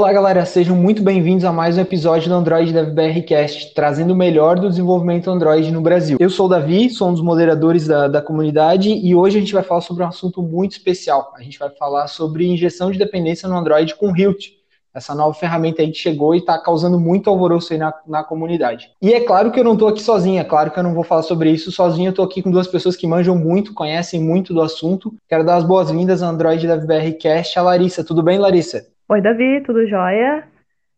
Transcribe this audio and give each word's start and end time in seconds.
Olá, 0.00 0.14
galera, 0.14 0.46
sejam 0.46 0.74
muito 0.74 1.02
bem-vindos 1.02 1.44
a 1.44 1.52
mais 1.52 1.76
um 1.76 1.82
episódio 1.82 2.30
do 2.30 2.34
Android 2.34 2.72
Dev 2.72 3.22
Cast, 3.22 3.74
trazendo 3.74 4.14
o 4.14 4.16
melhor 4.16 4.58
do 4.58 4.70
desenvolvimento 4.70 5.30
Android 5.30 5.70
no 5.70 5.82
Brasil. 5.82 6.16
Eu 6.18 6.30
sou 6.30 6.46
o 6.46 6.48
Davi, 6.48 6.88
sou 6.88 7.10
um 7.10 7.12
dos 7.12 7.20
moderadores 7.20 7.86
da, 7.86 8.08
da 8.08 8.22
comunidade 8.22 8.88
e 8.90 9.14
hoje 9.14 9.36
a 9.36 9.40
gente 9.40 9.52
vai 9.52 9.62
falar 9.62 9.82
sobre 9.82 10.02
um 10.02 10.06
assunto 10.06 10.40
muito 10.42 10.72
especial. 10.72 11.34
A 11.36 11.42
gente 11.42 11.58
vai 11.58 11.68
falar 11.68 12.06
sobre 12.06 12.46
injeção 12.46 12.90
de 12.90 12.98
dependência 12.98 13.46
no 13.46 13.54
Android 13.54 13.94
com 13.94 14.16
Hilt, 14.16 14.52
essa 14.94 15.14
nova 15.14 15.34
ferramenta 15.34 15.82
aí 15.82 15.90
que 15.90 15.98
chegou 15.98 16.34
e 16.34 16.38
está 16.38 16.56
causando 16.56 16.98
muito 16.98 17.28
alvoroço 17.28 17.74
aí 17.74 17.78
na, 17.78 17.92
na 18.08 18.24
comunidade. 18.24 18.90
E 19.02 19.12
é 19.12 19.20
claro 19.20 19.52
que 19.52 19.60
eu 19.60 19.64
não 19.64 19.74
estou 19.74 19.88
aqui 19.88 20.02
sozinho, 20.02 20.40
é 20.40 20.44
claro 20.44 20.70
que 20.70 20.78
eu 20.78 20.82
não 20.82 20.94
vou 20.94 21.04
falar 21.04 21.24
sobre 21.24 21.50
isso 21.50 21.70
sozinho, 21.70 22.06
eu 22.06 22.10
estou 22.10 22.24
aqui 22.24 22.40
com 22.40 22.50
duas 22.50 22.66
pessoas 22.66 22.96
que 22.96 23.06
manjam 23.06 23.36
muito, 23.36 23.74
conhecem 23.74 24.18
muito 24.18 24.54
do 24.54 24.62
assunto. 24.62 25.12
Quero 25.28 25.44
dar 25.44 25.56
as 25.56 25.64
boas-vindas 25.64 26.22
ao 26.22 26.30
Android 26.30 26.66
Dev 26.66 27.12
Cast, 27.20 27.58
a 27.58 27.62
Larissa. 27.62 28.02
Tudo 28.02 28.22
bem, 28.22 28.38
Larissa? 28.38 28.86
Oi, 29.10 29.20
Davi, 29.20 29.60
tudo 29.66 29.84
jóia? 29.88 30.44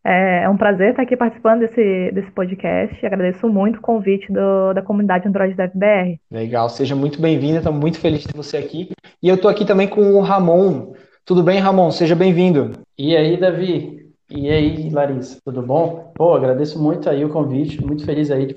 É, 0.05 0.43
é 0.43 0.49
um 0.49 0.55
prazer 0.55 0.91
estar 0.91 1.01
aqui 1.01 1.17
participando 1.17 1.61
desse, 1.61 2.11
desse 2.11 2.29
podcast. 2.29 3.03
Agradeço 3.03 3.49
muito 3.49 3.79
o 3.79 3.81
convite 3.81 4.31
do, 4.31 4.71
da 4.71 4.83
comunidade 4.83 5.27
Android 5.27 5.55
da 5.55 5.67
FBR. 5.67 6.19
Legal, 6.29 6.69
seja 6.69 6.95
muito 6.95 7.19
bem-vinda, 7.19 7.57
estamos 7.57 7.79
muito 7.79 7.99
felizes 7.99 8.27
de 8.27 8.31
ter 8.31 8.37
você 8.37 8.57
aqui. 8.57 8.91
E 9.19 9.27
eu 9.27 9.33
estou 9.33 9.49
aqui 9.49 9.65
também 9.65 9.87
com 9.87 10.13
o 10.13 10.21
Ramon. 10.21 10.93
Tudo 11.25 11.41
bem, 11.41 11.57
Ramon? 11.57 11.89
Seja 11.89 12.15
bem-vindo. 12.15 12.73
E 12.95 13.17
aí, 13.17 13.35
Davi? 13.35 14.05
E 14.29 14.47
aí, 14.47 14.91
Larissa? 14.91 15.39
Tudo 15.43 15.63
bom? 15.63 16.11
Pô, 16.13 16.35
agradeço 16.35 16.79
muito 16.79 17.09
aí 17.09 17.25
o 17.25 17.29
convite, 17.29 17.83
muito 17.83 18.05
feliz 18.05 18.29
aí 18.29 18.45
de 18.45 18.53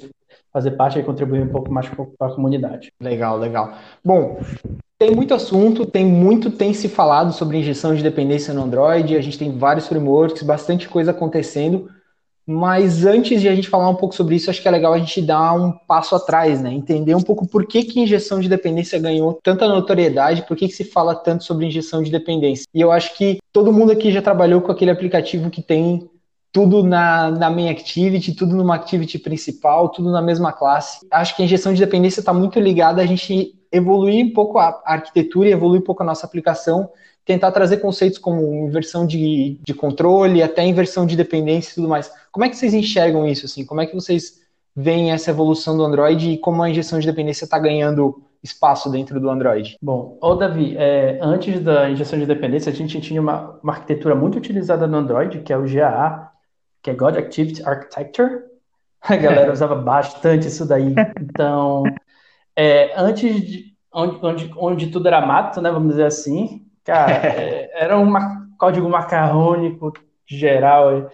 fazer 0.57 0.71
parte 0.71 0.99
e 0.99 1.03
contribuir 1.03 1.43
um 1.43 1.49
pouco 1.49 1.71
mais 1.71 1.87
com 1.87 2.11
a 2.19 2.31
comunidade. 2.31 2.91
Legal, 2.99 3.37
legal. 3.37 3.75
Bom, 4.03 4.41
tem 4.99 5.11
muito 5.11 5.35
assunto, 5.35 5.85
tem 5.85 6.07
muito 6.07 6.51
tem 6.51 6.73
se 6.73 6.89
falado 6.89 7.35
sobre 7.35 7.59
injeção 7.59 7.95
de 7.95 8.03
dependência 8.03 8.55
no 8.55 8.63
Android, 8.63 9.15
a 9.15 9.21
gente 9.21 9.39
tem 9.39 9.59
vários 9.59 9.87
frameworks, 9.87 10.43
bastante 10.43 10.89
coisa 10.89 11.11
acontecendo, 11.11 11.91
mas 12.47 13.05
antes 13.05 13.43
de 13.43 13.51
a 13.51 13.55
gente 13.55 13.69
falar 13.69 13.91
um 13.91 13.97
pouco 13.97 14.15
sobre 14.15 14.35
isso, 14.35 14.49
acho 14.49 14.63
que 14.63 14.69
é 14.69 14.71
legal 14.71 14.95
a 14.95 14.99
gente 14.99 15.21
dar 15.21 15.53
um 15.53 15.73
passo 15.73 16.15
atrás, 16.15 16.63
né? 16.63 16.73
Entender 16.73 17.15
um 17.15 17.21
pouco 17.23 17.47
por 17.47 17.67
que, 17.67 17.85
que 17.85 18.01
injeção 18.01 18.41
de 18.41 18.49
dependência 18.49 18.99
ganhou 18.99 19.39
tanta 19.43 19.69
notoriedade, 19.69 20.47
por 20.49 20.57
que, 20.57 20.69
que 20.69 20.75
se 20.75 20.85
fala 20.85 21.15
tanto 21.15 21.45
sobre 21.45 21.67
injeção 21.67 22.03
de 22.03 22.11
dependência. 22.11 22.65
E 22.73 22.81
eu 22.81 22.91
acho 22.91 23.15
que 23.15 23.41
todo 23.53 23.75
mundo 23.75 23.93
aqui 23.93 24.11
já 24.11 24.23
trabalhou 24.23 24.63
com 24.63 24.73
aquele 24.73 24.91
aplicativo 24.91 25.51
que 25.51 25.61
tem 25.61 26.09
tudo 26.53 26.83
na, 26.83 27.31
na 27.31 27.51
main 27.51 27.69
activity, 27.69 28.35
tudo 28.35 28.57
numa 28.57 28.75
activity 28.75 29.19
principal, 29.19 29.89
tudo 29.91 30.11
na 30.11 30.23
mesma 30.23 30.53
classe. 30.53 31.07
Acho 31.11 31.37
que 31.37 31.43
a 31.43 31.45
injeção 31.45 31.75
de 31.75 31.81
dependência 31.81 32.21
está 32.21 32.33
muito 32.33 32.59
ligada 32.59 33.03
a 33.03 33.07
gente 33.07 33.55
evoluir 33.71 34.25
um 34.25 34.33
pouco 34.33 34.59
a 34.59 34.81
arquitetura 34.85 35.49
e 35.49 35.53
evoluir 35.53 35.81
um 35.81 35.85
pouco 35.85 36.03
a 36.03 36.07
nossa 36.07 36.27
aplicação, 36.27 36.89
tentar 37.25 37.53
trazer 37.53 37.79
conceitos 37.79 38.19
como 38.19 38.67
inversão 38.69 39.07
de, 39.07 39.59
de 39.63 39.75
controle, 39.75 40.43
até 40.43 40.65
inversão 40.65 41.05
de 41.05 41.17
dependência 41.17 41.73
e 41.73 41.75
tudo 41.75 41.89
mais. 41.89 42.11
Como 42.31 42.45
é 42.45 42.49
que 42.49 42.57
vocês 42.57 42.73
enxergam 42.73 43.27
isso? 43.27 43.47
Assim? 43.47 43.65
Como 43.65 43.81
é 43.81 43.87
que 43.87 43.95
vocês 43.95 44.41
veem 44.75 45.11
essa 45.11 45.31
evolução 45.31 45.77
do 45.77 45.85
Android 45.85 46.31
e 46.31 46.39
como 46.39 46.63
a 46.63 46.71
injeção 46.71 46.99
de 46.99 47.07
dependência 47.07 47.45
está 47.45 47.59
ganhando 47.59 48.23
espaço 48.43 48.91
dentro 48.91 49.19
do 49.19 49.29
Android? 49.29 49.77
Bom, 49.83 50.17
ô 50.21 50.35
Davi, 50.35 50.77
é, 50.77 51.19
antes 51.21 51.61
da 51.61 51.91
injeção 51.91 52.19
de 52.19 52.27
dependência, 52.27 52.71
a 52.71 52.75
gente 52.75 53.01
tinha 53.01 53.21
uma, 53.21 53.59
uma 53.63 53.73
arquitetura 53.73 54.15
muito 54.15 54.39
utilizada 54.39 54.87
no 54.87 54.99
Android, 54.99 55.41
que 55.41 55.53
é 55.53 55.59
o 55.59 55.65
GAA, 55.65 56.26
que 56.87 56.91
é 56.91 56.95
God 56.95 57.17
Activity 57.17 57.65
Architecture. 57.65 58.45
A 59.03 59.17
galera 59.17 59.53
usava 59.53 59.75
bastante 59.75 60.47
isso 60.47 60.65
daí. 60.65 60.95
Então, 61.21 61.83
é, 62.55 62.93
antes 62.97 63.41
de 63.45 63.75
onde, 63.93 64.19
onde, 64.25 64.55
onde 64.57 64.87
tudo 64.93 65.09
era 65.09 65.27
mato, 65.27 65.61
né? 65.61 65.69
Vamos 65.69 65.91
dizer 65.91 66.07
assim, 66.07 66.65
cara, 66.85 67.11
é, 67.27 67.71
era 67.75 67.99
um 67.99 68.13
código 68.57 68.89
macarrônico 68.89 69.93
geral, 70.25 71.11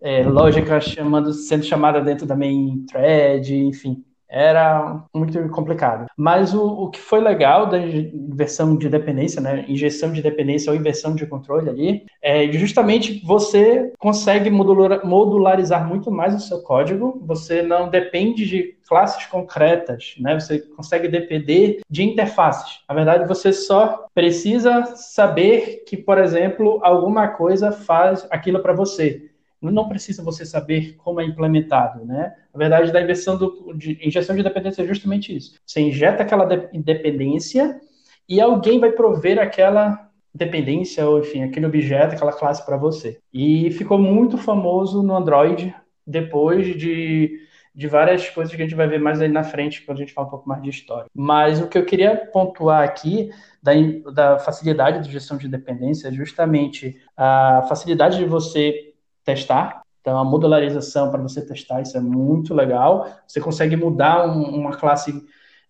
é, 0.00 0.22
lógica 0.22 0.80
chamando, 0.80 1.34
sendo 1.34 1.64
chamada 1.64 2.00
dentro 2.00 2.26
da 2.26 2.34
main 2.34 2.86
thread, 2.86 3.54
enfim 3.54 4.02
era 4.28 5.04
muito 5.14 5.48
complicado. 5.50 6.06
Mas 6.16 6.54
o, 6.54 6.64
o 6.64 6.90
que 6.90 7.00
foi 7.00 7.20
legal 7.20 7.66
da 7.66 7.78
inversão 7.78 8.76
de 8.76 8.88
dependência, 8.88 9.40
né, 9.40 9.64
injeção 9.68 10.12
de 10.12 10.22
dependência 10.22 10.72
ou 10.72 10.78
inversão 10.78 11.14
de 11.14 11.26
controle 11.26 11.68
ali, 11.68 12.04
é 12.22 12.50
justamente 12.52 13.24
você 13.24 13.92
consegue 13.98 14.50
modular, 14.50 15.06
modularizar 15.06 15.86
muito 15.86 16.10
mais 16.10 16.34
o 16.34 16.40
seu 16.40 16.62
código, 16.62 17.22
você 17.24 17.62
não 17.62 17.88
depende 17.88 18.46
de 18.46 18.74
classes 18.88 19.26
concretas, 19.26 20.14
né? 20.18 20.38
Você 20.38 20.58
consegue 20.58 21.08
depender 21.08 21.80
de 21.88 22.02
interfaces. 22.02 22.80
Na 22.88 22.94
verdade, 22.94 23.26
você 23.26 23.52
só 23.52 24.06
precisa 24.14 24.84
saber 24.96 25.84
que, 25.86 25.96
por 25.96 26.18
exemplo, 26.18 26.80
alguma 26.82 27.28
coisa 27.28 27.72
faz 27.72 28.26
aquilo 28.30 28.60
para 28.60 28.74
você 28.74 29.30
não 29.70 29.88
precisa 29.88 30.22
você 30.22 30.44
saber 30.44 30.94
como 30.96 31.20
é 31.20 31.24
implementado, 31.24 32.04
né? 32.04 32.34
Na 32.52 32.58
verdade, 32.58 32.92
da 32.92 33.00
inversão 33.00 33.36
do, 33.36 33.72
de 33.74 33.98
injeção 34.06 34.36
de 34.36 34.42
dependência 34.42 34.82
é 34.82 34.86
justamente 34.86 35.34
isso. 35.34 35.54
Você 35.64 35.80
injeta 35.80 36.22
aquela 36.22 36.44
de, 36.44 36.78
dependência 36.78 37.80
e 38.28 38.40
alguém 38.40 38.78
vai 38.78 38.92
prover 38.92 39.38
aquela 39.38 40.10
dependência 40.34 41.08
ou 41.08 41.20
enfim 41.20 41.42
aquele 41.42 41.66
objeto, 41.66 42.14
aquela 42.14 42.32
classe 42.32 42.64
para 42.64 42.76
você. 42.76 43.18
E 43.32 43.70
ficou 43.72 43.98
muito 43.98 44.36
famoso 44.36 45.02
no 45.02 45.16
Android 45.16 45.74
depois 46.06 46.76
de 46.76 47.44
de 47.74 47.88
várias 47.88 48.30
coisas 48.30 48.54
que 48.54 48.62
a 48.62 48.64
gente 48.64 48.76
vai 48.76 48.86
ver 48.86 49.00
mais 49.00 49.20
aí 49.20 49.28
na 49.28 49.42
frente, 49.42 49.82
quando 49.82 49.98
a 49.98 50.00
gente 50.02 50.12
fala 50.12 50.28
um 50.28 50.30
pouco 50.30 50.48
mais 50.48 50.62
de 50.62 50.70
história. 50.70 51.06
Mas 51.12 51.60
o 51.60 51.66
que 51.66 51.76
eu 51.76 51.84
queria 51.84 52.16
pontuar 52.32 52.84
aqui 52.84 53.30
da, 53.60 53.72
da 54.12 54.38
facilidade 54.38 55.04
de 55.04 55.12
gestão 55.12 55.36
de 55.36 55.48
dependência 55.48 56.08
é 56.08 56.12
justamente 56.12 56.96
a 57.16 57.64
facilidade 57.68 58.18
de 58.18 58.24
você 58.24 58.93
testar. 59.24 59.82
Então, 60.00 60.18
a 60.18 60.24
modularização 60.24 61.10
para 61.10 61.22
você 61.22 61.44
testar, 61.44 61.80
isso 61.80 61.96
é 61.96 62.00
muito 62.00 62.52
legal. 62.52 63.08
Você 63.26 63.40
consegue 63.40 63.74
mudar 63.74 64.28
um, 64.28 64.42
uma 64.42 64.76
classe, 64.76 65.14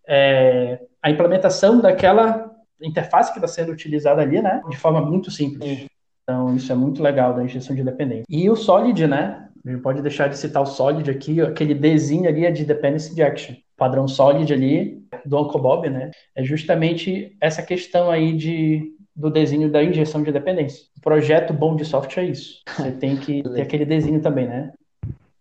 é, 0.09 0.81
a 1.01 1.09
implementação 1.11 1.81
daquela 1.81 2.51
interface 2.83 3.33
que 3.33 3.39
está 3.39 3.47
sendo 3.47 3.71
utilizada 3.71 4.21
ali, 4.23 4.43
né? 4.43 4.61
De 4.69 4.77
forma 4.77 5.01
muito 5.01 5.31
simples. 5.31 5.87
Então, 6.23 6.57
isso 6.57 6.73
é 6.73 6.75
muito 6.75 7.03
legal 7.03 7.33
da 7.33 7.45
injeção 7.45 7.77
de 7.77 7.85
dependência. 7.85 8.25
E 8.29 8.51
o 8.51 8.57
Solid, 8.57 9.07
né? 9.07 9.49
A 9.65 9.71
gente 9.71 9.83
pode 9.83 10.03
deixar 10.03 10.29
de 10.29 10.37
citar 10.37 10.63
o 10.63 10.67
Solid 10.67 11.09
aqui, 11.11 11.41
aquele 11.41 11.75
Dzinho 11.75 12.29
ali 12.29 12.45
é 12.45 12.51
de 12.51 12.65
Dependency 12.65 13.13
Injection. 13.13 13.55
Padrão 13.77 14.07
Solid 14.07 14.53
ali, 14.53 15.03
do 15.25 15.39
Uncle 15.39 15.61
Bob, 15.61 15.89
né? 15.89 16.11
É 16.35 16.43
justamente 16.43 17.37
essa 17.41 17.63
questão 17.63 18.11
aí 18.11 18.33
de 18.33 18.94
do 19.15 19.31
desenho 19.31 19.71
da 19.71 19.83
injeção 19.83 20.23
de 20.23 20.33
dependência. 20.33 20.87
O 20.97 21.01
projeto 21.01 21.53
bom 21.53 21.77
de 21.77 21.85
software 21.85 22.25
é 22.25 22.27
isso. 22.27 22.63
Você 22.77 22.91
tem 22.93 23.17
que 23.17 23.43
ter 23.43 23.63
aquele 23.63 23.85
desenho 23.85 24.21
também, 24.21 24.47
né? 24.47 24.73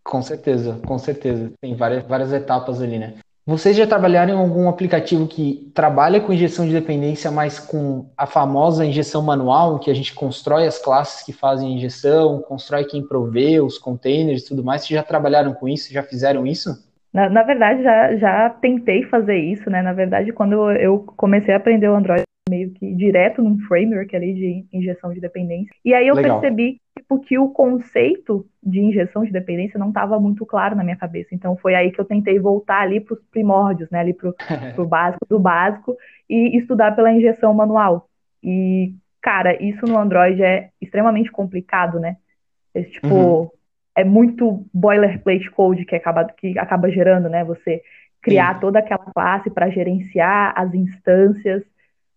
Com 0.04 0.22
certeza, 0.22 0.80
com 0.86 0.98
certeza. 0.98 1.52
Tem 1.62 1.76
várias, 1.76 2.04
várias 2.04 2.34
etapas 2.34 2.82
ali, 2.82 3.00
né? 3.00 3.14
Vocês 3.46 3.76
já 3.76 3.86
trabalharam 3.86 4.34
em 4.34 4.38
algum 4.38 4.70
aplicativo 4.70 5.28
que 5.28 5.70
trabalha 5.76 6.22
com 6.22 6.32
injeção 6.32 6.66
de 6.66 6.72
dependência, 6.72 7.30
mas 7.30 7.60
com 7.60 8.06
a 8.18 8.26
famosa 8.26 8.86
injeção 8.86 9.22
manual, 9.22 9.80
que 9.80 9.92
a 9.92 9.94
gente 9.94 10.16
constrói 10.16 10.66
as 10.66 10.80
classes 10.80 11.26
que 11.26 11.34
fazem 11.34 11.68
a 11.68 11.76
injeção, 11.76 12.42
constrói 12.42 12.86
quem 12.86 13.06
provê, 13.06 13.60
os 13.60 13.78
containers 13.78 14.44
e 14.44 14.48
tudo 14.48 14.64
mais? 14.64 14.84
Vocês 14.84 14.98
já 14.98 15.04
trabalharam 15.04 15.54
com 15.54 15.68
isso? 15.68 15.92
Já 15.92 16.02
fizeram 16.02 16.48
isso? 16.48 16.72
Na, 17.14 17.30
na 17.30 17.44
verdade, 17.44 17.84
já, 17.84 18.16
já 18.16 18.50
tentei 18.50 19.04
fazer 19.04 19.38
isso, 19.38 19.70
né? 19.70 19.82
Na 19.82 19.92
verdade, 19.92 20.32
quando 20.32 20.72
eu 20.72 21.00
comecei 21.18 21.54
a 21.54 21.58
aprender 21.58 21.90
o 21.90 21.96
Android, 21.96 22.24
meio 22.50 22.72
que 22.72 22.94
direto 22.94 23.42
num 23.42 23.58
framework 23.68 24.16
ali 24.16 24.34
de 24.34 24.66
injeção 24.74 25.14
de 25.14 25.20
dependência. 25.20 25.74
E 25.84 25.94
aí 25.94 26.08
eu 26.08 26.16
Legal. 26.16 26.40
percebi 26.40 26.80
tipo, 26.98 27.20
que 27.20 27.38
o 27.38 27.50
conceito 27.50 28.46
de 28.62 28.80
injeção 28.80 29.24
de 29.24 29.32
dependência 29.32 29.80
não 29.80 29.90
estava 29.90 30.20
muito 30.20 30.46
claro 30.46 30.76
na 30.76 30.84
minha 30.84 30.96
cabeça. 30.96 31.34
Então 31.34 31.56
foi 31.58 31.76
aí 31.76 31.92
que 31.92 32.00
eu 32.00 32.06
tentei 32.06 32.40
voltar 32.40 32.82
ali 32.82 33.00
para 33.00 33.14
os 33.14 33.24
primórdios, 33.32 33.90
né? 33.90 34.00
Ali 34.00 34.14
para 34.14 34.30
o 34.30 34.34
básico 34.86 35.26
do 35.28 35.40
básico 35.40 35.96
e 36.30 36.58
estudar 36.58 36.96
pela 36.96 37.12
injeção 37.12 37.54
manual. 37.54 38.10
E, 38.44 38.94
cara, 39.22 39.62
isso 39.64 39.86
no 39.86 39.98
Android 39.98 40.42
é 40.44 40.70
extremamente 40.82 41.32
complicado, 41.32 42.00
né? 42.00 42.18
É, 42.74 42.84
tipo, 42.84 43.08
uhum. 43.08 43.50
é 43.96 44.04
muito 44.04 44.66
boilerplate 44.74 45.50
code 45.52 45.86
que 45.86 45.96
acaba, 45.96 46.26
que 46.26 46.58
acaba 46.60 46.90
gerando, 46.90 47.30
né? 47.30 47.44
Você 47.46 47.82
criar 48.22 48.56
Sim. 48.56 48.62
toda 48.62 48.80
aquela 48.80 49.06
classe 49.14 49.50
para 49.50 49.70
gerenciar 49.70 50.54
as 50.58 50.74
instâncias 50.74 51.64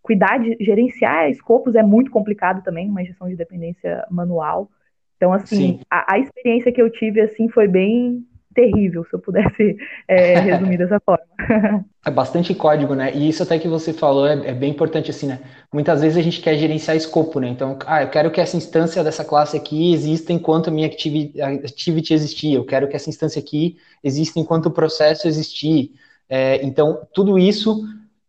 cuidar 0.07 0.39
de 0.39 0.57
gerenciar 0.61 1.29
escopos 1.29 1.75
é 1.75 1.83
muito 1.83 2.13
complicado 2.13 2.63
também, 2.63 2.89
uma 2.89 3.05
gestão 3.05 3.29
de 3.29 3.35
dependência 3.35 4.07
manual. 4.09 4.71
Então, 5.17 5.33
assim, 5.33 5.81
a, 5.91 6.15
a, 6.15 6.19
experiência 6.19 6.71
que 6.71 6.81
eu 6.81 6.89
tive, 6.89 7.21
assim, 7.21 7.49
foi 7.49 7.67
bem 7.67 8.25
terrível, 8.55 9.05
se 9.05 9.15
eu 9.15 9.19
pudesse 9.19 9.77
é, 10.07 10.39
resumir 10.39 10.79
dessa 10.79 11.01
forma. 11.01 11.25
É 12.07 12.11
bastante 12.11 12.55
código, 12.55 12.95
né? 12.95 13.13
E 13.13 13.29
isso 13.29 13.43
até 13.43 13.59
que 13.59 13.67
você 13.67 13.93
falou 13.93 14.29
é, 14.29 14.51
é, 14.51 14.55
bem 14.55 14.71
importante, 14.71 15.11
assim, 15.11 15.27
né? 15.27 15.41
Muitas 15.73 16.03
vezes 16.03 16.17
a 16.17 16.23
gente 16.23 16.41
quer 16.41 16.55
gerenciar 16.57 16.97
escopo, 16.97 17.41
né? 17.41 17.49
Então, 17.49 17.77
ah, 17.85 18.05
eu 18.05 18.09
quero 18.09 18.31
que 18.31 18.41
essa 18.41 18.57
instância 18.57 19.03
dessa 19.03 19.25
classe 19.25 19.57
aqui 19.57 19.93
exista 19.93 20.33
enquanto 20.33 20.69
a 20.69 20.71
minha 20.71 20.87
activity, 20.87 21.43
activity 21.43 22.15
existir. 22.15 22.55
Eu 22.55 22.65
quero 22.65 22.87
que 22.87 22.95
essa 22.95 23.11
instância 23.11 23.41
aqui 23.41 23.77
exista 24.05 24.39
enquanto 24.39 24.67
o 24.67 24.71
processo 24.71 25.27
existir. 25.27 25.91
É, 26.29 26.65
então, 26.65 27.01
tudo 27.13 27.37
isso 27.41 27.83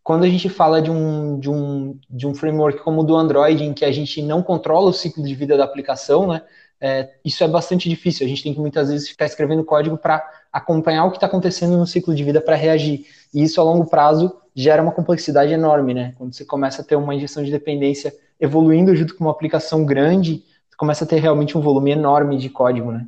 quando 0.07 0.23
a 0.23 0.29
gente 0.29 0.47
fala 0.47 0.81
de 0.81 0.89
um, 0.89 1.37
de, 1.37 1.49
um, 1.49 1.99
de 2.09 2.25
um 2.25 2.33
framework 2.33 2.79
como 2.79 3.01
o 3.01 3.03
do 3.03 3.13
Android, 3.13 3.61
em 3.61 3.73
que 3.73 3.83
a 3.83 3.91
gente 3.91 4.21
não 4.21 4.41
controla 4.41 4.89
o 4.89 4.93
ciclo 4.93 5.21
de 5.21 5.35
vida 5.35 5.57
da 5.57 5.65
aplicação, 5.65 6.27
né? 6.27 6.43
é, 6.79 7.09
isso 7.25 7.43
é 7.43 7.47
bastante 7.49 7.89
difícil. 7.89 8.25
A 8.25 8.29
gente 8.29 8.41
tem 8.41 8.53
que 8.53 8.59
muitas 8.61 8.89
vezes 8.89 9.09
ficar 9.09 9.25
escrevendo 9.25 9.65
código 9.65 9.97
para 9.97 10.25
acompanhar 10.49 11.03
o 11.03 11.11
que 11.11 11.17
está 11.17 11.27
acontecendo 11.27 11.77
no 11.77 11.85
ciclo 11.85 12.15
de 12.15 12.23
vida 12.23 12.39
para 12.39 12.55
reagir. 12.55 13.05
E 13.33 13.43
isso 13.43 13.59
a 13.59 13.63
longo 13.65 13.89
prazo 13.89 14.33
gera 14.55 14.81
uma 14.81 14.93
complexidade 14.93 15.51
enorme, 15.51 15.93
né? 15.93 16.13
Quando 16.17 16.33
você 16.33 16.45
começa 16.45 16.81
a 16.81 16.85
ter 16.85 16.95
uma 16.95 17.13
injeção 17.13 17.43
de 17.43 17.51
dependência 17.51 18.13
evoluindo 18.39 18.95
junto 18.95 19.13
com 19.13 19.25
uma 19.25 19.31
aplicação 19.31 19.85
grande, 19.85 20.41
você 20.69 20.77
começa 20.77 21.03
a 21.03 21.07
ter 21.07 21.19
realmente 21.19 21.57
um 21.57 21.61
volume 21.61 21.91
enorme 21.91 22.37
de 22.37 22.49
código, 22.49 22.93
né? 22.93 23.05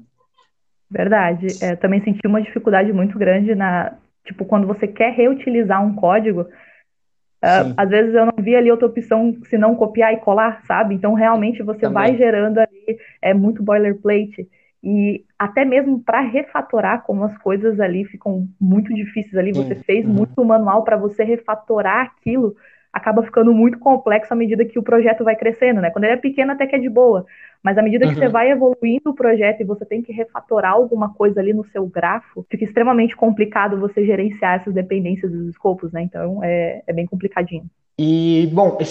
Verdade. 0.92 1.48
É, 1.62 1.78
também 1.78 2.04
senti 2.04 2.28
uma 2.28 2.42
dificuldade 2.42 2.92
muito 2.92 3.18
grande 3.18 3.56
na, 3.56 3.94
tipo, 4.26 4.44
quando 4.44 4.68
você 4.68 4.86
quer 4.86 5.14
reutilizar 5.14 5.82
um 5.82 5.96
código, 5.96 6.46
Uh, 7.42 7.74
às 7.78 7.90
vezes 7.90 8.14
eu 8.14 8.26
não 8.26 8.44
vi 8.44 8.54
ali 8.54 8.70
outra 8.70 8.88
opção 8.88 9.38
se 9.46 9.58
não 9.58 9.74
copiar 9.74 10.14
e 10.14 10.18
colar, 10.18 10.62
sabe? 10.66 10.96
Então 10.96 11.14
realmente 11.14 11.64
você 11.64 11.82
Também. 11.82 11.94
vai 11.94 12.18
gerando 12.18 12.58
ali 12.58 12.98
é 13.22 13.34
muito 13.34 13.64
boilerplate 13.64 14.48
e 14.84 15.24
até 15.38 15.66
mesmo 15.66 16.02
para 16.02 16.22
refatorar 16.22 17.04
como 17.04 17.24
as 17.24 17.38
coisas 17.38 17.80
ali 17.80 18.06
ficam 18.06 18.48
muito 18.60 18.94
difíceis 18.94 19.36
ali, 19.36 19.52
você 19.52 19.76
fez 19.76 20.06
uhum. 20.06 20.14
muito 20.14 20.44
manual 20.44 20.84
para 20.84 20.98
você 20.98 21.24
refatorar 21.24 22.06
aquilo, 22.06 22.56
acaba 22.92 23.24
ficando 23.24 23.54
muito 23.54 23.80
complexo 23.80 24.34
à 24.34 24.36
medida 24.36 24.66
que 24.66 24.80
o 24.80 24.84
projeto 24.84 25.24
vai 25.24 25.36
crescendo, 25.36 25.80
né? 25.80 25.92
Quando 25.92 26.06
ele 26.06 26.14
é 26.14 26.18
pequeno 26.18 26.52
até 26.52 26.66
que 26.66 26.76
é 26.76 26.80
de 26.80 26.90
boa, 26.90 27.26
mas 27.64 27.78
à 27.78 27.82
medida 27.82 28.06
que 28.06 28.14
uhum. 28.14 28.20
você 28.20 28.28
vai 28.28 28.52
evoluindo 28.52 29.10
o 29.10 29.14
projeto 29.14 29.62
e 29.62 29.66
você 29.66 29.86
tem 29.86 30.02
que 30.02 30.12
refatorar 30.12 30.74
alguma 30.74 31.14
coisa 31.14 31.40
ali 31.40 31.54
no 31.54 31.66
seu 31.66 31.86
grafo, 31.86 32.46
fica 32.50 32.64
extremamente 32.64 33.16
complicado 33.16 33.80
você 33.80 34.06
gerenciar 34.06 34.60
essas 34.60 34.74
dependências 34.74 35.32
dos 35.32 35.50
escopos, 35.50 35.92
né? 35.92 36.02
Então 36.02 36.44
é, 36.44 36.82
é 36.88 36.94
bem 36.94 37.06
complicadinho. 37.06 37.66
E, 37.98 38.50
bom, 38.54 38.78
é, 38.80 38.86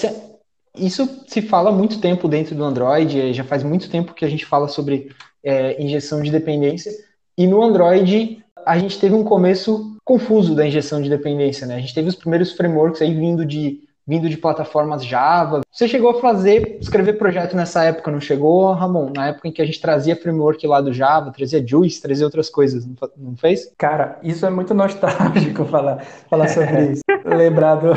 isso 0.76 1.24
se 1.26 1.42
fala 1.42 1.70
há 1.70 1.72
muito 1.72 2.00
tempo 2.00 2.28
dentro 2.28 2.54
do 2.54 2.62
Android, 2.62 3.32
já 3.32 3.42
faz 3.42 3.62
muito 3.64 3.90
tempo 3.90 4.14
que 4.14 4.24
a 4.24 4.28
gente 4.28 4.46
fala 4.46 4.68
sobre 4.68 5.10
é, 5.42 5.82
injeção 5.82 6.22
de 6.22 6.30
dependência, 6.30 6.92
e 7.36 7.46
no 7.46 7.62
Android 7.62 8.44
a 8.66 8.78
gente 8.78 9.00
teve 9.00 9.14
um 9.14 9.24
começo 9.24 9.96
confuso 10.04 10.54
da 10.54 10.66
injeção 10.66 11.00
de 11.00 11.08
dependência, 11.08 11.66
né? 11.66 11.76
A 11.76 11.80
gente 11.80 11.94
teve 11.94 12.08
os 12.08 12.14
primeiros 12.14 12.52
frameworks 12.52 13.00
aí 13.00 13.14
vindo 13.14 13.44
de 13.46 13.87
vindo 14.08 14.26
de 14.30 14.38
plataformas 14.38 15.04
Java. 15.04 15.60
Você 15.70 15.86
chegou 15.86 16.10
a 16.10 16.20
fazer, 16.20 16.78
escrever 16.80 17.18
projeto 17.18 17.54
nessa 17.54 17.84
época, 17.84 18.10
não 18.10 18.20
chegou, 18.20 18.72
Ramon? 18.72 19.12
Na 19.14 19.28
época 19.28 19.46
em 19.46 19.52
que 19.52 19.60
a 19.60 19.66
gente 19.66 19.80
trazia 19.80 20.16
framework 20.16 20.66
lá 20.66 20.80
do 20.80 20.94
Java, 20.94 21.30
trazia 21.30 21.64
Juice, 21.64 22.00
trazia 22.00 22.24
outras 22.24 22.48
coisas, 22.48 22.88
não 23.14 23.36
fez? 23.36 23.70
Cara, 23.76 24.18
isso 24.22 24.46
é 24.46 24.50
muito 24.50 24.72
nostálgico 24.72 25.66
falar, 25.68 25.98
falar 26.30 26.48
sobre 26.48 26.92
isso. 26.92 27.02
Lembrado. 27.26 27.92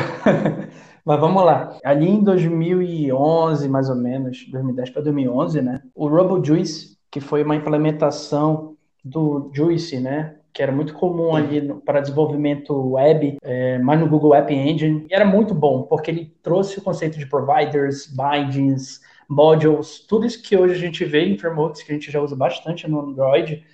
Mas 1.04 1.18
vamos 1.18 1.42
lá. 1.44 1.78
Ali 1.82 2.08
em 2.08 2.22
2011, 2.22 3.68
mais 3.68 3.88
ou 3.88 3.96
menos, 3.96 4.46
2010 4.50 4.90
para 4.90 5.02
2011, 5.02 5.62
né? 5.62 5.80
O 5.94 6.06
RoboJuice, 6.06 6.98
que 7.10 7.20
foi 7.20 7.42
uma 7.42 7.56
implementação 7.56 8.76
do 9.02 9.50
Juice, 9.52 9.98
né? 9.98 10.36
Que 10.52 10.62
era 10.62 10.70
muito 10.70 10.92
comum 10.94 11.34
ali 11.34 11.72
para 11.84 12.00
desenvolvimento 12.00 12.74
web, 12.92 13.38
é, 13.42 13.78
mas 13.78 13.98
no 13.98 14.08
Google 14.08 14.34
App 14.34 14.52
Engine. 14.52 15.06
E 15.10 15.14
era 15.14 15.24
muito 15.24 15.54
bom, 15.54 15.84
porque 15.84 16.10
ele 16.10 16.34
trouxe 16.42 16.78
o 16.78 16.82
conceito 16.82 17.18
de 17.18 17.26
providers, 17.26 18.06
bindings, 18.06 19.00
modules, 19.28 20.00
tudo 20.06 20.26
isso 20.26 20.42
que 20.42 20.56
hoje 20.56 20.74
a 20.74 20.78
gente 20.78 21.04
vê 21.04 21.24
em 21.24 21.38
frameworks 21.38 21.82
que 21.82 21.90
a 21.90 21.94
gente 21.94 22.10
já 22.10 22.20
usa 22.20 22.36
bastante 22.36 22.88
no 22.88 23.00
Android. 23.00 23.64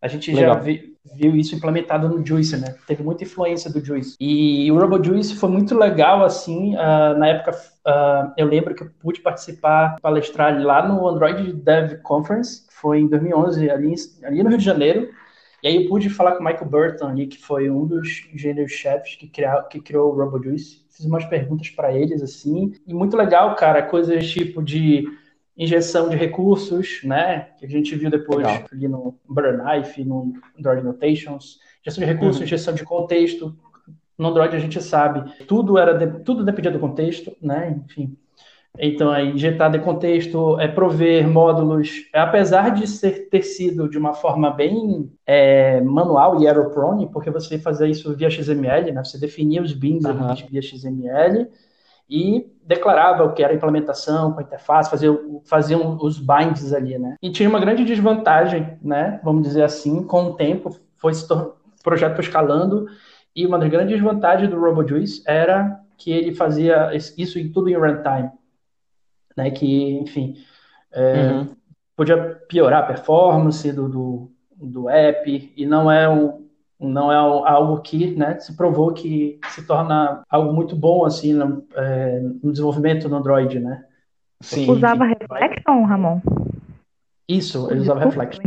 A 0.00 0.06
gente 0.06 0.32
Legal. 0.32 0.54
já 0.54 0.60
vi, 0.60 0.94
viu 1.16 1.34
isso 1.34 1.56
implementado 1.56 2.08
no 2.08 2.24
Juice, 2.24 2.56
né? 2.56 2.76
Teve 2.86 3.02
muita 3.02 3.24
influência 3.24 3.68
do 3.68 3.84
Juice. 3.84 4.14
E 4.20 4.70
o 4.70 4.78
RoboJuice 4.78 5.34
foi 5.34 5.48
muito 5.48 5.76
legal, 5.76 6.24
assim, 6.24 6.76
uh, 6.76 7.18
na 7.18 7.26
época 7.26 7.50
uh, 7.50 8.32
eu 8.36 8.46
lembro 8.46 8.76
que 8.76 8.84
eu 8.84 8.90
pude 9.00 9.20
participar, 9.20 9.96
palestrar 10.00 10.56
lá 10.62 10.86
no 10.86 11.08
Android 11.08 11.52
Dev 11.52 12.00
Conference, 12.02 12.66
foi 12.70 13.00
em 13.00 13.08
2011, 13.08 13.68
ali, 13.68 13.94
ali 14.22 14.42
no 14.44 14.50
Rio 14.50 14.58
de 14.58 14.64
Janeiro, 14.64 15.08
e 15.62 15.68
aí 15.68 15.76
eu 15.82 15.88
pude 15.88 16.08
falar 16.08 16.32
com 16.32 16.42
o 16.42 16.44
Michael 16.44 16.70
Burton 16.70 17.06
ali, 17.08 17.26
que 17.26 17.38
foi 17.38 17.68
um 17.68 17.86
dos 17.86 18.28
engenheiros-chefes 18.32 19.16
que, 19.16 19.30
que 19.70 19.80
criou 19.80 20.12
o 20.12 20.16
RoboJuice. 20.16 20.84
Fiz 20.88 21.04
umas 21.04 21.24
perguntas 21.24 21.68
para 21.70 21.92
eles, 21.92 22.22
assim. 22.22 22.72
E 22.86 22.94
muito 22.94 23.16
legal, 23.16 23.54
cara, 23.56 23.82
coisas 23.82 24.28
tipo 24.30 24.62
de 24.62 25.04
injeção 25.56 26.08
de 26.08 26.16
recursos, 26.16 27.00
né? 27.02 27.48
Que 27.58 27.66
a 27.66 27.68
gente 27.68 27.94
viu 27.96 28.08
depois 28.08 28.46
legal. 28.46 28.64
ali 28.72 28.86
no 28.86 29.18
Knife, 29.28 30.04
no 30.04 30.32
Android 30.56 30.84
Notations. 30.84 31.58
Injeção 31.82 32.04
de 32.04 32.12
recursos, 32.12 32.38
uhum. 32.38 32.44
injeção 32.44 32.74
de 32.74 32.84
contexto. 32.84 33.56
No 34.16 34.28
Android 34.28 34.54
a 34.54 34.60
gente 34.60 34.80
sabe, 34.80 35.32
tudo 35.46 35.78
era 35.78 35.94
de, 35.94 36.20
tudo 36.24 36.44
dependia 36.44 36.70
do 36.70 36.78
contexto, 36.78 37.36
né? 37.40 37.80
Enfim. 37.84 38.16
Então, 38.76 39.12
é 39.14 39.24
injetar 39.24 39.70
de 39.70 39.80
contexto, 39.80 40.58
é 40.60 40.68
prover 40.68 41.28
módulos, 41.28 42.08
é, 42.14 42.20
apesar 42.20 42.70
de 42.70 42.86
ser, 42.86 43.28
ter 43.28 43.42
sido 43.42 43.88
de 43.88 43.98
uma 43.98 44.14
forma 44.14 44.50
bem 44.50 45.10
é, 45.26 45.80
manual 45.80 46.40
e 46.40 46.46
error 46.46 46.70
prone, 46.70 47.10
porque 47.10 47.30
você 47.30 47.58
fazia 47.58 47.88
isso 47.88 48.14
via 48.14 48.30
XML, 48.30 48.92
né? 48.92 49.02
você 49.02 49.18
definia 49.18 49.62
os 49.62 49.72
bins 49.72 50.04
uhum. 50.04 50.34
via 50.48 50.62
XML 50.62 51.48
e 52.08 52.46
declarava 52.64 53.24
o 53.24 53.32
que 53.32 53.42
era 53.42 53.52
a 53.52 53.56
implementação 53.56 54.32
com 54.32 54.40
a 54.40 54.42
interface, 54.42 54.90
fazia, 54.90 55.10
faziam 55.44 55.98
os 56.00 56.18
binds 56.18 56.72
ali, 56.72 56.98
né? 56.98 57.16
E 57.20 57.30
tinha 57.30 57.48
uma 57.48 57.60
grande 57.60 57.84
desvantagem, 57.84 58.78
né? 58.82 59.20
Vamos 59.22 59.42
dizer 59.42 59.62
assim, 59.62 60.02
com 60.02 60.24
o 60.24 60.34
tempo, 60.34 60.74
foi 60.96 61.12
se 61.12 61.30
o 61.30 61.54
projeto 61.82 62.20
escalando 62.20 62.86
e 63.36 63.44
uma 63.44 63.58
das 63.58 63.68
grandes 63.68 64.00
vantagens 64.00 64.48
do 64.48 64.58
RoboJuice 64.58 65.22
era 65.26 65.80
que 65.98 66.10
ele 66.10 66.34
fazia 66.34 66.90
isso 66.94 67.38
tudo 67.52 67.68
em 67.68 67.74
runtime 67.74 68.30
né? 69.38 69.52
Que, 69.52 69.92
enfim, 70.00 70.34
é, 70.92 71.30
uhum. 71.30 71.48
podia 71.96 72.16
piorar 72.48 72.82
a 72.82 72.86
performance 72.86 73.70
do, 73.72 73.88
do, 73.88 74.32
do, 74.56 74.88
app 74.88 75.52
e 75.56 75.64
não 75.64 75.90
é 75.90 76.08
um, 76.08 76.44
não 76.80 77.12
é 77.12 77.16
algo 77.16 77.80
que 77.80 78.16
né, 78.16 78.38
se 78.40 78.56
provou 78.56 78.92
que 78.92 79.38
se 79.50 79.64
torna 79.64 80.22
algo 80.28 80.52
muito 80.52 80.74
bom 80.74 81.04
assim 81.04 81.32
no, 81.32 81.64
é, 81.76 82.20
no 82.42 82.50
desenvolvimento 82.50 83.08
do 83.08 83.14
Android, 83.14 83.60
né? 83.60 83.84
Sim. 84.40 84.68
Usava 84.70 85.04
Reflection, 85.04 85.84
Ramon? 85.84 86.20
Isso, 87.28 87.68
ele 87.70 87.80
usava 87.80 88.00
Reflection. 88.00 88.42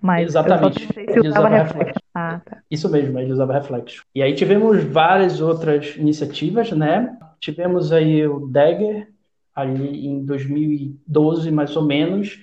Mas 0.00 0.28
Exatamente. 0.28 0.88
ele 0.96 1.28
usava 1.28 1.48
Reflection. 1.48 2.02
Ah, 2.14 2.40
tá. 2.44 2.58
Isso 2.70 2.90
mesmo, 2.90 3.18
ele 3.18 3.32
usava 3.32 3.54
Reflection. 3.54 4.04
E 4.14 4.22
aí 4.22 4.34
tivemos 4.34 4.82
várias 4.84 5.40
outras 5.40 5.96
iniciativas, 5.96 6.70
né? 6.72 7.16
Tivemos 7.40 7.90
aí 7.90 8.26
o 8.26 8.46
Dagger, 8.46 9.13
ali 9.54 10.06
em 10.06 10.24
2012, 10.24 11.50
mais 11.50 11.76
ou 11.76 11.84
menos, 11.84 12.40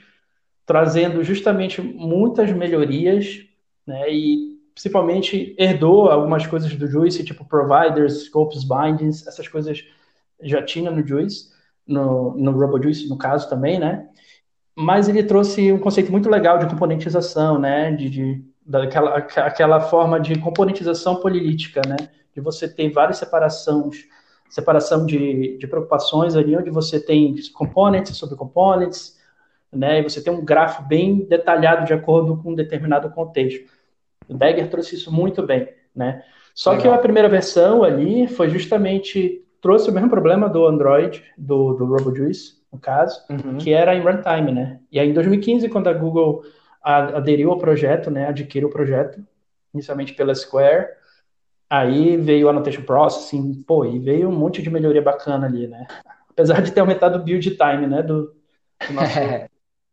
trazendo 0.65 1.23
justamente 1.23 1.81
muitas 1.81 2.51
melhorias, 2.51 3.45
né, 3.85 4.11
e 4.13 4.57
principalmente 4.73 5.53
herdou 5.59 6.09
algumas 6.09 6.47
coisas 6.47 6.73
do 6.75 6.87
Juice, 6.87 7.25
tipo 7.25 7.43
providers, 7.43 8.25
scopes, 8.25 8.63
bindings, 8.63 9.27
essas 9.27 9.47
coisas 9.47 9.83
já 10.41 10.63
tinha 10.63 10.89
no 10.89 11.05
Juice, 11.05 11.49
no, 11.85 12.37
no 12.37 12.51
RoboJuice, 12.51 13.09
no 13.09 13.17
caso 13.17 13.49
também, 13.49 13.77
né, 13.77 14.07
mas 14.75 15.09
ele 15.09 15.23
trouxe 15.23 15.71
um 15.71 15.79
conceito 15.79 16.11
muito 16.11 16.29
legal 16.29 16.57
de 16.57 16.67
componentização, 16.67 17.59
né, 17.59 17.91
de, 17.91 18.09
de 18.09 18.51
daquela 18.65 19.17
aquela 19.17 19.81
forma 19.81 20.19
de 20.19 20.39
componentização 20.39 21.17
polilítica, 21.17 21.81
né, 21.85 21.97
de 22.33 22.39
você 22.39 22.69
ter 22.69 22.89
várias 22.89 23.17
separações 23.17 24.05
separação 24.51 25.05
de, 25.05 25.57
de 25.57 25.65
preocupações 25.65 26.35
ali, 26.35 26.55
onde 26.55 26.69
você 26.69 26.99
tem 26.99 27.33
components 27.53 28.17
sobre 28.17 28.35
components, 28.35 29.17
né, 29.71 30.01
e 30.01 30.03
você 30.03 30.21
tem 30.21 30.33
um 30.33 30.43
grafo 30.43 30.83
bem 30.83 31.25
detalhado 31.25 31.85
de 31.85 31.93
acordo 31.93 32.35
com 32.35 32.51
um 32.51 32.55
determinado 32.55 33.09
contexto. 33.11 33.71
O 34.27 34.33
Dagger 34.33 34.69
trouxe 34.69 34.95
isso 34.95 35.11
muito 35.11 35.41
bem, 35.41 35.69
né? 35.95 36.23
Só 36.53 36.71
Legal. 36.71 36.93
que 36.93 36.99
a 36.99 37.01
primeira 37.01 37.29
versão 37.29 37.81
ali 37.81 38.27
foi 38.27 38.49
justamente 38.49 39.41
trouxe 39.61 39.89
o 39.89 39.93
mesmo 39.93 40.09
problema 40.09 40.49
do 40.49 40.65
Android, 40.67 41.23
do, 41.37 41.73
do 41.73 41.85
RoboJuice, 41.85 42.61
no 42.71 42.79
caso, 42.79 43.21
uhum. 43.29 43.57
que 43.57 43.71
era 43.71 43.95
em 43.95 44.01
runtime, 44.01 44.51
né? 44.51 44.79
E 44.91 44.99
aí 44.99 45.09
em 45.09 45.13
2015, 45.13 45.69
quando 45.69 45.87
a 45.87 45.93
Google 45.93 46.43
aderiu 46.81 47.51
ao 47.51 47.57
projeto, 47.57 48.09
né, 48.09 48.27
adquiriu 48.27 48.67
o 48.67 48.71
projeto, 48.71 49.23
inicialmente 49.73 50.13
pela 50.13 50.35
Square, 50.35 50.87
Aí 51.71 52.17
veio 52.17 52.47
o 52.47 52.49
Annotation 52.49 52.81
Processing, 52.81 53.63
pô, 53.65 53.85
e 53.85 53.97
veio 53.97 54.27
um 54.27 54.35
monte 54.35 54.61
de 54.61 54.69
melhoria 54.69 55.01
bacana 55.01 55.47
ali, 55.47 55.69
né? 55.69 55.87
Apesar 56.29 56.61
de 56.61 56.69
ter 56.69 56.81
aumentado 56.81 57.17
o 57.17 57.23
build 57.23 57.49
time, 57.51 57.87
né, 57.87 58.03
do, 58.03 58.35
do 58.85 58.93
nosso... 58.93 59.17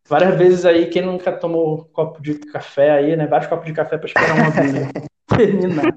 Várias 0.08 0.36
vezes 0.36 0.64
aí, 0.64 0.86
quem 0.86 1.02
nunca 1.02 1.30
tomou 1.30 1.84
copo 1.92 2.20
de 2.20 2.34
café 2.34 2.90
aí, 2.90 3.14
né? 3.14 3.26
Vários 3.26 3.48
copos 3.48 3.66
de 3.66 3.74
café 3.74 3.96
para 3.96 4.06
esperar 4.06 4.34
uma 4.34 4.50
build 4.50 4.90
terminar. 5.28 5.96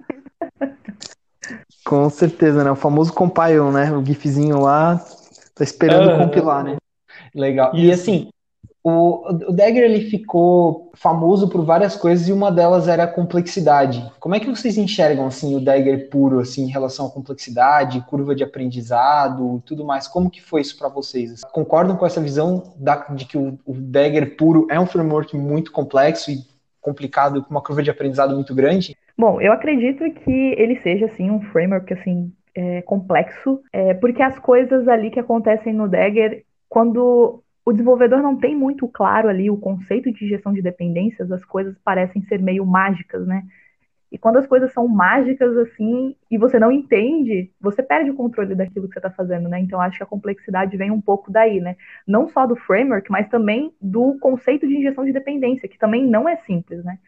Com 1.83 2.09
certeza, 2.11 2.63
né? 2.63 2.69
O 2.69 2.75
famoso 2.75 3.11
compile, 3.13 3.71
né? 3.71 3.91
O 3.91 4.05
gifzinho 4.05 4.59
lá, 4.59 5.03
tá 5.55 5.63
esperando 5.63 6.11
uhum. 6.11 6.25
compilar, 6.25 6.63
né? 6.63 6.77
Legal. 7.33 7.73
Isso. 7.73 7.85
E 7.85 7.91
assim, 7.91 8.29
O, 8.83 9.27
o 9.49 9.51
Dagger 9.51 9.83
ele 9.83 10.09
ficou 10.09 10.91
famoso 10.95 11.47
por 11.47 11.63
várias 11.63 11.95
coisas 11.95 12.27
e 12.27 12.33
uma 12.33 12.51
delas 12.51 12.87
era 12.87 13.03
a 13.03 13.07
complexidade. 13.07 14.03
Como 14.19 14.33
é 14.33 14.39
que 14.39 14.49
vocês 14.49 14.77
enxergam 14.77 15.27
assim 15.27 15.55
o 15.55 15.59
Dagger 15.59 16.09
puro 16.09 16.39
assim 16.39 16.63
em 16.63 16.71
relação 16.71 17.05
à 17.05 17.09
complexidade, 17.11 18.03
curva 18.07 18.33
de 18.33 18.43
aprendizado 18.43 19.57
e 19.57 19.67
tudo 19.67 19.85
mais? 19.85 20.07
Como 20.07 20.31
que 20.31 20.41
foi 20.41 20.61
isso 20.61 20.77
para 20.77 20.89
vocês? 20.89 21.41
Concordam 21.51 21.95
com 21.95 22.05
essa 22.05 22.19
visão 22.19 22.73
da, 22.75 22.95
de 23.11 23.25
que 23.25 23.37
o, 23.37 23.59
o 23.65 23.73
Dagger 23.73 24.35
puro 24.35 24.67
é 24.69 24.79
um 24.79 24.87
framework 24.87 25.37
muito 25.37 25.71
complexo 25.71 26.31
e 26.31 26.39
complicado 26.81 27.43
com 27.43 27.51
uma 27.51 27.61
curva 27.61 27.83
de 27.83 27.91
aprendizado 27.91 28.33
muito 28.33 28.55
grande? 28.55 28.97
Bom, 29.15 29.39
eu 29.39 29.53
acredito 29.53 30.03
que 30.11 30.55
ele 30.57 30.79
seja 30.81 31.05
assim 31.05 31.29
um 31.29 31.39
framework 31.39 31.93
assim 31.93 32.31
é, 32.55 32.81
complexo, 32.81 33.61
é, 33.71 33.93
porque 33.93 34.23
as 34.23 34.39
coisas 34.39 34.87
ali 34.87 35.11
que 35.11 35.19
acontecem 35.19 35.71
no 35.71 35.87
Dagger, 35.87 36.43
quando 36.67 37.43
o 37.65 37.71
desenvolvedor 37.71 38.21
não 38.21 38.35
tem 38.35 38.55
muito 38.55 38.87
claro 38.87 39.29
ali 39.29 39.49
o 39.49 39.57
conceito 39.57 40.11
de 40.11 40.27
gestão 40.27 40.51
de 40.51 40.61
dependências, 40.61 41.31
as 41.31 41.45
coisas 41.45 41.77
parecem 41.83 42.21
ser 42.23 42.41
meio 42.41 42.65
mágicas, 42.65 43.25
né? 43.25 43.43
E 44.11 44.17
quando 44.17 44.37
as 44.37 44.45
coisas 44.45 44.73
são 44.73 44.87
mágicas 44.89 45.55
assim 45.57 46.15
e 46.29 46.37
você 46.37 46.59
não 46.59 46.69
entende, 46.69 47.49
você 47.61 47.81
perde 47.81 48.11
o 48.11 48.15
controle 48.15 48.53
daquilo 48.55 48.87
que 48.87 48.93
você 48.93 48.99
está 48.99 49.09
fazendo, 49.09 49.47
né? 49.47 49.59
Então 49.59 49.79
acho 49.79 49.97
que 49.97 50.03
a 50.03 50.07
complexidade 50.07 50.75
vem 50.75 50.91
um 50.91 50.99
pouco 50.99 51.31
daí, 51.31 51.61
né? 51.61 51.77
Não 52.05 52.27
só 52.27 52.45
do 52.45 52.55
framework, 52.55 53.09
mas 53.09 53.29
também 53.29 53.73
do 53.79 54.17
conceito 54.19 54.67
de 54.67 54.75
injeção 54.75 55.05
de 55.05 55.13
dependência, 55.13 55.69
que 55.69 55.77
também 55.77 56.05
não 56.05 56.27
é 56.27 56.35
simples, 56.37 56.83
né? 56.83 56.99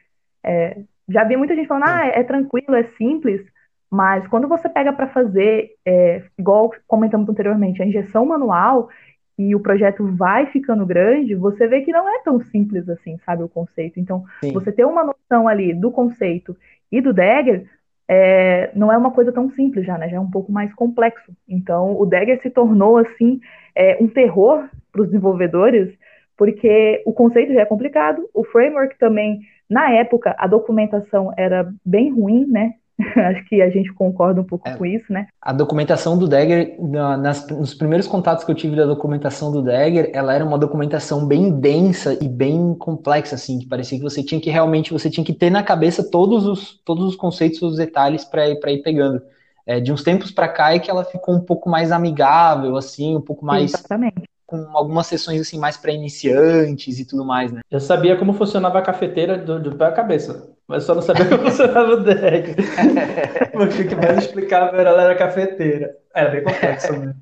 É, 0.43 0.81
já 1.10 1.25
vi 1.25 1.36
muita 1.36 1.55
gente 1.55 1.67
falando, 1.67 1.88
ah, 1.88 2.05
é, 2.05 2.24
tranquilo, 2.24 2.75
é 2.75 2.83
simples, 2.98 3.45
mas 3.89 4.25
quando 4.27 4.48
você 4.48 4.69
pega 4.69 4.93
para 4.93 5.07
fazer, 5.10 5.72
é, 5.86 6.24
igual 6.38 6.72
comentamos 6.88 7.27
anteriormente, 7.27 7.81
a 7.81 7.86
injeção 7.86 8.25
manual, 8.25 8.89
e 9.38 9.56
o 9.56 9.60
projeto 9.60 10.06
vai 10.16 10.46
ficando 10.48 10.86
grande, 10.86 11.34
você 11.34 11.68
vê 11.68 11.82
que 11.82 11.92
não 11.92 12.08
é 12.08 12.22
tão 12.24 12.40
simples 12.40 12.88
assim, 12.88 13.18
sabe, 13.25 13.44
o 13.44 13.50
conceito. 13.50 14.00
Então, 14.00 14.24
Sim. 14.42 14.54
você 14.54 14.72
ter 14.72 14.86
uma 14.86 15.04
noção 15.04 15.48
ali 15.48 15.74
do 15.74 15.92
conceito 15.92 16.56
e 16.92 17.02
do 17.02 17.13
Dagger 17.13 17.66
é, 18.08 18.72
não 18.75 18.92
é 18.92 18.98
uma 18.98 19.12
coisa 19.12 19.32
tão 19.32 19.50
simples 19.52 19.86
já, 19.86 19.98
né? 19.98 20.10
Já 20.10 20.18
é 20.18 20.20
um 20.20 20.30
pouco 20.30 20.52
mais 20.52 20.74
complexo. 20.74 21.32
Então, 21.48 22.00
o 22.00 22.06
Dagger 22.06 22.42
se 22.42 22.50
tornou, 22.50 22.98
assim, 22.98 23.40
é, 23.75 23.98
um 24.00 24.08
terror 24.08 24.70
para 24.92 25.02
os 25.02 25.08
desenvolvedores, 25.08 25.98
porque 26.38 27.02
o 27.06 27.13
conceito 27.13 27.54
já 27.54 27.62
é 27.62 27.66
complicado, 27.66 28.30
o 28.34 28.44
framework 28.44 28.98
também, 29.00 29.42
na 29.70 29.92
época, 29.92 30.36
a 30.38 30.46
documentação 30.46 31.34
era 31.38 31.74
bem 31.84 32.12
ruim, 32.12 32.46
né? 32.46 32.74
Acho 33.17 33.43
que 33.45 33.62
a 33.62 33.69
gente 33.69 33.91
concorda 33.93 34.41
um 34.41 34.43
pouco 34.43 34.67
é, 34.67 34.75
com 34.75 34.85
isso, 34.85 35.12
né? 35.12 35.27
A 35.41 35.51
documentação 35.51 36.17
do 36.17 36.27
Dagger, 36.27 36.77
nas, 36.79 37.47
nos 37.50 37.73
primeiros 37.73 38.07
contatos 38.07 38.43
que 38.43 38.51
eu 38.51 38.55
tive 38.55 38.75
da 38.75 38.85
documentação 38.85 39.51
do 39.51 39.63
Dagger, 39.63 40.12
ela 40.13 40.33
era 40.33 40.45
uma 40.45 40.57
documentação 40.57 41.25
bem 41.25 41.51
densa 41.59 42.17
e 42.21 42.27
bem 42.27 42.75
complexa, 42.75 43.35
assim, 43.35 43.59
que 43.59 43.67
parecia 43.67 43.97
que 43.97 44.03
você 44.03 44.23
tinha 44.23 44.39
que 44.39 44.50
realmente, 44.50 44.93
você 44.93 45.09
tinha 45.09 45.25
que 45.25 45.33
ter 45.33 45.50
na 45.50 45.63
cabeça 45.63 46.03
todos 46.03 46.45
os, 46.45 46.81
todos 46.85 47.05
os 47.05 47.15
conceitos, 47.15 47.62
os 47.62 47.77
detalhes 47.77 48.23
para 48.23 48.47
ir, 48.47 48.59
ir 48.63 48.81
pegando. 48.81 49.21
É, 49.65 49.79
de 49.79 49.91
uns 49.91 50.03
tempos 50.03 50.29
para 50.29 50.47
cá 50.47 50.73
é 50.73 50.79
que 50.79 50.91
ela 50.91 51.05
ficou 51.05 51.35
um 51.35 51.39
pouco 51.39 51.69
mais 51.69 51.91
amigável, 51.91 52.75
assim, 52.75 53.15
um 53.15 53.21
pouco 53.21 53.45
mais... 53.45 53.73
Exatamente 53.73 54.33
com 54.53 54.77
algumas 54.77 55.07
sessões 55.07 55.41
assim 55.41 55.57
mais 55.57 55.77
para 55.77 55.91
iniciantes 55.91 57.00
e 57.00 57.05
tudo 57.05 57.25
mais, 57.25 57.51
né? 57.51 57.62
Eu 57.72 57.79
sabia 57.79 58.15
como 58.15 58.33
funcionava 58.33 58.77
a 58.77 58.83
cafeteira 58.83 59.36
do, 59.36 59.60
do 59.60 59.75
pé 59.75 59.86
à 59.86 59.91
cabeça, 59.91 60.48
mas 60.67 60.83
só 60.83 60.93
não 60.93 61.01
sabia 61.01 61.25
como 61.25 61.50
funcionava 61.50 61.93
o 61.93 62.03
deck. 62.03 62.55
Porque 63.51 63.81
o 63.81 63.88
que 63.88 63.95
mais 63.95 64.19
explicava 64.19 64.77
era, 64.77 64.91
ela 64.91 65.01
era 65.01 65.15
cafeteira. 65.15 65.98
Era 66.13 66.29
bem 66.29 66.43
complexo, 66.43 66.93
né? 66.93 67.15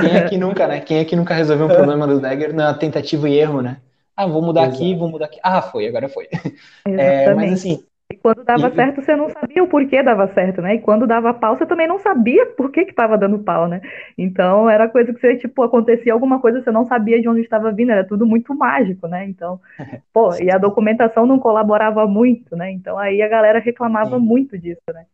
Quem 0.00 0.16
é 0.16 0.28
que 0.28 0.38
nunca, 0.38 0.68
né? 0.68 0.80
Quem 0.80 0.98
é 0.98 1.04
que 1.04 1.16
nunca 1.16 1.34
resolveu 1.34 1.66
um 1.66 1.70
problema 1.70 2.06
do 2.06 2.20
Dagger 2.20 2.54
na 2.54 2.72
tentativa 2.72 3.28
e 3.28 3.36
erro, 3.36 3.60
né? 3.60 3.78
Ah, 4.16 4.26
vou 4.26 4.40
mudar 4.40 4.62
Exato. 4.62 4.76
aqui, 4.76 4.94
vou 4.94 5.08
mudar 5.08 5.24
aqui. 5.24 5.40
Ah, 5.42 5.62
foi, 5.62 5.88
agora 5.88 6.08
foi. 6.08 6.28
É, 6.86 7.34
mas 7.34 7.52
assim, 7.52 7.84
e 8.10 8.16
quando 8.16 8.42
dava 8.42 8.68
e... 8.68 8.74
certo, 8.74 9.00
você 9.00 9.14
não 9.14 9.30
sabia 9.30 9.62
o 9.62 9.68
porquê 9.68 10.02
dava 10.02 10.26
certo, 10.34 10.60
né? 10.60 10.74
E 10.74 10.80
quando 10.80 11.06
dava 11.06 11.32
pau, 11.32 11.56
você 11.56 11.64
também 11.64 11.86
não 11.86 12.00
sabia 12.00 12.44
por 12.46 12.72
que 12.72 12.84
que 12.84 12.92
tava 12.92 13.16
dando 13.16 13.38
pau, 13.38 13.68
né? 13.68 13.80
Então, 14.18 14.68
era 14.68 14.88
coisa 14.88 15.14
que 15.14 15.20
você, 15.20 15.36
tipo, 15.36 15.62
acontecia 15.62 16.12
alguma 16.12 16.40
coisa, 16.40 16.60
você 16.60 16.72
não 16.72 16.84
sabia 16.84 17.20
de 17.20 17.28
onde 17.28 17.40
estava 17.40 17.70
vindo, 17.70 17.92
era 17.92 18.04
tudo 18.04 18.26
muito 18.26 18.52
mágico, 18.52 19.06
né? 19.06 19.24
Então, 19.28 19.60
pô, 20.12 20.34
e 20.34 20.50
a 20.50 20.58
documentação 20.58 21.24
não 21.24 21.38
colaborava 21.38 22.04
muito, 22.06 22.56
né? 22.56 22.72
Então, 22.72 22.98
aí 22.98 23.22
a 23.22 23.28
galera 23.28 23.60
reclamava 23.60 24.18
Sim. 24.18 24.24
muito 24.24 24.58
disso, 24.58 24.82
né? 24.92 25.04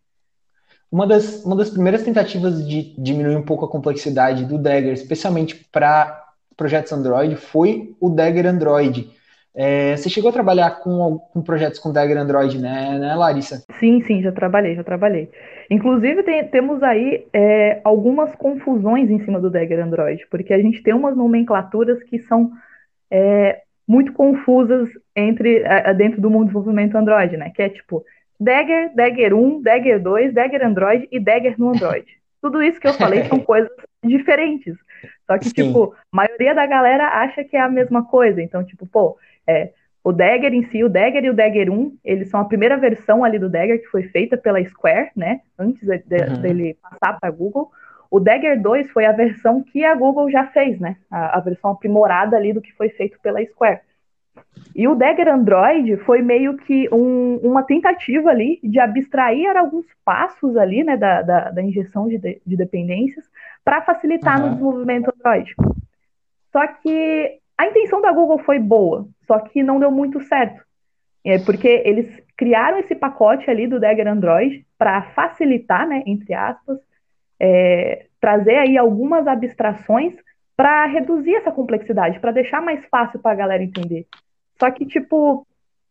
Uma 0.91 1.07
das, 1.07 1.45
uma 1.45 1.57
das 1.57 1.69
primeiras 1.69 2.03
tentativas 2.03 2.67
de 2.67 2.95
diminuir 2.97 3.37
um 3.37 3.43
pouco 3.43 3.67
a 3.67 3.69
complexidade 3.69 4.47
do 4.47 4.57
Dagger, 4.57 4.95
especialmente 4.95 5.67
para 5.71 6.25
projetos 6.57 6.93
Android, 6.93 7.37
foi 7.37 7.95
o 8.01 8.09
Dagger 8.09 8.47
Android 8.47 9.11
é, 9.57 9.97
você 9.97 10.11
chegou 10.11 10.29
a 10.29 10.33
trabalhar 10.33 10.81
com, 10.81 11.19
com 11.19 11.41
projetos 11.41 11.79
com 11.79 11.91
Dagger 11.91 12.19
Android, 12.19 12.61
né, 12.61 12.99
né, 12.99 13.15
Larissa? 13.15 13.65
Sim, 13.81 14.03
sim, 14.03 14.21
já 14.21 14.31
trabalhei, 14.31 14.75
já 14.75 14.85
trabalhei. 14.85 15.31
Inclusive, 15.71 16.23
tem, 16.23 16.47
temos 16.49 16.83
aí 16.83 17.27
é, 17.33 17.81
algumas 17.83 18.35
confusões 18.35 19.11
em 19.11 19.25
cima 19.25 19.41
do 19.41 19.51
Dagger 19.51 19.83
Android, 19.83 20.27
porque 20.31 20.53
a 20.53 20.61
gente 20.61 20.83
tem 20.83 20.93
umas 20.93 21.17
nomenclaturas 21.17 22.03
que 22.03 22.19
são 22.19 22.53
é, 23.11 23.63
muito 23.89 24.13
confusas 24.13 24.91
entre 25.15 25.65
dentro 25.97 26.21
do 26.21 26.29
mundo 26.29 26.43
do 26.43 26.47
desenvolvimento 26.49 26.97
Android, 26.97 27.37
né? 27.37 27.51
Que 27.55 27.63
é 27.63 27.69
tipo 27.69 28.05
Dagger, 28.39 28.95
Dagger 28.95 29.35
1, 29.35 29.63
Dagger 29.63 30.03
2, 30.03 30.35
Dagger 30.35 30.67
Android 30.67 31.09
e 31.11 31.19
Dagger 31.19 31.59
no 31.59 31.71
Android. 31.71 32.07
Tudo 32.43 32.63
isso 32.63 32.79
que 32.79 32.87
eu 32.87 32.95
falei 32.95 33.25
são 33.25 33.41
coisas 33.41 33.71
diferentes. 34.05 34.77
Só 35.27 35.39
que, 35.39 35.47
Sim. 35.47 35.55
tipo, 35.55 35.95
a 36.13 36.17
maioria 36.17 36.55
da 36.55 36.67
galera 36.67 37.09
acha 37.09 37.43
que 37.43 37.57
é 37.57 37.61
a 37.61 37.69
mesma 37.69 38.05
coisa. 38.05 38.41
Então, 38.43 38.63
tipo, 38.63 38.87
pô, 38.87 39.17
é, 39.47 39.71
o 40.07 40.13
Dagger 40.13 40.55
em 40.55 40.63
si, 40.67 40.85
o 40.85 40.89
Dagger 40.89 41.25
e 41.25 41.31
o 41.31 41.35
Dagger 41.35 41.69
1, 41.69 41.99
eles 42.05 42.31
são 42.31 42.39
a 42.39 42.45
primeira 42.45 42.77
versão 42.77 43.25
ali 43.25 43.41
do 43.41 43.49
Dagger 43.51 43.81
que 43.81 43.89
foi 43.89 44.05
feita 44.05 44.37
pela 44.37 44.65
Square, 44.65 45.11
né? 45.17 45.41
Antes 45.59 45.83
de, 45.83 45.95
uhum. 45.95 46.41
dele 46.41 46.79
passar 46.81 47.19
para 47.19 47.29
a 47.29 47.33
Google. 47.33 47.73
O 48.09 48.21
Dagger 48.21 48.63
2 48.63 48.89
foi 48.93 49.05
a 49.05 49.11
versão 49.11 49.65
que 49.65 49.85
a 49.85 49.97
Google 49.97 50.31
já 50.31 50.47
fez, 50.47 50.79
né? 50.79 50.97
A, 51.11 51.39
a, 51.39 51.41
versão 51.41 51.73
aprimorada 51.73 52.37
ali 52.37 52.53
do 52.53 52.61
que 52.61 52.73
foi 52.75 52.89
feito 52.91 53.19
pela 53.21 53.45
Square. 53.47 53.81
E 54.77 54.87
o 54.87 54.95
Dagger 54.95 55.27
Android 55.27 55.97
foi 55.99 56.23
meio 56.23 56.57
que 56.57 56.89
um, 56.93 57.41
uma 57.43 57.65
tentativa 57.65 58.31
ali 58.31 58.61
de 58.63 58.79
abstrair 58.79 59.57
alguns 59.57 59.87
passos 60.05 60.57
ali, 60.57 60.85
né, 60.85 60.97
da, 60.97 61.23
da, 61.23 61.51
da 61.51 61.63
injeção 61.63 62.07
de, 62.07 62.17
de, 62.17 62.41
de 62.47 62.57
dependências 62.57 63.25
para 63.65 63.83
facilitar 63.83 64.39
uhum. 64.39 64.43
no 64.45 64.51
desenvolvimento 64.53 65.13
Android. 65.19 65.53
Só 66.53 66.65
que 66.69 67.41
a 67.59 67.67
intenção 67.67 68.01
da 68.01 68.13
Google 68.13 68.39
foi 68.39 68.59
boa, 68.59 69.07
só 69.27 69.39
que 69.39 69.63
não 69.63 69.79
deu 69.81 69.91
muito 69.91 70.21
certo. 70.23 70.63
É 71.25 71.39
porque 71.39 71.69
eles 71.85 72.23
criaram 72.37 72.79
esse 72.79 72.95
pacote 72.95 73.51
ali 73.51 73.67
do 73.67 73.81
Dagger 73.81 74.07
Android 74.07 74.65
para 74.79 75.03
facilitar, 75.15 75.87
né, 75.89 76.03
entre 76.07 76.35
aspas, 76.35 76.79
é, 77.41 78.07
trazer 78.21 78.57
aí 78.57 78.79
algumas 78.79 79.27
abstrações 79.27 80.15
para 80.57 80.87
reduzir 80.87 81.35
essa 81.35 81.51
complexidade, 81.51 82.21
para 82.21 82.33
deixar 82.33 82.63
mais 82.63 82.85
fácil 82.87 83.19
para 83.19 83.33
a 83.33 83.37
galera 83.37 83.63
entender. 83.63 84.07
Só 84.59 84.71
que, 84.71 84.87
tipo, 84.87 85.47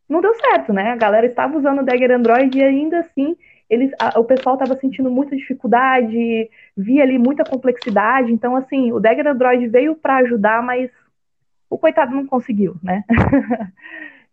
não 0.10 0.22
deu 0.22 0.34
certo, 0.36 0.74
né? 0.74 0.92
A 0.92 0.96
galera 0.96 1.28
estava 1.28 1.58
usando 1.58 1.80
o 1.80 1.86
Dagger 1.86 2.12
Android 2.12 2.58
e 2.58 2.64
ainda 2.64 3.00
assim 3.00 3.36
eles, 3.70 3.92
a, 4.00 4.20
o 4.20 4.24
pessoal 4.24 4.56
estava 4.56 4.80
sentindo 4.80 5.10
muita 5.10 5.36
dificuldade, 5.36 6.50
via 6.78 7.04
ali 7.04 7.18
muita 7.18 7.44
complexidade. 7.44 8.32
Então, 8.32 8.56
assim, 8.56 8.92
o 8.92 9.00
Dagger 9.00 9.28
Android 9.28 9.68
veio 9.68 9.96
para 9.96 10.18
ajudar, 10.18 10.62
mas 10.62 10.90
o 11.70 11.78
coitado 11.78 12.16
não 12.16 12.26
conseguiu, 12.26 12.76
né? 12.82 13.04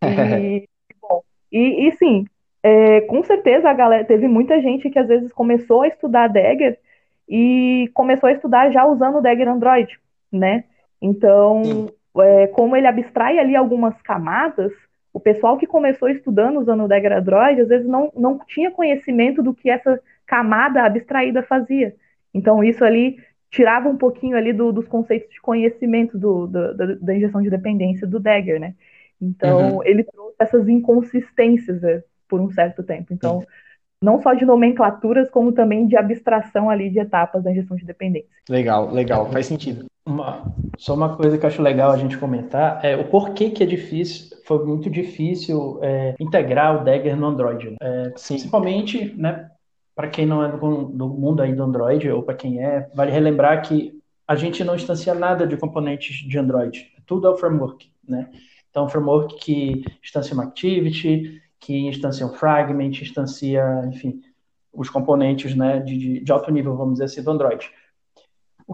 e, 0.03 0.67
bom, 1.01 1.21
e, 1.51 1.87
e 1.87 1.91
sim, 1.93 2.25
é, 2.61 3.01
com 3.01 3.23
certeza 3.23 3.69
a 3.69 3.73
galera 3.73 4.05
teve 4.05 4.27
muita 4.27 4.61
gente 4.61 4.89
que 4.89 4.97
às 4.97 5.07
vezes 5.07 5.31
começou 5.33 5.81
a 5.81 5.87
estudar 5.87 6.27
Dagger 6.27 6.79
e 7.27 7.89
começou 7.93 8.29
a 8.29 8.31
estudar 8.31 8.71
já 8.71 8.85
usando 8.85 9.17
o 9.17 9.21
Dagger 9.21 9.49
Android, 9.49 9.99
né? 10.31 10.63
Então, 11.01 11.89
é, 12.21 12.47
como 12.47 12.75
ele 12.75 12.87
abstrai 12.87 13.39
ali 13.39 13.55
algumas 13.55 14.01
camadas, 14.01 14.71
o 15.11 15.19
pessoal 15.19 15.57
que 15.57 15.67
começou 15.67 16.09
estudando 16.09 16.59
usando 16.59 16.85
o 16.85 16.87
Dagger 16.87 17.17
Android 17.17 17.61
às 17.61 17.67
vezes 17.67 17.87
não, 17.87 18.11
não 18.15 18.39
tinha 18.47 18.71
conhecimento 18.71 19.43
do 19.43 19.53
que 19.53 19.69
essa 19.69 19.99
camada 20.25 20.83
abstraída 20.83 21.43
fazia. 21.43 21.93
Então, 22.33 22.63
isso 22.63 22.83
ali 22.83 23.17
tirava 23.53 23.87
um 23.87 23.95
pouquinho 23.95 24.35
ali 24.35 24.51
do, 24.51 24.71
dos 24.71 24.87
conceitos 24.87 25.29
de 25.29 25.39
conhecimento 25.39 26.17
do, 26.17 26.47
do, 26.47 26.73
da, 26.73 26.85
da, 26.99 27.15
injeção 27.15 27.39
de 27.39 27.51
dependência 27.51 28.07
do 28.07 28.19
Dagger, 28.19 28.59
né? 28.59 28.73
Então, 29.21 29.75
uhum. 29.75 29.83
ele 29.83 30.03
trouxe 30.03 30.35
essas 30.39 30.67
inconsistências 30.67 31.79
né, 31.79 32.01
por 32.27 32.41
um 32.41 32.49
certo 32.49 32.81
tempo. 32.81 33.13
Então, 33.13 33.37
uhum. 33.37 33.43
não 34.01 34.19
só 34.19 34.33
de 34.33 34.43
nomenclaturas, 34.43 35.29
como 35.29 35.51
também 35.51 35.85
de 35.85 35.95
abstração 35.95 36.67
ali 36.67 36.89
de 36.89 36.99
etapas 36.99 37.43
da 37.43 37.51
injeção 37.51 37.77
de 37.77 37.85
dependência. 37.85 38.27
Legal, 38.49 38.89
legal, 38.89 39.29
faz 39.31 39.45
sentido. 39.45 39.85
Uma, 40.03 40.51
só 40.77 40.95
uma 40.95 41.15
coisa 41.15 41.37
que 41.37 41.45
eu 41.45 41.47
acho 41.47 41.61
legal 41.61 41.91
a 41.91 41.97
gente 41.97 42.17
comentar 42.17 42.83
é 42.83 42.97
o 42.97 43.07
porquê 43.07 43.51
que 43.51 43.63
é 43.63 43.67
difícil, 43.67 44.35
foi 44.45 44.65
muito 44.65 44.89
difícil 44.89 45.79
é, 45.83 46.15
integrar 46.19 46.81
o 46.81 46.83
Dagger 46.83 47.15
no 47.15 47.27
Android. 47.27 47.69
Né? 47.69 47.77
É, 47.79 48.09
principalmente, 48.09 49.13
né, 49.15 49.47
para 49.95 50.07
quem 50.07 50.25
não 50.25 50.43
é 50.43 50.51
do, 50.51 50.85
do, 50.85 51.07
mundo 51.07 51.41
aí 51.41 51.53
do 51.53 51.63
Android, 51.63 52.09
ou 52.09 52.23
para 52.23 52.35
quem 52.35 52.63
é, 52.63 52.89
vale 52.93 53.11
relembrar 53.11 53.61
que 53.61 54.01
a 54.27 54.35
gente 54.35 54.63
não 54.63 54.75
instancia 54.75 55.13
nada 55.13 55.45
de 55.45 55.57
componentes 55.57 56.15
de 56.15 56.37
Android. 56.37 56.91
Tudo 57.05 57.27
é 57.27 57.29
o 57.29 57.37
framework. 57.37 57.91
né? 58.07 58.29
Então, 58.69 58.89
framework 58.89 59.35
que 59.39 59.83
instancia 60.03 60.33
uma 60.33 60.45
activity, 60.45 61.41
que 61.59 61.77
instancia 61.87 62.25
um 62.25 62.33
fragment, 62.33 63.01
instancia, 63.01 63.63
enfim, 63.87 64.21
os 64.73 64.89
componentes 64.89 65.55
né, 65.55 65.79
de, 65.79 66.21
de, 66.21 66.31
alto 66.31 66.51
nível, 66.51 66.75
vamos 66.75 66.93
dizer 66.93 67.05
assim, 67.05 67.21
do 67.21 67.31
Android. 67.31 67.69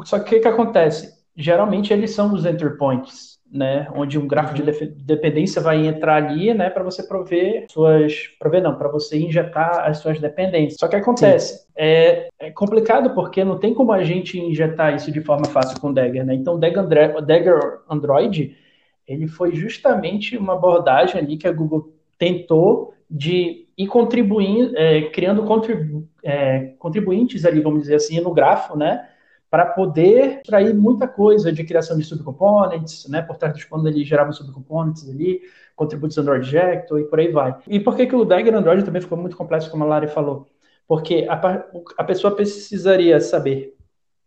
Só 0.05 0.19
que 0.19 0.25
o 0.25 0.29
que, 0.29 0.39
que 0.39 0.47
acontece? 0.47 1.19
Geralmente 1.35 1.91
eles 1.91 2.11
são 2.11 2.33
os 2.33 2.45
entry 2.45 2.77
points, 2.77 3.38
né, 3.51 3.87
onde 3.95 4.19
um 4.19 4.27
grafo 4.27 4.53
de 4.53 4.61
uhum. 4.61 4.93
dependência 4.97 5.61
vai 5.61 5.85
entrar 5.85 6.15
ali, 6.15 6.53
né, 6.53 6.69
para 6.69 6.83
você 6.83 7.01
prover 7.01 7.65
suas, 7.69 8.27
prover 8.39 8.61
não, 8.61 8.75
para 8.75 8.87
você 8.87 9.17
injetar 9.17 9.87
as 9.87 9.97
suas 9.97 10.19
dependências. 10.19 10.79
Só 10.79 10.87
que 10.87 10.95
acontece, 10.95 11.65
é, 11.75 12.29
é, 12.39 12.51
complicado 12.51 13.13
porque 13.15 13.43
não 13.43 13.57
tem 13.57 13.73
como 13.73 13.91
a 13.91 14.03
gente 14.03 14.39
injetar 14.39 14.93
isso 14.93 15.11
de 15.11 15.21
forma 15.21 15.45
fácil 15.45 15.79
com 15.79 15.91
Dagger, 15.91 16.25
né? 16.25 16.35
Então, 16.35 16.55
o 16.55 16.57
Dagger, 16.57 16.85
Dagger 17.25 17.59
Android, 17.89 18.55
ele 19.07 19.27
foi 19.27 19.55
justamente 19.55 20.37
uma 20.37 20.53
abordagem 20.53 21.19
ali 21.19 21.35
que 21.35 21.47
a 21.47 21.51
Google 21.51 21.91
tentou 22.17 22.93
de 23.09 23.65
ir 23.75 23.87
contribuindo, 23.87 24.77
é, 24.77 25.09
criando 25.09 25.43
contribu 25.43 26.07
é, 26.23 26.73
contribuintes 26.77 27.45
ali, 27.45 27.61
vamos 27.61 27.81
dizer 27.81 27.95
assim, 27.95 28.19
no 28.19 28.33
grafo, 28.33 28.77
né? 28.77 29.07
Para 29.49 29.65
poder 29.65 30.39
extrair 30.41 30.73
muita 30.75 31.07
coisa 31.07 31.51
de 31.51 31.63
criação 31.63 31.97
de 31.97 32.03
subcomponents, 32.03 33.07
né? 33.09 33.21
Por 33.21 33.35
trás 33.37 33.53
dos 33.53 33.63
quando 33.63 33.87
ele 33.87 34.03
gerava 34.03 34.31
subcomponents 34.31 35.09
ali, 35.09 35.41
contributos 35.75 36.17
Android 36.17 36.47
Jecto 36.47 36.99
e 36.99 37.05
por 37.05 37.19
aí 37.19 37.31
vai. 37.31 37.55
E 37.67 37.79
por 37.79 37.95
que, 37.95 38.05
que 38.05 38.15
o 38.15 38.25
Dagger 38.25 38.55
Android 38.55 38.83
também 38.83 39.01
ficou 39.01 39.17
muito 39.17 39.35
complexo, 39.35 39.71
como 39.71 39.83
a 39.83 39.87
Lari 39.87 40.07
falou? 40.07 40.47
Porque 40.87 41.25
a, 41.29 41.65
a 41.97 42.03
pessoa 42.03 42.35
precisaria 42.35 43.19
saber 43.19 43.75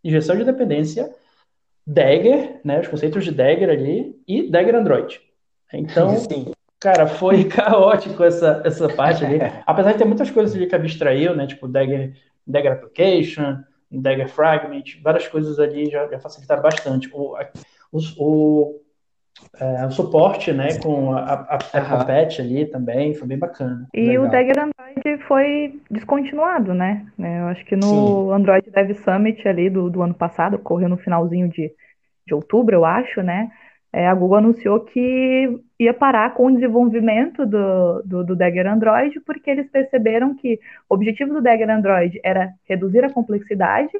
injeção 0.03 0.35
de 0.35 0.43
dependência, 0.43 1.09
Dagger, 1.87 2.59
né? 2.63 2.81
Os 2.81 2.87
conceitos 2.87 3.23
de 3.23 3.31
Dagger 3.31 3.69
ali 3.69 4.21
e 4.27 4.49
Dagger 4.49 4.75
Android. 4.75 5.21
Então, 5.73 6.17
Sim. 6.19 6.51
cara, 6.79 7.07
foi 7.07 7.43
caótico 7.47 8.23
essa, 8.23 8.61
essa 8.65 8.89
parte 8.89 9.23
ali. 9.23 9.39
Apesar 9.65 9.93
de 9.93 9.99
ter 9.99 10.05
muitas 10.05 10.29
coisas 10.29 10.55
ali 10.55 10.67
que 10.67 10.75
abstraiu, 10.75 11.33
né? 11.35 11.47
Tipo 11.47 11.67
Dagger, 11.67 12.13
Dagger 12.45 12.73
Application, 12.73 13.63
Dagger 14.01 14.29
Fragment, 14.29 14.83
várias 15.03 15.27
coisas 15.27 15.59
ali 15.59 15.89
já, 15.89 16.07
já 16.07 16.19
facilitaram 16.19 16.61
bastante. 16.61 17.09
O, 17.13 17.35
o, 17.91 17.99
o, 18.17 18.81
é, 19.59 19.85
o 19.85 19.91
suporte 19.91 20.51
né, 20.51 20.77
com 20.79 21.13
a, 21.13 21.33
a, 21.33 21.55
a 21.55 22.05
patch 22.05 22.39
ali 22.39 22.65
também 22.65 23.13
foi 23.13 23.27
bem 23.27 23.37
bacana. 23.37 23.87
E 23.93 24.01
Legal. 24.01 24.25
o 24.25 24.29
Dagger 24.29 24.55
Android 24.59 25.23
foi 25.27 25.81
descontinuado, 25.89 26.73
né? 26.73 27.05
É, 27.19 27.39
eu 27.39 27.47
acho 27.47 27.65
que 27.65 27.75
no 27.75 27.87
Sim. 27.87 28.33
Android 28.33 28.69
Dev 28.71 28.93
Summit 28.95 29.47
ali 29.47 29.69
do, 29.69 29.89
do 29.89 30.01
ano 30.01 30.13
passado, 30.13 30.55
ocorreu 30.55 30.89
no 30.89 30.97
finalzinho 30.97 31.47
de, 31.47 31.71
de 32.25 32.33
outubro, 32.33 32.75
eu 32.75 32.85
acho, 32.85 33.21
né? 33.21 33.51
É, 33.95 34.07
a 34.07 34.15
Google 34.15 34.37
anunciou 34.37 34.79
que 34.79 35.61
ia 35.79 35.93
parar 35.93 36.33
com 36.33 36.47
o 36.47 36.51
desenvolvimento 36.51 37.45
do, 37.45 38.01
do, 38.03 38.23
do, 38.23 38.35
Dagger 38.35 38.65
Android, 38.65 39.19
porque 39.19 39.51
eles 39.51 39.69
perceberam 39.69 40.33
que 40.35 40.59
o 40.89 40.95
objetivo 40.95 41.31
do 41.31 41.41
Dagger 41.43 41.69
Android 41.69 42.19
era 42.23 42.51
reduzir 42.67 43.05
a 43.05 43.13
complexidade, 43.13 43.91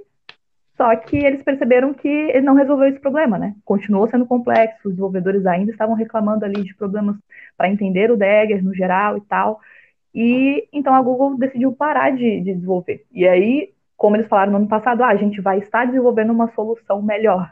só 0.76 0.96
que 0.96 1.16
eles 1.18 1.44
perceberam 1.44 1.94
que 1.94 2.08
ele 2.08 2.42
não 2.42 2.56
resolveu 2.56 2.88
esse 2.88 3.00
problema, 3.00 3.38
né? 3.38 3.54
Continuou 3.64 4.08
sendo 4.08 4.26
complexo, 4.26 4.88
os 4.88 4.94
desenvolvedores 4.94 5.46
ainda 5.46 5.72
estavam 5.72 5.94
reclamando 5.94 6.44
ali 6.44 6.64
de 6.64 6.74
problemas 6.76 7.16
para 7.56 7.70
entender 7.70 8.10
o 8.10 8.18
Dagger 8.18 8.64
no 8.64 8.74
geral 8.74 9.18
e 9.18 9.22
tal. 9.22 9.60
E 10.16 10.68
então 10.74 10.96
a 10.96 11.02
Google 11.04 11.38
decidiu 11.38 11.72
parar 11.72 12.10
de, 12.10 12.42
de 12.42 12.54
desenvolver. 12.56 13.06
E 13.12 13.28
aí, 13.28 13.70
como 13.96 14.16
eles 14.16 14.28
falaram 14.28 14.54
no 14.54 14.58
ano 14.58 14.68
passado, 14.68 15.04
ah, 15.04 15.10
a 15.10 15.16
gente 15.16 15.40
vai 15.40 15.60
estar 15.60 15.86
desenvolvendo 15.86 16.34
uma 16.34 16.52
solução 16.54 17.00
melhor 17.00 17.52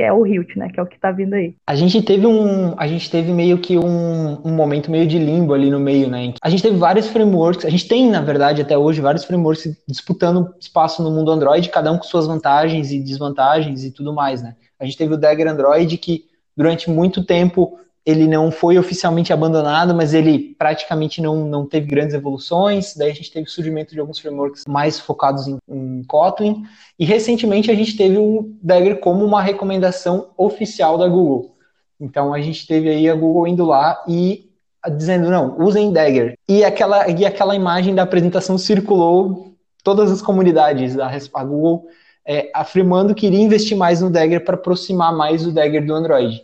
que 0.00 0.04
é 0.04 0.10
o 0.10 0.26
Hilt, 0.26 0.56
né? 0.56 0.70
Que 0.70 0.80
é 0.80 0.82
o 0.82 0.86
que 0.86 0.98
tá 0.98 1.12
vindo 1.12 1.34
aí. 1.34 1.54
A 1.66 1.74
gente 1.74 2.00
teve 2.00 2.26
um. 2.26 2.74
A 2.78 2.88
gente 2.88 3.10
teve 3.10 3.34
meio 3.34 3.58
que 3.58 3.76
um, 3.76 4.40
um 4.42 4.50
momento 4.50 4.90
meio 4.90 5.06
de 5.06 5.18
limbo 5.18 5.52
ali 5.52 5.68
no 5.68 5.78
meio, 5.78 6.08
né? 6.08 6.32
A 6.40 6.48
gente 6.48 6.62
teve 6.62 6.78
vários 6.78 7.08
frameworks, 7.08 7.66
a 7.66 7.68
gente 7.68 7.86
tem, 7.86 8.08
na 8.08 8.22
verdade, 8.22 8.62
até 8.62 8.78
hoje, 8.78 9.02
vários 9.02 9.26
frameworks 9.26 9.76
disputando 9.86 10.54
espaço 10.58 11.02
no 11.02 11.10
mundo 11.10 11.30
Android, 11.30 11.68
cada 11.68 11.92
um 11.92 11.98
com 11.98 12.04
suas 12.04 12.26
vantagens 12.26 12.90
e 12.90 12.98
desvantagens 12.98 13.84
e 13.84 13.90
tudo 13.90 14.14
mais, 14.14 14.42
né? 14.42 14.56
A 14.78 14.86
gente 14.86 14.96
teve 14.96 15.12
o 15.12 15.18
Dagger 15.18 15.48
Android, 15.48 15.98
que 15.98 16.24
durante 16.56 16.88
muito 16.88 17.22
tempo 17.22 17.78
ele 18.04 18.26
não 18.26 18.50
foi 18.50 18.78
oficialmente 18.78 19.32
abandonado, 19.32 19.94
mas 19.94 20.14
ele 20.14 20.54
praticamente 20.58 21.20
não, 21.20 21.44
não 21.46 21.66
teve 21.66 21.86
grandes 21.86 22.14
evoluções. 22.14 22.94
Daí 22.96 23.10
a 23.10 23.14
gente 23.14 23.30
teve 23.30 23.46
o 23.46 23.50
surgimento 23.50 23.92
de 23.94 24.00
alguns 24.00 24.18
frameworks 24.18 24.64
mais 24.66 24.98
focados 24.98 25.46
em, 25.46 25.58
em 25.68 26.02
Kotlin. 26.04 26.62
E 26.98 27.04
recentemente 27.04 27.70
a 27.70 27.74
gente 27.74 27.96
teve 27.96 28.16
o 28.16 28.54
Dagger 28.62 29.00
como 29.00 29.24
uma 29.24 29.42
recomendação 29.42 30.30
oficial 30.36 30.96
da 30.96 31.06
Google. 31.06 31.56
Então 32.00 32.32
a 32.32 32.40
gente 32.40 32.66
teve 32.66 32.88
aí 32.88 33.08
a 33.08 33.14
Google 33.14 33.46
indo 33.46 33.64
lá 33.64 34.02
e 34.08 34.48
dizendo, 34.96 35.30
não, 35.30 35.58
usem 35.60 35.92
Dagger. 35.92 36.38
E 36.48 36.64
aquela, 36.64 37.06
e 37.08 37.26
aquela 37.26 37.54
imagem 37.54 37.94
da 37.94 38.02
apresentação 38.02 38.56
circulou 38.56 39.54
todas 39.84 40.10
as 40.10 40.22
comunidades 40.22 40.94
da 40.94 41.10
a 41.34 41.44
Google 41.44 41.86
é, 42.26 42.50
afirmando 42.54 43.14
que 43.14 43.26
iria 43.26 43.40
investir 43.40 43.76
mais 43.76 44.00
no 44.00 44.10
Dagger 44.10 44.44
para 44.44 44.54
aproximar 44.54 45.14
mais 45.14 45.46
o 45.46 45.52
Dagger 45.52 45.84
do 45.84 45.94
Android. 45.94 46.42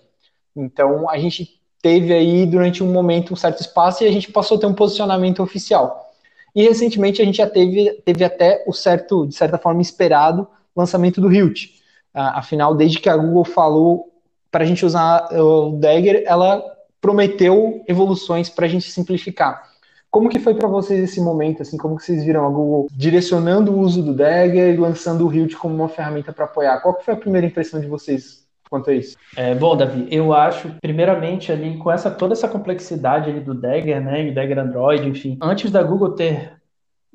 Então, 0.57 1.09
a 1.09 1.19
gente 1.19 1.61
teve 1.83 2.13
aí, 2.13 2.47
durante 2.47 2.83
um 2.83 2.91
momento, 2.91 3.33
um 3.33 3.37
certo 3.37 3.61
espaço 3.61 4.03
e 4.03 4.09
a 4.09 4.13
gente 4.13 4.33
passou 4.33 4.57
a 4.57 4.61
ter 4.61 4.67
um 4.67 4.75
posicionamento 4.75 5.43
oficial. 5.43 6.11
E, 6.55 6.63
recentemente, 6.63 7.21
a 7.21 7.25
gente 7.25 7.37
já 7.37 7.49
teve, 7.49 7.93
teve 8.05 8.25
até 8.25 8.65
o 8.67 8.73
certo, 8.73 9.27
de 9.27 9.35
certa 9.35 9.59
forma, 9.59 9.83
esperado 9.83 10.49
lançamento 10.75 11.21
do 11.21 11.33
Hilt. 11.33 11.69
afinal, 12.15 12.75
desde 12.75 12.99
que 12.99 13.09
a 13.09 13.17
Google 13.17 13.45
falou 13.45 14.11
para 14.51 14.65
a 14.65 14.67
gente 14.67 14.87
usar 14.87 15.29
o 15.33 15.73
Dagger, 15.73 16.23
ela 16.27 16.65
prometeu 17.01 17.85
evoluções 17.87 18.49
para 18.49 18.65
a 18.65 18.69
gente 18.69 18.91
simplificar. 18.91 19.71
Como 20.11 20.31
que 20.31 20.39
foi 20.39 20.55
para 20.55 20.67
vocês 20.67 20.99
esse 20.99 21.21
momento, 21.21 21.61
assim, 21.61 21.77
como 21.77 21.97
que 21.97 22.05
vocês 22.05 22.25
viram 22.25 22.47
a 22.47 22.49
Google 22.49 22.87
direcionando 22.91 23.73
o 23.73 23.81
uso 23.81 24.03
do 24.03 24.15
Dagger 24.15 24.73
e 24.73 24.77
lançando 24.79 25.27
o 25.27 25.33
Hilt 25.33 25.55
como 25.57 25.75
uma 25.75 25.89
ferramenta 25.89 26.33
para 26.33 26.47
apoiar? 26.47 26.81
Qual 26.81 26.95
que 26.95 27.05
foi 27.05 27.13
a 27.13 27.19
primeira 27.19 27.47
impressão 27.47 27.81
de 27.81 27.87
vocês 27.87 28.46
quanto 28.69 28.91
a 28.91 28.95
isso? 28.95 29.17
É, 29.37 29.55
bom, 29.55 29.77
Davi, 29.77 30.07
eu 30.11 30.33
acho, 30.33 30.75
primeiramente, 30.81 31.51
ali, 31.53 31.77
com 31.79 31.91
essa 31.91 32.11
toda 32.11 32.33
essa 32.33 32.49
complexidade 32.49 33.31
ali 33.31 33.41
do 33.41 33.55
Dagger, 33.55 34.01
né, 34.01 34.29
e 34.29 34.33
Dagger 34.33 34.59
Android, 34.59 35.09
enfim, 35.09 35.39
antes 35.41 35.71
da 35.71 35.83
Google 35.83 36.13
ter 36.15 36.57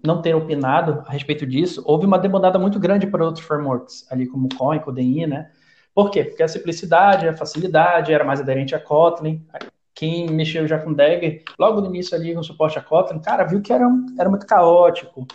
não 0.03 0.21
ter 0.21 0.35
opinado 0.35 1.03
a 1.05 1.11
respeito 1.11 1.45
disso, 1.45 1.83
houve 1.85 2.05
uma 2.05 2.17
demandada 2.17 2.57
muito 2.57 2.79
grande 2.79 3.05
para 3.07 3.23
outros 3.23 3.45
frameworks, 3.45 4.11
ali 4.11 4.25
como 4.27 4.47
o 4.47 4.57
Coin, 4.57 4.79
CodeI, 4.79 5.27
né? 5.27 5.51
Por 5.93 6.09
quê? 6.09 6.23
Porque 6.23 6.41
a 6.41 6.47
simplicidade, 6.47 7.27
a 7.27 7.33
facilidade 7.35 8.13
era 8.13 8.23
mais 8.23 8.39
aderente 8.39 8.73
a 8.73 8.79
Kotlin. 8.79 9.45
Quem 9.93 10.27
mexeu 10.31 10.67
já 10.67 10.79
com 10.79 10.93
Dagger, 10.93 11.43
logo 11.59 11.81
no 11.81 11.87
início 11.87 12.15
ali 12.15 12.33
com 12.33 12.41
suporte 12.41 12.79
a 12.79 12.81
Kotlin, 12.81 13.19
cara, 13.19 13.43
viu 13.43 13.61
que 13.61 13.71
era, 13.71 13.87
era 14.17 14.29
muito 14.29 14.47
caótico. 14.47 15.27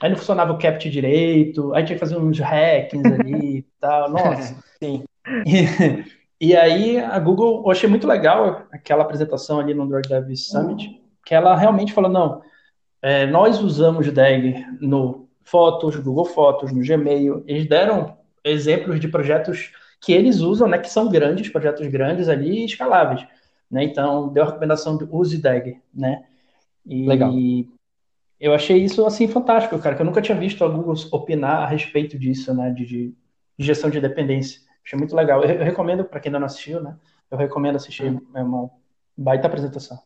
Aí 0.00 0.10
não 0.10 0.16
funcionava 0.16 0.52
o 0.52 0.58
CAPT 0.58 0.90
direito, 0.90 1.72
aí 1.72 1.84
tinha 1.84 1.96
que 1.96 2.04
fazer 2.04 2.16
uns 2.16 2.38
hackings 2.38 3.12
ali 3.12 3.58
e 3.58 3.66
tal. 3.80 4.10
Nossa. 4.12 4.56
Sim. 4.82 5.04
E, 5.46 6.48
e 6.48 6.56
aí 6.56 6.98
a 6.98 7.18
Google, 7.18 7.62
eu 7.64 7.70
achei 7.70 7.88
muito 7.88 8.06
legal 8.06 8.66
aquela 8.70 9.02
apresentação 9.02 9.60
ali 9.60 9.72
no 9.72 9.84
Android 9.84 10.08
Dev 10.08 10.34
Summit, 10.36 11.00
que 11.24 11.34
ela 11.34 11.56
realmente 11.56 11.92
falou, 11.92 12.10
não, 12.10 12.42
é, 13.00 13.26
nós 13.26 13.60
usamos 13.62 14.10
DAG 14.12 14.64
no 14.80 15.28
Fotos, 15.42 15.96
Google 15.96 16.24
Fotos, 16.24 16.72
no 16.72 16.82
Gmail, 16.82 17.44
eles 17.46 17.68
deram 17.68 18.16
exemplos 18.42 18.98
de 19.00 19.08
projetos 19.08 19.72
que 20.00 20.12
eles 20.12 20.40
usam, 20.40 20.68
né, 20.68 20.78
que 20.78 20.90
são 20.90 21.08
grandes, 21.08 21.48
projetos 21.48 21.86
grandes 21.86 22.28
ali 22.28 22.62
e 22.62 22.64
escaláveis, 22.64 23.26
né, 23.70 23.84
então 23.84 24.28
deu 24.28 24.42
a 24.42 24.46
recomendação 24.46 24.96
de 24.96 25.04
use 25.10 25.38
DAG, 25.38 25.80
né, 25.94 26.24
e 26.84 27.06
Legal. 27.06 27.32
eu 28.40 28.52
achei 28.52 28.82
isso, 28.82 29.06
assim, 29.06 29.28
fantástico, 29.28 29.78
cara, 29.78 29.94
que 29.94 30.02
eu 30.02 30.06
nunca 30.06 30.20
tinha 30.20 30.38
visto 30.38 30.64
a 30.64 30.68
Google 30.68 30.94
opinar 31.12 31.62
a 31.62 31.66
respeito 31.66 32.18
disso, 32.18 32.54
né, 32.54 32.70
de, 32.70 32.84
de 32.84 33.14
gestão 33.58 33.88
de 33.88 34.00
dependência. 34.00 34.60
Achei 34.84 34.98
muito 34.98 35.14
legal. 35.14 35.42
Eu, 35.42 35.50
eu 35.50 35.64
recomendo, 35.64 36.04
para 36.04 36.20
quem 36.20 36.30
ainda 36.30 36.38
não 36.38 36.46
assistiu, 36.46 36.82
né? 36.82 36.96
Eu 37.30 37.38
recomendo 37.38 37.76
assistir. 37.76 38.20
É 38.34 38.42
uma 38.42 38.70
baita 39.16 39.46
apresentação. 39.46 39.98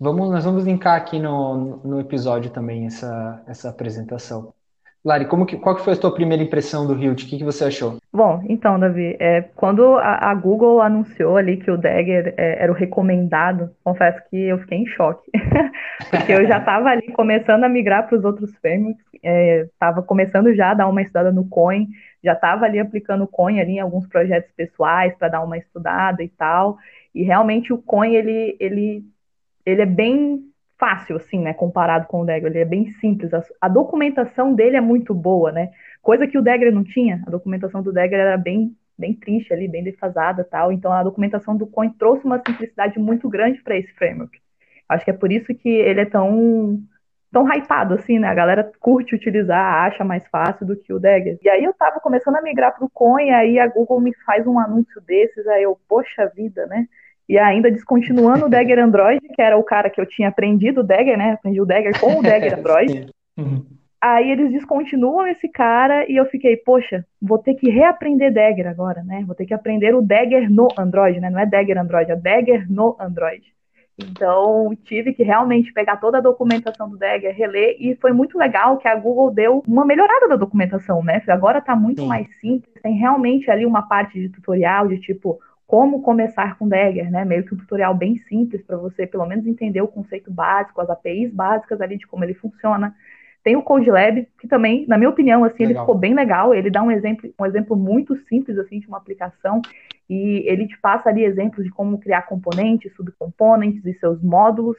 Vamos, 0.00 0.30
nós 0.30 0.44
vamos 0.44 0.64
linkar 0.64 0.96
aqui 0.96 1.18
no, 1.18 1.78
no 1.78 2.00
episódio 2.00 2.50
também 2.50 2.86
essa, 2.86 3.42
essa 3.46 3.68
apresentação. 3.68 4.54
Lari, 5.04 5.26
como 5.26 5.46
que, 5.46 5.56
qual 5.56 5.76
que 5.76 5.82
foi 5.82 5.92
a 5.92 5.96
tua 5.96 6.12
primeira 6.12 6.42
impressão 6.42 6.86
do 6.86 6.94
Hilt? 6.94 7.22
O 7.22 7.26
que, 7.26 7.38
que 7.38 7.44
você 7.44 7.64
achou? 7.64 7.98
Bom, 8.12 8.42
então, 8.48 8.78
Davi, 8.78 9.16
é, 9.20 9.42
quando 9.54 9.96
a, 9.96 10.30
a, 10.30 10.34
Google 10.34 10.82
anunciou 10.82 11.36
ali 11.36 11.56
que 11.56 11.70
o 11.70 11.78
Dagger 11.78 12.34
é, 12.36 12.62
era 12.62 12.72
o 12.72 12.74
recomendado, 12.74 13.70
confesso 13.84 14.20
que 14.28 14.36
eu 14.36 14.58
fiquei 14.58 14.78
em 14.78 14.86
choque. 14.86 15.30
Porque 16.10 16.32
eu 16.32 16.46
já 16.46 16.58
estava 16.58 16.88
ali 16.88 17.12
começando 17.12 17.64
a 17.64 17.68
migrar 17.68 18.08
para 18.08 18.18
os 18.18 18.24
outros 18.24 18.54
frameworks, 18.56 19.04
estava 19.22 20.00
é, 20.00 20.02
começando 20.02 20.52
já 20.54 20.72
a 20.72 20.74
dar 20.74 20.88
uma 20.88 21.02
estudada 21.02 21.30
no 21.30 21.48
Coin, 21.48 21.88
já 22.22 22.32
estava 22.32 22.64
ali 22.64 22.80
aplicando 22.80 23.24
o 23.24 23.28
Coin 23.28 23.60
ali 23.60 23.72
em 23.72 23.80
alguns 23.80 24.06
projetos 24.06 24.50
pessoais 24.56 25.14
para 25.16 25.28
dar 25.28 25.42
uma 25.42 25.56
estudada 25.56 26.22
e 26.22 26.28
tal. 26.28 26.76
E 27.14 27.22
realmente 27.22 27.72
o 27.72 27.78
Coin, 27.78 28.14
ele, 28.14 28.56
ele, 28.58 29.04
ele 29.64 29.82
é 29.82 29.86
bem 29.86 30.47
fácil, 30.78 31.16
assim, 31.16 31.40
né, 31.40 31.52
comparado 31.52 32.06
com 32.06 32.20
o 32.20 32.24
Dagger, 32.24 32.50
ele 32.50 32.58
é 32.60 32.64
bem 32.64 32.86
simples, 33.00 33.34
a, 33.34 33.42
a, 33.60 33.68
documentação 33.68 34.54
dele 34.54 34.76
é 34.76 34.80
muito 34.80 35.12
boa, 35.12 35.50
né, 35.50 35.70
coisa 36.00 36.26
que 36.26 36.38
o 36.38 36.42
Dagger 36.42 36.72
não 36.72 36.84
tinha, 36.84 37.22
a 37.26 37.30
documentação 37.30 37.82
do 37.82 37.92
Dagger 37.92 38.18
era 38.18 38.36
bem 38.36 38.76
bem 38.98 39.14
triste 39.14 39.52
ali, 39.52 39.68
bem 39.68 39.84
defasada 39.84 40.42
tal. 40.42 40.72
Então 40.72 40.92
a 40.92 41.02
documentação 41.02 41.56
do 41.56 41.66
Coin 41.66 41.90
trouxe 41.90 42.24
uma 42.24 42.42
simplicidade 42.44 42.98
muito 42.98 43.28
grande 43.28 43.62
para 43.62 43.76
esse 43.76 43.92
framework. 43.94 44.38
Acho 44.88 45.04
que 45.04 45.10
é 45.10 45.14
por 45.14 45.30
isso 45.30 45.54
que 45.54 45.68
ele 45.68 46.00
é 46.00 46.04
tão 46.04 46.82
tão 47.30 47.46
hypado 47.46 47.94
assim, 47.94 48.18
né? 48.18 48.26
A 48.26 48.34
galera 48.34 48.72
curte 48.80 49.14
utilizar, 49.14 49.84
acha 49.84 50.02
mais 50.02 50.26
fácil 50.28 50.66
do 50.66 50.74
que 50.76 50.92
o 50.92 50.98
Dagger. 50.98 51.38
E 51.42 51.48
aí 51.48 51.62
eu 51.62 51.74
tava 51.74 52.00
começando 52.00 52.36
a 52.36 52.42
migrar 52.42 52.74
pro 52.74 52.88
Coin, 52.88 53.30
aí 53.30 53.58
a 53.58 53.66
Google 53.66 54.00
me 54.00 54.14
faz 54.24 54.46
um 54.46 54.58
anúncio 54.58 55.00
desses, 55.02 55.46
aí 55.46 55.62
eu, 55.62 55.78
poxa 55.86 56.32
vida, 56.34 56.66
né? 56.66 56.88
E 57.28 57.38
ainda 57.38 57.70
descontinuando 57.70 58.46
o 58.46 58.48
Dagger 58.48 58.78
Android, 58.78 59.20
que 59.20 59.42
era 59.42 59.56
o 59.56 59.62
cara 59.62 59.90
que 59.90 60.00
eu 60.00 60.06
tinha 60.06 60.28
aprendido 60.28 60.80
o 60.80 60.84
Dagger, 60.84 61.18
né? 61.18 61.32
Aprendi 61.32 61.60
o 61.60 61.66
Dagger 61.66 62.00
com 62.00 62.18
o 62.18 62.22
Dagger 62.22 62.56
Android. 62.58 63.06
Uhum. 63.36 63.64
Aí 64.00 64.30
eles 64.30 64.52
descontinuam 64.52 65.26
esse 65.26 65.48
cara 65.48 66.08
e 66.08 66.16
eu 66.16 66.24
fiquei, 66.26 66.56
poxa, 66.56 67.04
vou 67.20 67.36
ter 67.36 67.54
que 67.54 67.68
reaprender 67.68 68.32
Dagger 68.32 68.68
agora, 68.68 69.02
né? 69.02 69.24
Vou 69.26 69.34
ter 69.34 69.44
que 69.44 69.52
aprender 69.52 69.94
o 69.94 70.00
Dagger 70.00 70.48
no 70.50 70.68
Android, 70.78 71.20
né? 71.20 71.28
Não 71.28 71.40
é 71.40 71.44
Dagger 71.44 71.78
Android, 71.78 72.10
é 72.10 72.16
Dagger 72.16 72.70
no 72.70 72.96
Android. 73.00 73.52
Então, 73.98 74.70
tive 74.84 75.12
que 75.12 75.24
realmente 75.24 75.72
pegar 75.72 75.96
toda 75.96 76.18
a 76.18 76.20
documentação 76.20 76.88
do 76.88 76.96
Dagger, 76.96 77.34
reler, 77.34 77.76
e 77.80 77.96
foi 77.96 78.12
muito 78.12 78.38
legal 78.38 78.78
que 78.78 78.86
a 78.86 78.94
Google 78.94 79.32
deu 79.32 79.60
uma 79.66 79.84
melhorada 79.84 80.28
da 80.28 80.36
documentação, 80.36 81.02
né? 81.02 81.20
Agora 81.26 81.58
está 81.58 81.74
muito 81.74 82.02
Sim. 82.02 82.08
mais 82.08 82.28
simples, 82.40 82.72
tem 82.80 82.94
realmente 82.94 83.50
ali 83.50 83.66
uma 83.66 83.82
parte 83.82 84.20
de 84.20 84.28
tutorial 84.28 84.86
de 84.86 85.00
tipo 85.00 85.40
como 85.68 86.00
começar 86.00 86.56
com 86.56 86.66
Dagger, 86.66 87.10
né? 87.10 87.26
Meio 87.26 87.44
que 87.44 87.54
um 87.54 87.58
tutorial 87.58 87.94
bem 87.94 88.16
simples 88.16 88.62
para 88.62 88.78
você, 88.78 89.06
pelo 89.06 89.26
menos, 89.26 89.46
entender 89.46 89.82
o 89.82 89.86
conceito 89.86 90.30
básico, 90.30 90.80
as 90.80 90.88
APIs 90.88 91.30
básicas 91.30 91.78
ali 91.82 91.98
de 91.98 92.06
como 92.06 92.24
ele 92.24 92.32
funciona. 92.32 92.96
Tem 93.44 93.54
o 93.54 93.62
Code 93.62 93.90
Lab, 93.90 94.26
que 94.40 94.48
também, 94.48 94.86
na 94.88 94.96
minha 94.96 95.10
opinião, 95.10 95.44
assim, 95.44 95.66
legal. 95.66 95.70
ele 95.70 95.80
ficou 95.80 95.94
bem 95.94 96.14
legal. 96.14 96.54
Ele 96.54 96.70
dá 96.70 96.82
um 96.82 96.90
exemplo, 96.90 97.30
um 97.38 97.44
exemplo 97.44 97.76
muito 97.76 98.16
simples 98.16 98.56
assim 98.56 98.80
de 98.80 98.88
uma 98.88 98.96
aplicação 98.96 99.60
e 100.08 100.42
ele 100.46 100.66
te 100.66 100.78
passa 100.80 101.10
ali 101.10 101.22
exemplos 101.22 101.62
de 101.62 101.70
como 101.70 101.98
criar 101.98 102.22
componentes, 102.22 102.90
subcomponentes 102.96 103.84
e 103.84 103.92
seus 103.92 104.22
módulos 104.22 104.78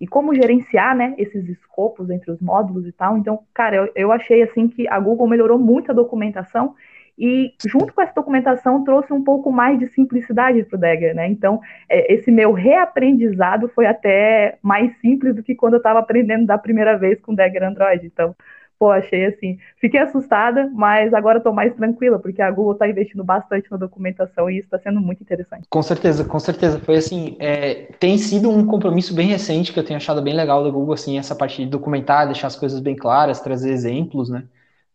e 0.00 0.06
como 0.06 0.34
gerenciar, 0.34 0.96
né, 0.96 1.14
esses 1.18 1.46
escopos 1.46 2.08
entre 2.08 2.30
os 2.30 2.40
módulos 2.40 2.86
e 2.86 2.92
tal. 2.92 3.18
Então, 3.18 3.40
cara, 3.52 3.76
eu, 3.76 3.92
eu 3.94 4.10
achei 4.10 4.42
assim 4.42 4.66
que 4.66 4.88
a 4.88 4.98
Google 4.98 5.28
melhorou 5.28 5.58
muito 5.58 5.90
a 5.90 5.94
documentação 5.94 6.74
e 7.18 7.52
junto 7.66 7.92
com 7.92 8.00
essa 8.00 8.14
documentação 8.14 8.84
trouxe 8.84 9.12
um 9.12 9.22
pouco 9.22 9.52
mais 9.52 9.78
de 9.78 9.86
simplicidade 9.88 10.62
para 10.64 10.76
o 10.76 10.80
Dagger, 10.80 11.14
né? 11.14 11.28
Então, 11.28 11.60
é, 11.88 12.12
esse 12.12 12.30
meu 12.30 12.52
reaprendizado 12.52 13.68
foi 13.68 13.86
até 13.86 14.58
mais 14.62 14.96
simples 15.00 15.34
do 15.34 15.42
que 15.42 15.54
quando 15.54 15.74
eu 15.74 15.78
estava 15.78 15.98
aprendendo 15.98 16.46
da 16.46 16.58
primeira 16.58 16.96
vez 16.96 17.20
com 17.20 17.32
o 17.32 17.36
Dagger 17.36 17.64
Android. 17.64 18.06
Então, 18.06 18.34
pô, 18.82 18.90
achei 18.90 19.26
assim, 19.26 19.58
fiquei 19.80 20.00
assustada, 20.00 20.68
mas 20.74 21.14
agora 21.14 21.38
estou 21.38 21.52
mais 21.52 21.72
tranquila, 21.74 22.18
porque 22.18 22.42
a 22.42 22.50
Google 22.50 22.72
está 22.72 22.88
investindo 22.88 23.22
bastante 23.22 23.70
na 23.70 23.76
documentação 23.76 24.50
e 24.50 24.58
isso 24.58 24.66
está 24.66 24.78
sendo 24.78 25.00
muito 25.00 25.22
interessante. 25.22 25.68
Com 25.70 25.82
certeza, 25.82 26.24
com 26.24 26.40
certeza. 26.40 26.80
Foi 26.80 26.96
assim, 26.96 27.36
é, 27.38 27.92
tem 28.00 28.18
sido 28.18 28.50
um 28.50 28.66
compromisso 28.66 29.14
bem 29.14 29.28
recente 29.28 29.72
que 29.72 29.78
eu 29.78 29.84
tenho 29.84 29.98
achado 29.98 30.20
bem 30.20 30.34
legal 30.34 30.64
da 30.64 30.70
Google, 30.70 30.94
assim, 30.94 31.16
essa 31.16 31.36
parte 31.36 31.62
de 31.62 31.70
documentar, 31.70 32.26
deixar 32.26 32.48
as 32.48 32.56
coisas 32.56 32.80
bem 32.80 32.96
claras, 32.96 33.40
trazer 33.40 33.70
exemplos, 33.70 34.28
né? 34.28 34.42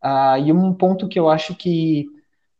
Ah, 0.02 0.38
e 0.40 0.52
um 0.52 0.74
ponto 0.74 1.08
que 1.08 1.20
eu 1.20 1.30
acho 1.30 1.56
que 1.56 2.06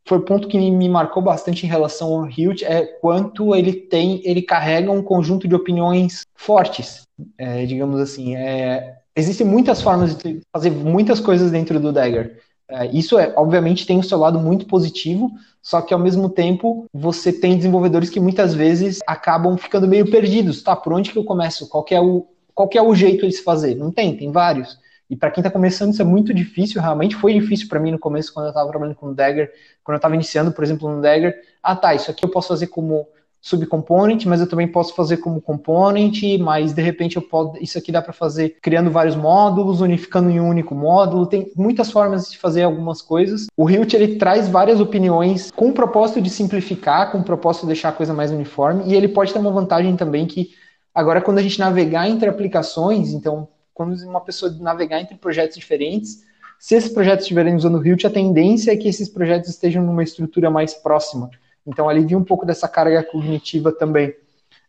foi 0.08 0.18
o 0.18 0.22
ponto 0.22 0.48
que 0.48 0.58
me 0.58 0.88
marcou 0.88 1.22
bastante 1.22 1.66
em 1.66 1.68
relação 1.68 2.14
ao 2.14 2.28
Hilt 2.28 2.62
é 2.62 2.86
quanto 2.86 3.54
ele 3.54 3.74
tem, 3.74 4.22
ele 4.24 4.40
carrega 4.40 4.90
um 4.90 5.02
conjunto 5.02 5.46
de 5.46 5.54
opiniões 5.54 6.22
fortes, 6.34 7.02
é, 7.36 7.66
digamos 7.66 8.00
assim. 8.00 8.34
É, 8.34 8.96
existem 9.14 9.46
muitas 9.46 9.82
formas 9.82 10.16
de 10.16 10.40
fazer 10.50 10.70
muitas 10.70 11.20
coisas 11.20 11.50
dentro 11.50 11.78
do 11.78 11.92
Dagger. 11.92 12.40
É, 12.70 12.86
isso 12.86 13.18
é, 13.18 13.34
obviamente, 13.36 13.86
tem 13.86 13.98
o 13.98 14.02
seu 14.02 14.18
lado 14.18 14.38
muito 14.38 14.66
positivo, 14.66 15.30
só 15.62 15.82
que 15.82 15.92
ao 15.92 16.00
mesmo 16.00 16.30
tempo 16.30 16.86
você 16.92 17.30
tem 17.30 17.56
desenvolvedores 17.56 18.08
que 18.08 18.18
muitas 18.18 18.54
vezes 18.54 19.00
acabam 19.06 19.58
ficando 19.58 19.86
meio 19.86 20.10
perdidos. 20.10 20.62
Tá, 20.62 20.74
por 20.74 20.94
onde 20.94 21.10
que 21.10 21.18
eu 21.18 21.24
começo? 21.24 21.68
Qual 21.68 21.84
é 21.90 22.00
o, 22.00 22.26
qual 22.54 22.70
é 22.74 22.82
o 22.82 22.94
jeito 22.94 23.26
de 23.26 23.32
se 23.32 23.42
fazer? 23.42 23.74
Não 23.74 23.90
tem, 23.90 24.16
tem 24.16 24.32
vários. 24.32 24.78
E 25.10 25.16
para 25.16 25.30
quem 25.30 25.40
está 25.40 25.50
começando, 25.50 25.92
isso 25.92 26.02
é 26.02 26.04
muito 26.04 26.34
difícil, 26.34 26.80
realmente 26.80 27.16
foi 27.16 27.32
difícil 27.32 27.68
para 27.68 27.80
mim 27.80 27.90
no 27.90 27.98
começo, 27.98 28.32
quando 28.32 28.46
eu 28.46 28.50
estava 28.50 28.68
trabalhando 28.68 28.96
com 28.96 29.06
o 29.06 29.14
Dagger, 29.14 29.50
quando 29.82 29.94
eu 29.94 29.98
estava 29.98 30.14
iniciando, 30.14 30.52
por 30.52 30.62
exemplo, 30.62 30.88
no 30.88 31.00
Dagger. 31.00 31.34
Ah, 31.62 31.74
tá, 31.74 31.94
isso 31.94 32.10
aqui 32.10 32.24
eu 32.24 32.30
posso 32.30 32.48
fazer 32.48 32.66
como 32.66 33.06
subcomponent, 33.40 34.26
mas 34.26 34.40
eu 34.40 34.48
também 34.48 34.68
posso 34.68 34.94
fazer 34.94 35.18
como 35.18 35.40
component, 35.40 36.38
mas 36.40 36.72
de 36.72 36.82
repente 36.82 37.16
eu 37.16 37.22
posso, 37.22 37.56
isso 37.62 37.78
aqui 37.78 37.92
dá 37.92 38.02
para 38.02 38.12
fazer 38.12 38.56
criando 38.60 38.90
vários 38.90 39.14
módulos, 39.14 39.80
unificando 39.80 40.28
em 40.30 40.40
um 40.40 40.48
único 40.48 40.74
módulo. 40.74 41.26
Tem 41.26 41.50
muitas 41.56 41.90
formas 41.90 42.30
de 42.30 42.38
fazer 42.38 42.62
algumas 42.62 43.00
coisas. 43.00 43.46
O 43.56 43.70
Hilt 43.70 43.94
ele 43.94 44.16
traz 44.16 44.48
várias 44.48 44.80
opiniões 44.80 45.50
com 45.50 45.68
o 45.68 45.72
propósito 45.72 46.20
de 46.20 46.30
simplificar, 46.30 47.12
com 47.12 47.18
o 47.18 47.24
propósito 47.24 47.62
de 47.62 47.68
deixar 47.68 47.90
a 47.90 47.92
coisa 47.92 48.12
mais 48.12 48.30
uniforme, 48.30 48.84
e 48.86 48.94
ele 48.94 49.08
pode 49.08 49.32
ter 49.32 49.38
uma 49.38 49.52
vantagem 49.52 49.96
também 49.96 50.26
que 50.26 50.50
agora 50.94 51.20
quando 51.20 51.38
a 51.38 51.42
gente 51.42 51.58
navegar 51.58 52.08
entre 52.08 52.28
aplicações, 52.28 53.12
então 53.12 53.48
quando 53.78 53.94
uma 54.02 54.20
pessoa 54.20 54.50
navegar 54.58 55.00
entre 55.00 55.16
projetos 55.16 55.56
diferentes, 55.56 56.24
se 56.58 56.74
esses 56.74 56.92
projetos 56.92 57.22
estiverem 57.22 57.54
usando 57.54 57.78
o 57.78 57.86
Hilt, 57.86 58.04
a 58.04 58.10
tendência 58.10 58.72
é 58.72 58.76
que 58.76 58.88
esses 58.88 59.08
projetos 59.08 59.48
estejam 59.48 59.84
numa 59.84 60.02
estrutura 60.02 60.50
mais 60.50 60.74
próxima. 60.74 61.30
Então, 61.64 61.88
alivia 61.88 62.18
um 62.18 62.24
pouco 62.24 62.44
dessa 62.44 62.66
carga 62.66 63.04
cognitiva 63.04 63.70
também. 63.70 64.12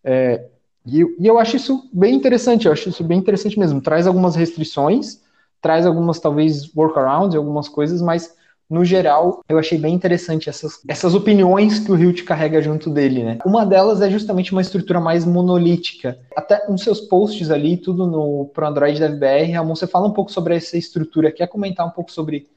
É, 0.04 0.45
e, 0.86 1.02
e, 1.19 1.26
eu 1.26 1.39
acho 1.39 1.56
isso 1.56 1.89
bem 1.91 2.13
interessante, 2.13 2.67
eu 2.67 2.72
acho 2.72 2.89
isso 2.89 3.04
bem 3.04 3.17
interessante 3.17 3.58
mesmo. 3.58 3.82
Traz 3.82 4.06
algumas 4.06 4.36
restrições, 4.36 5.19
traz 5.60 5.88
algumas, 5.88 6.19
talvez, 6.19 6.72
workarounds, 6.76 7.36
algumas 7.36 7.67
coisas, 7.67 8.04
mas 8.04 8.36
no 8.69 8.86
geral, 8.86 9.43
eu 9.49 9.58
achei 9.58 9.79
bem 9.79 9.95
interessante 9.95 10.47
essas, 10.47 10.79
essas 10.88 11.15
opiniões 11.15 11.79
que 11.79 11.91
o 11.91 11.97
Hilt 11.97 12.23
carrega 12.23 12.62
junto 12.62 12.91
dele, 12.91 13.23
né? 13.23 13.39
Uma 13.43 13.65
delas 13.65 13.99
é 13.99 14.10
justamente 14.12 14.51
uma 14.51 14.62
estrutura 14.62 14.99
mais 14.99 15.25
monolítica. 15.25 16.19
Até 16.36 16.67
nos 16.69 16.84
seus 16.84 17.01
posts 17.01 17.49
ali, 17.49 17.77
tudo 17.77 18.05
no 18.05 18.45
pro 18.53 18.67
Android 18.67 18.99
da 18.99 19.10
FBR, 19.10 19.51
Ramon, 19.53 19.75
você 19.75 19.88
fala 19.88 20.08
um 20.08 20.13
pouco 20.13 20.32
sobre 20.32 20.55
essa 20.55 20.77
estrutura. 20.77 21.32
Quer 21.32 21.47
comentar 21.47 21.88
um 21.88 21.89
pouco 21.89 22.12
sobre 22.12 22.47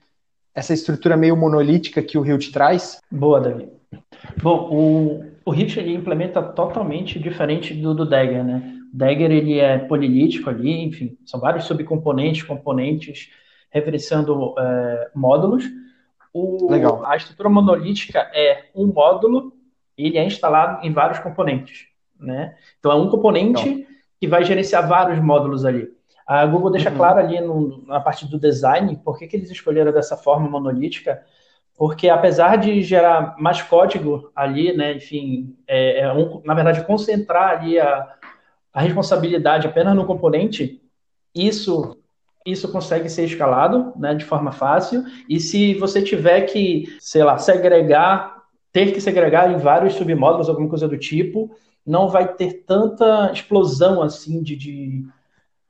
essa 0.54 0.74
estrutura 0.74 1.16
meio 1.16 1.34
monolítica 1.34 2.02
que 2.02 2.18
o 2.18 2.26
Hilt 2.26 2.52
traz? 2.52 3.00
Boa, 3.10 3.40
Davi. 3.40 3.68
Bom, 4.42 4.68
o, 4.70 5.24
o 5.46 5.54
Hilt 5.54 5.78
ele 5.78 5.94
implementa 5.94 6.42
totalmente 6.42 7.18
diferente 7.18 7.72
do, 7.72 7.94
do 7.94 8.04
Dagger, 8.04 8.44
né? 8.44 8.80
O 8.92 8.96
Dagger 8.96 9.30
ele 9.30 9.58
é 9.58 9.78
polilítico 9.78 10.50
ali, 10.50 10.84
enfim, 10.84 11.16
são 11.24 11.40
vários 11.40 11.64
subcomponentes, 11.64 12.42
componentes, 12.42 13.30
referenciando 13.70 14.54
é, 14.58 15.10
módulos. 15.14 15.64
O, 16.32 16.70
Legal. 16.70 17.04
A 17.04 17.16
estrutura 17.16 17.48
monolítica 17.48 18.30
é 18.34 18.66
um 18.74 18.86
módulo, 18.86 19.52
ele 19.96 20.16
é 20.16 20.24
instalado 20.24 20.84
em 20.86 20.92
vários 20.92 21.18
componentes. 21.18 21.86
Né? 22.18 22.56
Então 22.78 22.92
é 22.92 22.94
um 22.94 23.10
componente 23.10 23.68
Legal. 23.68 23.90
que 24.20 24.28
vai 24.28 24.44
gerenciar 24.44 24.88
vários 24.88 25.18
módulos 25.20 25.64
ali. 25.64 25.90
A 26.26 26.46
Google 26.46 26.70
deixa 26.70 26.90
uhum. 26.90 26.96
claro 26.96 27.18
ali 27.18 27.40
no, 27.40 27.84
na 27.86 28.00
parte 28.00 28.26
do 28.26 28.38
design 28.38 28.96
por 29.04 29.18
que, 29.18 29.26
que 29.26 29.36
eles 29.36 29.50
escolheram 29.50 29.92
dessa 29.92 30.16
forma 30.16 30.48
monolítica, 30.48 31.22
porque 31.76 32.08
apesar 32.08 32.56
de 32.56 32.80
gerar 32.82 33.36
mais 33.38 33.60
código 33.60 34.30
ali, 34.34 34.74
né, 34.76 34.94
enfim, 34.94 35.56
é, 35.66 36.00
é 36.00 36.12
um, 36.12 36.40
na 36.44 36.54
verdade 36.54 36.84
concentrar 36.86 37.58
ali 37.58 37.78
a, 37.78 38.14
a 38.72 38.80
responsabilidade 38.80 39.66
apenas 39.66 39.94
no 39.94 40.06
componente, 40.06 40.80
isso 41.34 41.96
isso 42.44 42.70
consegue 42.70 43.08
ser 43.08 43.24
escalado 43.24 43.92
né, 43.96 44.14
de 44.14 44.24
forma 44.24 44.52
fácil. 44.52 45.04
E 45.28 45.38
se 45.38 45.74
você 45.74 46.02
tiver 46.02 46.42
que, 46.42 46.96
sei 47.00 47.22
lá, 47.22 47.38
segregar, 47.38 48.42
ter 48.72 48.92
que 48.92 49.00
segregar 49.00 49.50
em 49.50 49.58
vários 49.58 49.94
submódulos, 49.94 50.48
alguma 50.48 50.68
coisa 50.68 50.88
do 50.88 50.98
tipo, 50.98 51.54
não 51.86 52.08
vai 52.08 52.34
ter 52.34 52.64
tanta 52.64 53.30
explosão 53.32 54.02
assim 54.02 54.42
de, 54.42 54.56
de, 54.56 55.04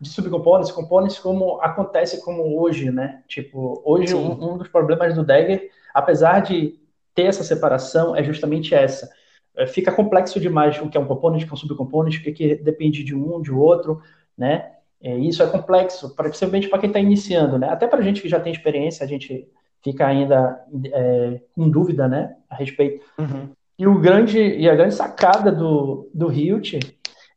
de 0.01 0.09
subcomponentes, 0.09 0.73
componentes 0.73 1.19
como 1.19 1.61
acontece 1.61 2.23
como 2.25 2.61
hoje, 2.61 2.91
né? 2.91 3.23
Tipo, 3.27 3.83
hoje 3.85 4.15
um, 4.15 4.53
um, 4.53 4.59
dos 4.59 4.69
problemas 4.69 5.15
do 5.15 5.25
Dagger, 5.25 5.71
apesar 5.95 6.41
de 6.41 6.79
ter 7.15 7.25
essa 7.25 7.45
separação, 7.45 8.15
é 8.15 8.23
justamente 8.23 8.75
essa. 8.75 9.11
É, 9.57 9.67
fica 9.67 9.93
complexo 9.93 10.41
demais 10.41 10.81
o 10.81 10.89
que 10.89 10.97
é 10.97 11.01
um 11.01 11.07
componente, 11.07 11.45
o 11.45 11.47
que 11.47 11.53
é 11.53 11.57
um 11.57 11.59
subcomponente, 11.59 12.19
o 12.19 12.23
que, 12.23 12.31
é 12.31 12.33
que 12.33 12.55
depende 12.57 13.05
de 13.05 13.15
um, 13.15 13.41
de 13.41 13.53
outro, 13.53 14.01
né? 14.37 14.73
É, 15.03 15.17
isso 15.19 15.43
é 15.43 15.47
complexo, 15.47 16.15
principalmente 16.15 16.69
para 16.69 16.79
quem 16.79 16.89
está 16.89 17.01
iniciando, 17.01 17.59
né? 17.59 17.69
Até 17.69 17.87
para 17.87 17.99
a 17.99 18.03
gente 18.03 18.23
que 18.23 18.29
já 18.29 18.39
tem 18.39 18.53
experiência, 18.53 19.05
a 19.05 19.09
gente 19.09 19.49
fica 19.83 20.07
ainda 20.07 20.65
é, 20.93 21.41
com 21.55 21.69
dúvida, 21.69 22.07
né, 22.07 22.37
a 22.49 22.55
respeito. 22.55 23.05
Uhum. 23.19 23.49
E 23.79 23.87
o 23.87 23.99
grande 23.99 24.39
e 24.39 24.69
a 24.69 24.77
grande 24.77 24.95
sacada 24.95 25.51
do 25.51 26.09
do 26.15 26.31
Hilt 26.33 26.75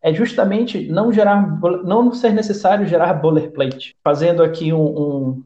é 0.05 0.13
justamente 0.13 0.87
não 0.87 1.11
gerar, 1.11 1.59
não 1.83 2.13
ser 2.13 2.31
necessário 2.31 2.85
gerar 2.85 3.15
boilerplate. 3.15 3.95
Fazendo 4.03 4.43
aqui 4.43 4.71
um, 4.71 4.85
um, 4.85 5.43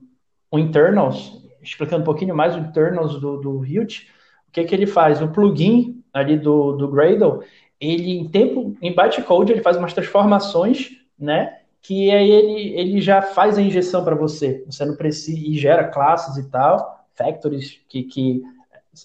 um 0.51 0.59
internals, 0.59 1.41
explicando 1.63 2.01
um 2.01 2.05
pouquinho 2.05 2.35
mais 2.35 2.53
o 2.53 2.59
internals 2.59 3.17
do, 3.21 3.37
do 3.37 3.65
Hilt, 3.65 4.01
o 4.49 4.51
que 4.51 4.65
que 4.65 4.75
ele 4.75 4.85
faz? 4.85 5.21
O 5.21 5.29
plugin 5.29 6.03
ali 6.11 6.37
do, 6.37 6.73
do 6.73 6.89
Gradle, 6.89 7.41
ele 7.79 8.17
em 8.17 8.27
tempo, 8.27 8.75
em 8.81 8.93
bytecode, 8.93 9.53
ele 9.53 9.61
faz 9.61 9.77
umas 9.77 9.93
transformações, 9.93 10.89
né? 11.17 11.59
Que 11.81 12.11
aí 12.11 12.29
ele, 12.29 12.79
ele 12.79 13.01
já 13.01 13.21
faz 13.21 13.57
a 13.57 13.61
injeção 13.61 14.03
para 14.03 14.15
você. 14.15 14.63
Você 14.65 14.85
não 14.85 14.95
precisa 14.95 15.39
e 15.39 15.57
gera 15.57 15.87
classes 15.87 16.37
e 16.37 16.49
tal, 16.49 17.05
factories 17.15 17.79
que, 17.87 18.03
que 18.03 18.43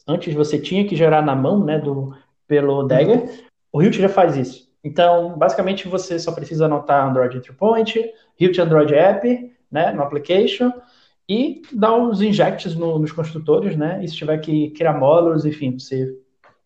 antes 0.06 0.34
você 0.34 0.58
tinha 0.58 0.87
que 0.87 0.96
gerar 0.96 1.22
na 1.22 1.34
mão, 1.34 1.64
né, 1.64 1.78
do, 1.78 2.16
pelo 2.46 2.82
Dagger, 2.84 3.22
uhum. 3.22 3.28
o 3.72 3.82
Hilt 3.82 3.96
já 3.96 4.08
faz 4.08 4.37
isso. 4.37 4.68
Então, 4.82 5.38
basicamente, 5.38 5.88
você 5.88 6.18
só 6.18 6.32
precisa 6.32 6.66
anotar 6.66 7.08
Android 7.08 7.37
Entry 7.37 7.54
Point, 7.54 8.12
Hilt 8.38 8.58
Android 8.58 8.94
App, 8.94 9.52
né, 9.70 9.92
no 9.92 10.02
application, 10.02 10.72
e 11.28 11.62
dar 11.72 11.96
os 11.96 12.20
injects 12.20 12.74
no, 12.74 12.98
nos 12.98 13.10
construtores, 13.10 13.76
né, 13.76 14.00
e 14.02 14.08
se 14.08 14.14
tiver 14.14 14.38
que 14.38 14.70
criar 14.70 14.92
módulos, 14.92 15.46
enfim, 15.46 15.78
você 15.78 16.14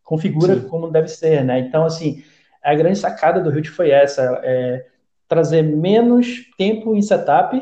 configura 0.03 0.57
Sim. 0.57 0.69
como 0.69 0.91
deve 0.91 1.09
ser, 1.09 1.45
né. 1.45 1.61
Então, 1.61 1.85
assim, 1.85 2.25
a 2.63 2.75
grande 2.75 2.99
sacada 2.99 3.41
do 3.41 3.57
Hilt 3.57 3.69
foi 3.69 3.91
essa, 3.91 4.41
é, 4.43 4.85
trazer 5.29 5.63
menos 5.63 6.51
tempo 6.57 6.95
em 6.95 7.03
setup 7.03 7.61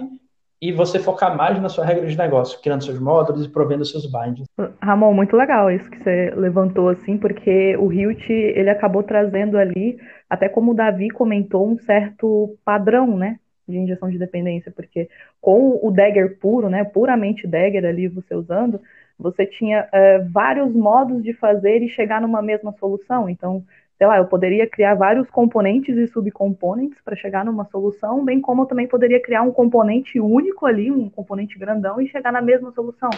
e 0.60 0.72
você 0.72 0.98
focar 0.98 1.36
mais 1.36 1.60
na 1.60 1.68
sua 1.68 1.84
regra 1.84 2.06
de 2.06 2.16
negócio, 2.16 2.60
criando 2.62 2.84
seus 2.84 2.98
módulos 2.98 3.44
e 3.44 3.48
provendo 3.48 3.84
seus 3.84 4.06
bindings. 4.10 4.46
Ramon, 4.80 5.12
muito 5.12 5.36
legal 5.36 5.70
isso 5.70 5.90
que 5.90 6.02
você 6.02 6.32
levantou 6.34 6.88
assim, 6.88 7.18
porque 7.18 7.76
o 7.76 7.92
Hilt 7.92 8.30
ele 8.30 8.70
acabou 8.70 9.02
trazendo 9.02 9.58
ali, 9.58 9.98
até 10.30 10.48
como 10.48 10.72
o 10.72 10.74
Davi 10.74 11.10
comentou, 11.10 11.68
um 11.68 11.78
certo 11.78 12.56
padrão, 12.64 13.18
né, 13.18 13.38
de 13.68 13.76
injeção 13.76 14.08
de 14.08 14.18
dependência, 14.18 14.72
porque 14.74 15.08
com 15.40 15.78
o 15.82 15.90
Dagger 15.90 16.38
puro, 16.38 16.70
né, 16.70 16.84
puramente 16.84 17.46
Dagger 17.46 17.84
ali 17.84 18.08
você 18.08 18.34
usando, 18.34 18.80
você 19.18 19.46
tinha 19.46 19.88
é, 19.92 20.18
vários 20.20 20.74
modos 20.74 21.22
de 21.22 21.32
fazer 21.34 21.82
e 21.82 21.88
chegar 21.88 22.20
numa 22.20 22.42
mesma 22.42 22.72
solução. 22.78 23.28
Então, 23.28 23.62
sei 23.98 24.06
lá, 24.06 24.18
eu 24.18 24.26
poderia 24.26 24.68
criar 24.68 24.94
vários 24.94 25.30
componentes 25.30 25.96
e 25.96 26.06
subcomponentes 26.06 27.00
para 27.02 27.16
chegar 27.16 27.44
numa 27.44 27.64
solução, 27.66 28.24
bem 28.24 28.40
como 28.40 28.62
eu 28.62 28.66
também 28.66 28.86
poderia 28.86 29.20
criar 29.20 29.42
um 29.42 29.52
componente 29.52 30.20
único 30.20 30.66
ali, 30.66 30.90
um 30.90 31.08
componente 31.08 31.58
grandão 31.58 32.00
e 32.00 32.08
chegar 32.08 32.32
na 32.32 32.42
mesma 32.42 32.70
solução. 32.72 33.10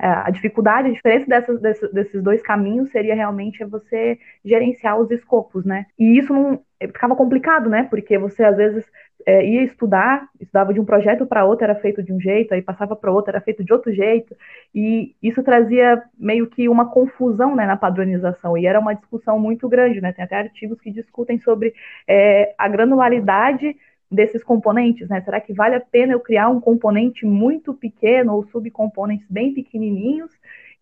É, 0.00 0.08
a 0.08 0.30
dificuldade, 0.30 0.88
a 0.88 0.92
diferença 0.92 1.26
dessas, 1.26 1.60
desses, 1.60 1.92
desses 1.92 2.22
dois 2.22 2.42
caminhos 2.42 2.90
seria 2.90 3.14
realmente 3.14 3.64
você 3.64 4.18
gerenciar 4.44 4.98
os 4.98 5.10
escopos, 5.10 5.64
né? 5.64 5.86
E 5.98 6.18
isso 6.18 6.32
não 6.32 6.60
ficava 6.80 7.14
complicado, 7.14 7.70
né? 7.70 7.84
Porque 7.84 8.18
você 8.18 8.44
às 8.44 8.56
vezes 8.56 8.84
é, 9.26 9.46
ia 9.46 9.62
estudar, 9.62 10.28
estudava 10.40 10.72
de 10.72 10.80
um 10.80 10.84
projeto 10.84 11.26
para 11.26 11.44
outro, 11.44 11.64
era 11.64 11.74
feito 11.74 12.02
de 12.02 12.12
um 12.12 12.20
jeito, 12.20 12.52
aí 12.52 12.62
passava 12.62 12.94
para 12.94 13.10
outro, 13.10 13.30
era 13.30 13.40
feito 13.40 13.64
de 13.64 13.72
outro 13.72 13.92
jeito, 13.92 14.36
e 14.74 15.14
isso 15.22 15.42
trazia 15.42 16.02
meio 16.18 16.46
que 16.46 16.68
uma 16.68 16.90
confusão 16.90 17.54
né, 17.54 17.66
na 17.66 17.76
padronização, 17.76 18.56
e 18.56 18.66
era 18.66 18.78
uma 18.78 18.94
discussão 18.94 19.38
muito 19.38 19.68
grande, 19.68 20.00
né? 20.00 20.12
Tem 20.12 20.24
até 20.24 20.36
artigos 20.36 20.80
que 20.80 20.90
discutem 20.90 21.38
sobre 21.38 21.74
é, 22.06 22.54
a 22.58 22.68
granularidade 22.68 23.76
desses 24.10 24.44
componentes, 24.44 25.08
né? 25.08 25.20
Será 25.22 25.40
que 25.40 25.52
vale 25.52 25.74
a 25.74 25.80
pena 25.80 26.12
eu 26.12 26.20
criar 26.20 26.48
um 26.48 26.60
componente 26.60 27.24
muito 27.26 27.74
pequeno 27.74 28.34
ou 28.34 28.44
subcomponentes 28.44 29.26
bem 29.30 29.52
pequenininhos 29.52 30.30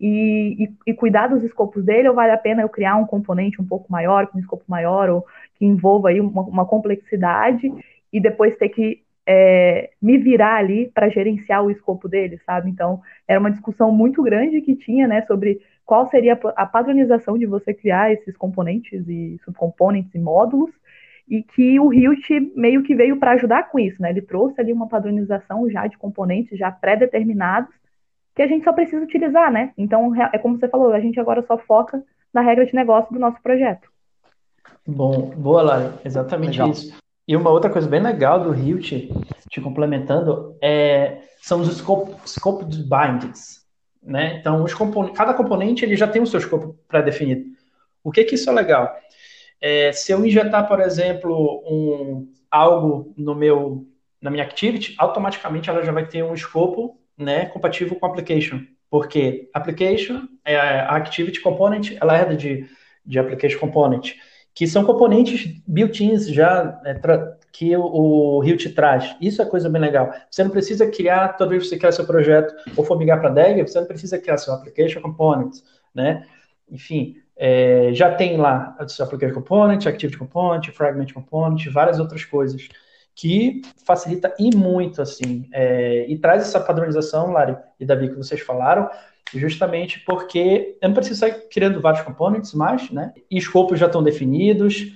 e, 0.00 0.64
e, 0.64 0.90
e, 0.90 0.94
cuidar 0.94 1.28
dos 1.28 1.44
escopos 1.44 1.84
dele, 1.84 2.08
ou 2.08 2.14
vale 2.14 2.32
a 2.32 2.38
pena 2.38 2.62
eu 2.62 2.68
criar 2.68 2.96
um 2.96 3.06
componente 3.06 3.62
um 3.62 3.64
pouco 3.64 3.90
maior, 3.90 4.26
com 4.26 4.36
um 4.36 4.40
escopo 4.40 4.64
maior, 4.66 5.08
ou 5.08 5.24
que 5.54 5.64
envolva 5.64 6.08
aí 6.08 6.20
uma, 6.20 6.42
uma 6.42 6.66
complexidade 6.66 7.72
e 8.12 8.20
depois 8.20 8.56
ter 8.56 8.68
que 8.68 9.02
é, 9.26 9.90
me 10.00 10.18
virar 10.18 10.56
ali 10.56 10.90
para 10.92 11.08
gerenciar 11.08 11.64
o 11.64 11.70
escopo 11.70 12.08
dele, 12.08 12.40
sabe? 12.44 12.70
Então, 12.70 13.00
era 13.26 13.38
uma 13.38 13.50
discussão 13.50 13.92
muito 13.92 14.22
grande 14.22 14.60
que 14.60 14.74
tinha, 14.74 15.06
né, 15.06 15.22
sobre 15.26 15.60
qual 15.84 16.08
seria 16.08 16.38
a 16.56 16.66
padronização 16.66 17.38
de 17.38 17.46
você 17.46 17.72
criar 17.72 18.12
esses 18.12 18.36
componentes 18.36 19.06
e 19.08 19.38
subcomponentes 19.44 20.14
e 20.14 20.18
módulos, 20.18 20.70
e 21.28 21.42
que 21.42 21.78
o 21.78 21.92
Hilt 21.92 22.28
meio 22.54 22.82
que 22.82 22.94
veio 22.94 23.16
para 23.16 23.32
ajudar 23.32 23.70
com 23.70 23.78
isso, 23.78 24.02
né? 24.02 24.10
Ele 24.10 24.20
trouxe 24.20 24.60
ali 24.60 24.72
uma 24.72 24.88
padronização 24.88 25.70
já 25.70 25.86
de 25.86 25.96
componentes 25.96 26.58
já 26.58 26.70
pré-determinados 26.70 27.72
que 28.34 28.42
a 28.42 28.46
gente 28.46 28.64
só 28.64 28.72
precisa 28.72 29.04
utilizar, 29.04 29.50
né? 29.50 29.72
Então, 29.76 30.12
é 30.32 30.38
como 30.38 30.58
você 30.58 30.68
falou, 30.68 30.92
a 30.92 31.00
gente 31.00 31.20
agora 31.20 31.42
só 31.42 31.56
foca 31.58 32.02
na 32.32 32.40
regra 32.40 32.66
de 32.66 32.74
negócio 32.74 33.12
do 33.12 33.20
nosso 33.20 33.40
projeto. 33.42 33.88
Bom, 34.86 35.30
boa, 35.36 35.62
Lara, 35.62 35.94
exatamente 36.04 36.58
Legal. 36.58 36.70
isso. 36.70 36.96
E 37.32 37.36
uma 37.36 37.48
outra 37.48 37.70
coisa 37.70 37.88
bem 37.88 38.02
legal 38.02 38.40
do 38.40 38.54
Hilt, 38.54 39.08
te 39.48 39.58
complementando, 39.58 40.54
é, 40.60 41.22
são 41.40 41.62
os 41.62 41.78
scope, 41.78 42.14
scope 42.28 42.66
bindings. 42.66 43.62
Né? 44.02 44.36
Então, 44.36 44.62
cada 45.14 45.32
componente 45.32 45.82
ele 45.82 45.96
já 45.96 46.06
tem 46.06 46.20
o 46.20 46.26
seu 46.26 46.38
escopo 46.38 46.78
pré-definido. 46.86 47.46
O 48.04 48.10
que, 48.10 48.22
que 48.24 48.34
isso 48.34 48.50
é 48.50 48.52
legal? 48.52 48.94
É, 49.62 49.92
se 49.92 50.12
eu 50.12 50.22
injetar, 50.26 50.68
por 50.68 50.78
exemplo, 50.78 51.62
um, 51.66 52.30
algo 52.50 53.14
no 53.16 53.34
meu, 53.34 53.86
na 54.20 54.30
minha 54.30 54.44
activity, 54.44 54.94
automaticamente 54.98 55.70
ela 55.70 55.82
já 55.82 55.90
vai 55.90 56.06
ter 56.06 56.22
um 56.22 56.34
escopo 56.34 57.00
né, 57.16 57.46
compatível 57.46 57.96
com 57.98 58.04
application. 58.04 58.60
Porque 58.90 59.48
application, 59.54 60.28
é 60.44 60.54
a 60.54 60.96
activity 60.96 61.40
component, 61.40 61.96
ela 61.98 62.14
herda 62.14 62.36
de, 62.36 62.66
de 63.06 63.18
application 63.18 63.58
component 63.58 64.16
que 64.54 64.66
são 64.66 64.84
componentes 64.84 65.60
built-ins 65.66 66.28
já 66.28 66.80
é, 66.84 66.94
que 67.52 67.76
o, 67.76 67.82
o 67.84 68.40
Rio 68.40 68.56
te 68.56 68.70
traz. 68.70 69.14
Isso 69.20 69.40
é 69.42 69.44
coisa 69.44 69.68
bem 69.68 69.80
legal. 69.80 70.12
Você 70.30 70.42
não 70.42 70.50
precisa 70.50 70.86
criar, 70.86 71.36
toda 71.36 71.50
vez 71.50 71.64
que 71.64 71.68
você 71.70 71.78
quer 71.78 71.92
seu 71.92 72.06
projeto 72.06 72.54
ou 72.76 72.84
for 72.84 72.98
migrar 72.98 73.20
para 73.20 73.30
Dagger, 73.30 73.66
você 73.66 73.78
não 73.78 73.86
precisa 73.86 74.18
criar 74.18 74.38
seu 74.38 74.54
application 74.54 75.00
components, 75.00 75.62
né? 75.94 76.26
Enfim, 76.70 77.16
é, 77.36 77.90
já 77.92 78.14
tem 78.14 78.36
lá 78.36 78.76
seu 78.88 79.04
application 79.04 79.34
component, 79.34 79.86
activity 79.86 80.18
component, 80.18 80.70
fragment 80.70 81.12
component, 81.12 81.66
várias 81.70 81.98
outras 81.98 82.24
coisas 82.24 82.68
que 83.14 83.60
facilita 83.84 84.34
e 84.38 84.56
muito 84.56 85.02
assim 85.02 85.48
é, 85.52 86.06
e 86.08 86.16
traz 86.16 86.42
essa 86.42 86.58
padronização, 86.58 87.30
Lari 87.30 87.56
e 87.78 87.84
Davi 87.84 88.08
que 88.08 88.16
vocês 88.16 88.40
falaram, 88.40 88.88
justamente 89.38 90.00
porque 90.00 90.76
eu 90.80 90.88
não 90.88 90.94
preciso 90.94 91.20
sair 91.20 91.48
criando 91.48 91.80
vários 91.80 92.02
componentes 92.02 92.54
mais, 92.54 92.90
né? 92.90 93.12
E 93.30 93.38
escopos 93.38 93.78
já 93.78 93.86
estão 93.86 94.02
definidos. 94.02 94.92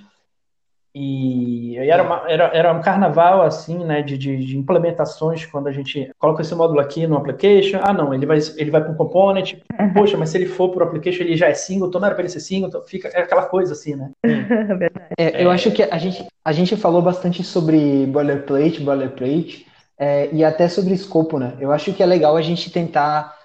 E 0.99 1.77
era, 1.77 2.01
uma, 2.01 2.23
era, 2.27 2.45
era 2.45 2.73
um 2.73 2.81
carnaval, 2.81 3.43
assim, 3.43 3.85
né, 3.85 4.01
de, 4.01 4.17
de, 4.17 4.35
de, 4.37 4.57
implementações, 4.57 5.45
quando 5.45 5.67
a 5.67 5.71
gente 5.71 6.09
coloca 6.17 6.41
esse 6.41 6.55
módulo 6.55 6.79
aqui 6.79 7.05
no 7.05 7.15
application, 7.15 7.79
ah, 7.83 7.93
não, 7.93 8.11
ele 8.15 8.25
vai, 8.25 8.39
ele 8.55 8.71
vai 8.71 8.81
para 8.81 8.91
um 8.91 8.95
component, 8.95 9.57
poxa, 9.93 10.17
mas 10.17 10.31
se 10.31 10.37
ele 10.39 10.47
for 10.47 10.69
para 10.69 10.83
o 10.83 10.87
application, 10.87 11.21
ele 11.21 11.37
já 11.37 11.49
é 11.49 11.53
single, 11.53 11.87
então 11.87 12.01
não 12.01 12.07
era 12.07 12.15
para 12.15 12.23
ele 12.23 12.31
ser 12.31 12.39
single, 12.39 12.69
então 12.69 12.81
fica 12.81 13.09
é 13.09 13.19
aquela 13.19 13.45
coisa 13.45 13.73
assim, 13.73 13.95
né? 13.95 14.09
É, 15.19 15.43
eu 15.43 15.49
acho 15.49 15.71
que 15.71 15.81
a 15.81 15.97
gente, 15.97 16.25
a 16.45 16.51
gente 16.51 16.75
falou 16.75 17.01
bastante 17.01 17.43
sobre 17.43 18.05
boilerplate, 18.05 18.81
boilerplate, 18.81 19.65
é, 19.99 20.29
e 20.31 20.43
até 20.43 20.67
sobre 20.67 20.93
escopo, 20.93 21.39
né? 21.39 21.53
Eu 21.59 21.71
acho 21.71 21.91
que 21.93 22.03
é 22.03 22.05
legal 22.05 22.37
a 22.37 22.41
gente 22.41 22.71
tentar 22.71 23.36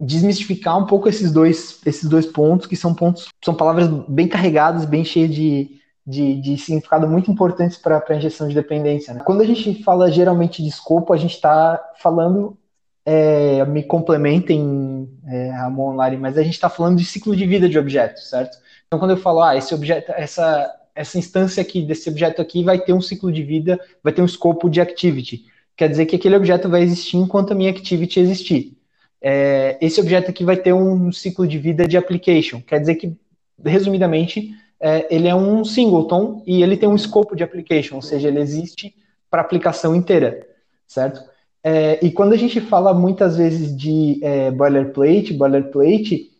desmistificar 0.00 0.78
um 0.78 0.86
pouco 0.86 1.08
esses 1.08 1.32
dois, 1.32 1.80
esses 1.84 2.08
dois 2.08 2.26
pontos, 2.26 2.66
que 2.66 2.76
são 2.76 2.94
pontos, 2.94 3.28
são 3.44 3.54
palavras 3.54 3.88
bem 4.08 4.28
carregadas, 4.28 4.84
bem 4.84 5.04
cheias 5.04 5.34
de, 5.34 5.80
de, 6.06 6.40
de 6.40 6.56
significado 6.56 7.08
muito 7.08 7.30
importantes 7.30 7.76
para 7.76 8.02
a 8.08 8.14
injeção 8.14 8.46
de 8.46 8.54
dependência. 8.54 9.12
Né? 9.12 9.22
Quando 9.24 9.40
a 9.40 9.46
gente 9.46 9.82
fala 9.82 10.10
geralmente 10.10 10.62
de 10.62 10.68
escopo, 10.68 11.12
a 11.12 11.16
gente 11.16 11.34
está 11.34 11.82
falando, 12.00 12.56
é, 13.04 13.64
me 13.64 13.82
complementem, 13.82 15.08
é, 15.26 15.50
Ramon, 15.50 15.96
Lari, 15.96 16.16
mas 16.16 16.38
a 16.38 16.42
gente 16.44 16.54
está 16.54 16.70
falando 16.70 16.98
de 16.98 17.04
ciclo 17.04 17.34
de 17.34 17.44
vida 17.44 17.68
de 17.68 17.78
objetos, 17.78 18.30
certo? 18.30 18.56
Então, 18.86 19.00
quando 19.00 19.10
eu 19.10 19.16
falo, 19.16 19.42
ah, 19.42 19.56
esse 19.56 19.74
objeto, 19.74 20.12
essa, 20.12 20.74
essa 20.94 21.18
instância 21.18 21.60
aqui 21.60 21.82
desse 21.82 22.08
objeto 22.08 22.40
aqui 22.40 22.62
vai 22.62 22.78
ter 22.78 22.92
um 22.92 23.00
ciclo 23.00 23.32
de 23.32 23.42
vida, 23.42 23.78
vai 24.02 24.12
ter 24.12 24.22
um 24.22 24.26
escopo 24.26 24.70
de 24.70 24.80
activity. 24.80 25.44
Quer 25.76 25.88
dizer 25.88 26.06
que 26.06 26.16
aquele 26.16 26.36
objeto 26.36 26.68
vai 26.68 26.82
existir 26.82 27.16
enquanto 27.16 27.52
a 27.52 27.54
minha 27.54 27.70
activity 27.70 28.20
existir 28.20 28.77
é, 29.20 29.76
esse 29.80 30.00
objeto 30.00 30.30
aqui 30.30 30.44
vai 30.44 30.56
ter 30.56 30.72
um 30.72 31.10
ciclo 31.12 31.46
de 31.46 31.58
vida 31.58 31.86
de 31.86 31.96
application. 31.96 32.60
Quer 32.60 32.80
dizer 32.80 32.94
que, 32.96 33.16
resumidamente, 33.64 34.50
é, 34.80 35.06
ele 35.14 35.28
é 35.28 35.34
um 35.34 35.64
singleton 35.64 36.42
e 36.46 36.62
ele 36.62 36.76
tem 36.76 36.88
um 36.88 36.94
escopo 36.94 37.34
de 37.34 37.42
application, 37.42 37.96
ou 37.96 38.02
seja, 38.02 38.28
ele 38.28 38.40
existe 38.40 38.94
para 39.30 39.40
aplicação 39.40 39.94
inteira, 39.94 40.46
certo? 40.86 41.20
É, 41.62 41.98
e 42.04 42.10
quando 42.10 42.32
a 42.32 42.36
gente 42.36 42.60
fala 42.60 42.94
muitas 42.94 43.36
vezes 43.36 43.76
de 43.76 44.20
é, 44.22 44.50
boilerplate, 44.50 45.34
boilerplate, 45.34 46.30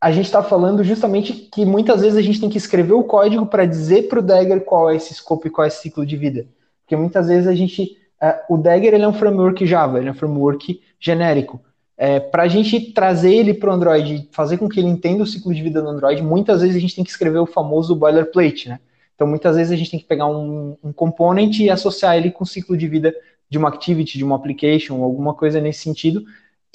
a 0.00 0.10
gente 0.10 0.26
está 0.26 0.42
falando 0.42 0.84
justamente 0.84 1.32
que 1.32 1.64
muitas 1.64 2.02
vezes 2.02 2.18
a 2.18 2.22
gente 2.22 2.40
tem 2.40 2.50
que 2.50 2.58
escrever 2.58 2.92
o 2.92 3.04
código 3.04 3.46
para 3.46 3.64
dizer 3.64 4.08
para 4.08 4.18
o 4.18 4.22
Dagger 4.22 4.60
qual 4.62 4.90
é 4.90 4.96
esse 4.96 5.12
escopo 5.12 5.46
e 5.46 5.50
qual 5.50 5.64
é 5.64 5.68
esse 5.68 5.80
ciclo 5.80 6.04
de 6.04 6.16
vida. 6.16 6.46
Porque 6.82 6.96
muitas 6.96 7.28
vezes 7.28 7.46
a 7.46 7.54
gente. 7.54 7.96
É, 8.20 8.42
o 8.48 8.58
Dagger 8.58 8.92
ele 8.92 9.04
é 9.04 9.08
um 9.08 9.14
framework 9.14 9.64
Java, 9.64 9.98
ele 9.98 10.08
é 10.08 10.12
um 10.12 10.14
framework 10.14 10.80
genérico. 11.00 11.60
É, 11.96 12.18
para 12.18 12.42
a 12.42 12.48
gente 12.48 12.92
trazer 12.92 13.32
ele 13.32 13.54
para 13.54 13.70
o 13.70 13.72
Android, 13.72 14.28
fazer 14.32 14.58
com 14.58 14.68
que 14.68 14.80
ele 14.80 14.88
entenda 14.88 15.22
o 15.22 15.26
ciclo 15.26 15.54
de 15.54 15.62
vida 15.62 15.80
do 15.80 15.88
Android, 15.88 16.22
muitas 16.22 16.60
vezes 16.60 16.76
a 16.76 16.80
gente 16.80 16.96
tem 16.96 17.04
que 17.04 17.10
escrever 17.10 17.38
o 17.38 17.46
famoso 17.46 17.94
boilerplate, 17.94 18.68
né? 18.68 18.80
Então, 19.14 19.26
muitas 19.28 19.56
vezes 19.56 19.72
a 19.72 19.76
gente 19.76 19.92
tem 19.92 20.00
que 20.00 20.06
pegar 20.06 20.26
um, 20.26 20.76
um 20.82 20.92
component 20.92 21.60
e 21.60 21.70
associar 21.70 22.16
ele 22.16 22.32
com 22.32 22.42
o 22.42 22.46
ciclo 22.46 22.76
de 22.76 22.88
vida 22.88 23.14
de 23.48 23.56
uma 23.56 23.68
activity, 23.68 24.18
de 24.18 24.24
uma 24.24 24.34
application, 24.34 25.02
alguma 25.04 25.34
coisa 25.34 25.60
nesse 25.60 25.82
sentido. 25.82 26.24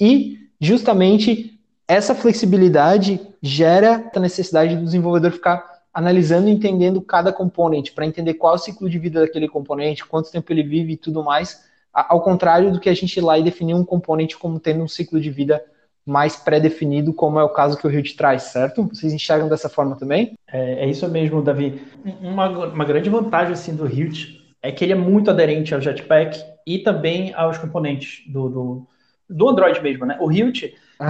E, 0.00 0.48
justamente, 0.58 1.60
essa 1.86 2.14
flexibilidade 2.14 3.20
gera 3.42 4.10
a 4.14 4.20
necessidade 4.20 4.74
do 4.74 4.84
desenvolvedor 4.84 5.32
ficar 5.32 5.80
analisando 5.92 6.48
e 6.48 6.52
entendendo 6.52 7.00
cada 7.02 7.32
componente, 7.32 7.92
para 7.92 8.06
entender 8.06 8.34
qual 8.34 8.54
é 8.54 8.56
o 8.56 8.58
ciclo 8.58 8.88
de 8.88 8.98
vida 8.98 9.20
daquele 9.20 9.48
componente, 9.48 10.06
quanto 10.06 10.30
tempo 10.30 10.50
ele 10.52 10.62
vive 10.62 10.92
e 10.92 10.96
tudo 10.96 11.22
mais, 11.22 11.64
ao 11.92 12.22
contrário 12.22 12.72
do 12.72 12.80
que 12.80 12.88
a 12.88 12.94
gente 12.94 13.16
ir 13.16 13.20
lá 13.20 13.38
e 13.38 13.42
definir 13.42 13.74
um 13.74 13.84
componente 13.84 14.38
como 14.38 14.60
tendo 14.60 14.82
um 14.82 14.88
ciclo 14.88 15.20
de 15.20 15.30
vida 15.30 15.62
mais 16.06 16.36
pré-definido, 16.36 17.12
como 17.12 17.38
é 17.38 17.44
o 17.44 17.48
caso 17.48 17.76
que 17.76 17.86
o 17.86 17.90
Hilt 17.90 18.16
traz, 18.16 18.44
certo? 18.44 18.88
Vocês 18.88 19.12
enxergam 19.12 19.48
dessa 19.48 19.68
forma 19.68 19.96
também? 19.96 20.36
É, 20.50 20.84
é 20.84 20.88
isso 20.88 21.08
mesmo, 21.08 21.42
Davi. 21.42 21.82
Uma, 22.20 22.48
uma 22.48 22.84
grande 22.84 23.10
vantagem 23.10 23.52
assim, 23.52 23.74
do 23.74 23.86
Hilt 23.86 24.40
é 24.62 24.72
que 24.72 24.84
ele 24.84 24.92
é 24.92 24.96
muito 24.96 25.30
aderente 25.30 25.74
ao 25.74 25.80
Jetpack 25.80 26.42
e 26.66 26.78
também 26.78 27.32
aos 27.34 27.58
componentes 27.58 28.24
do, 28.30 28.48
do, 28.48 28.86
do 29.28 29.48
Android 29.48 29.80
mesmo, 29.82 30.06
né? 30.06 30.18
O 30.20 30.30
Hilt, 30.30 30.62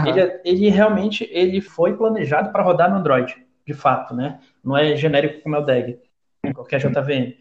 ele, 0.06 0.40
ele 0.44 0.68
realmente 0.68 1.28
ele 1.32 1.60
foi 1.60 1.96
planejado 1.96 2.52
para 2.52 2.62
rodar 2.62 2.90
no 2.90 2.96
Android, 2.96 3.34
de 3.66 3.74
fato, 3.74 4.14
né? 4.14 4.38
Não 4.62 4.76
é 4.76 4.96
genérico 4.96 5.42
como 5.42 5.56
é 5.56 5.58
o 5.58 5.64
DAG, 5.64 5.98
qualquer 6.54 6.78
JVM. 6.78 7.34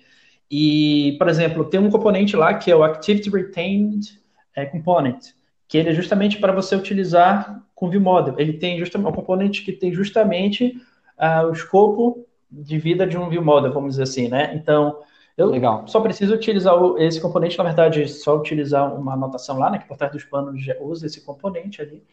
E, 0.50 1.16
por 1.20 1.28
exemplo, 1.30 1.66
tem 1.66 1.80
um 1.80 1.92
componente 1.92 2.36
lá 2.36 2.54
que 2.56 2.72
é 2.72 2.76
o 2.76 2.84
Activity 2.84 3.30
Retained 3.30 4.20
é, 4.56 4.66
Component, 4.66 5.28
que 5.68 5.78
ele 5.78 5.90
é 5.90 5.94
justamente 5.94 6.40
para 6.40 6.52
você 6.52 6.76
utilizar 6.76 7.64
com 7.76 7.90
ViewModel. 7.90 8.36
Ele 8.38 8.54
tem 8.54 8.80
justamente 8.80 9.10
um 9.10 9.16
componente 9.16 9.64
que 9.64 9.72
tem 9.72 9.94
justamente 9.94 10.82
uh, 11.18 11.48
o 11.48 11.54
escopo 11.54 12.26
de 12.52 12.78
vida 12.80 13.06
de 13.06 13.18
um 13.18 13.30
ViewModel, 13.30 13.72
vamos 13.72 13.92
dizer 13.92 14.04
assim, 14.04 14.28
né? 14.28 14.54
Então, 14.56 15.00
eu 15.38 15.48
Legal. 15.48 15.88
só 15.88 16.02
preciso 16.02 16.34
utilizar 16.34 16.76
esse 16.98 17.22
componente, 17.22 17.58
na 17.58 17.64
verdade, 17.64 18.08
só 18.08 18.36
utilizar 18.36 18.94
uma 18.94 19.14
anotação 19.14 19.58
lá, 19.58 19.70
né, 19.70 19.78
que 19.78 19.88
por 19.88 19.96
trás 19.96 20.12
dos 20.12 20.24
panos 20.24 20.62
já 20.62 20.76
usa 20.82 21.06
esse 21.06 21.22
componente 21.22 21.82
ali. 21.82 22.04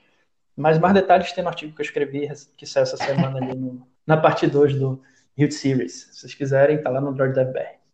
Mas 0.55 0.79
mais 0.79 0.95
detalhes 0.95 1.33
tem 1.33 1.43
no 1.43 1.49
artigo 1.49 1.75
que 1.75 1.81
eu 1.81 1.85
escrevi, 1.85 2.29
que 2.57 2.67
saiu 2.67 2.85
essa 2.85 2.97
semana 2.97 3.39
ali 3.39 3.59
no, 3.59 3.87
na 4.07 4.17
parte 4.17 4.47
2 4.47 4.75
do 4.77 5.03
Hilt 5.37 5.53
Series. 5.53 6.09
Se 6.13 6.21
vocês 6.21 6.35
quiserem, 6.35 6.81
tá 6.81 6.89
lá 6.89 7.01
no 7.01 7.09
Android 7.09 7.35
DevBR. 7.35 7.86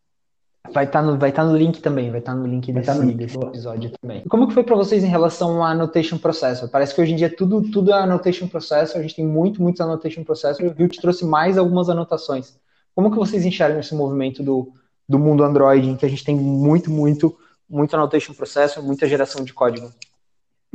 Vai 0.73 0.85
estar 0.85 1.01
tá 1.01 1.07
no, 1.07 1.19
vai 1.19 1.33
tá 1.33 1.45
no 1.45 1.57
link 1.57 1.81
também, 1.81 2.11
vai 2.11 2.21
estar 2.21 2.33
tá 2.33 2.39
no 2.39 2.47
link 2.47 2.73
desse, 2.73 2.87
tá 2.87 2.95
no 2.95 3.03
link, 3.03 3.17
desse 3.17 3.37
episódio 3.37 3.91
também. 4.01 4.23
Como 4.29 4.49
que 4.49 4.55
foi 4.55 4.63
para 4.63 4.77
vocês 4.77 5.05
em 5.05 5.09
relação 5.09 5.63
à 5.63 5.71
Annotation 5.71 6.19
Processor? 6.19 6.69
Parece 6.69 6.95
que 6.95 7.01
hoje 7.01 7.13
em 7.13 7.17
dia 7.17 7.35
tudo, 7.35 7.63
tudo 7.71 7.93
é 7.93 7.95
Annotation 7.95 8.47
Processor, 8.47 8.99
a 8.99 9.03
gente 9.03 9.17
tem 9.17 9.27
muito, 9.27 9.63
muitos 9.63 9.81
Annotation 9.81 10.25
Processor, 10.25 10.65
e 10.65 10.69
o 10.69 10.75
Hilt 10.79 10.99
trouxe 11.01 11.25
mais 11.25 11.59
algumas 11.59 11.89
anotações. 11.89 12.57
Como 12.95 13.11
que 13.11 13.17
vocês 13.17 13.45
enxergam 13.45 13.81
esse 13.81 13.95
movimento 13.95 14.43
do, 14.43 14.73
do 15.09 15.19
mundo 15.19 15.45
Android, 15.45 15.89
em 15.89 15.97
que 15.97 16.07
a 16.07 16.09
gente 16.09 16.25
tem 16.25 16.37
muito, 16.37 16.91
muito, 16.91 17.37
muito 17.69 17.95
annotation 17.95 18.35
processo, 18.35 18.83
muita 18.83 19.07
geração 19.07 19.45
de 19.45 19.53
código. 19.53 19.89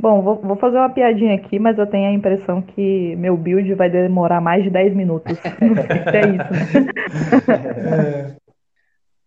Bom, 0.00 0.22
vou, 0.22 0.36
vou, 0.36 0.56
fazer 0.56 0.76
uma 0.76 0.90
piadinha 0.90 1.34
aqui, 1.34 1.58
mas 1.58 1.76
eu 1.76 1.86
tenho 1.86 2.08
a 2.08 2.12
impressão 2.12 2.62
que 2.62 3.16
meu 3.16 3.36
build 3.36 3.74
vai 3.74 3.90
demorar 3.90 4.40
mais 4.40 4.62
de 4.62 4.70
10 4.70 4.94
minutos. 4.94 5.36
Não 5.60 5.74
sei 5.74 6.02
se 6.04 6.16
é 6.16 6.20
isso. 6.30 6.52
Né? 7.48 8.36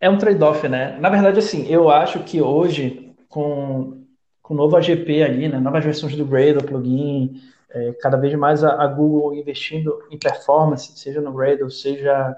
É 0.02 0.10
um 0.10 0.18
trade-off, 0.18 0.68
né? 0.68 0.98
Na 1.00 1.10
verdade, 1.10 1.38
assim, 1.38 1.68
eu 1.68 1.88
acho 1.88 2.24
que 2.24 2.42
hoje, 2.42 3.16
com, 3.30 4.04
com 4.42 4.56
o 4.56 4.58
novo 4.58 4.76
AGP 4.76 5.22
ali, 5.22 5.48
né, 5.48 5.60
novas 5.60 5.86
versões 5.86 6.16
do 6.16 6.26
Gradle, 6.26 6.64
plugin, 6.64 7.40
é, 7.70 7.94
cada 8.02 8.18
vez 8.18 8.34
mais 8.34 8.64
a, 8.64 8.82
a, 8.82 8.88
Google 8.88 9.36
investindo 9.36 10.02
em 10.10 10.18
performance, 10.18 10.98
seja 10.98 11.22
no 11.22 11.32
Gradle, 11.32 11.70
seja 11.70 12.36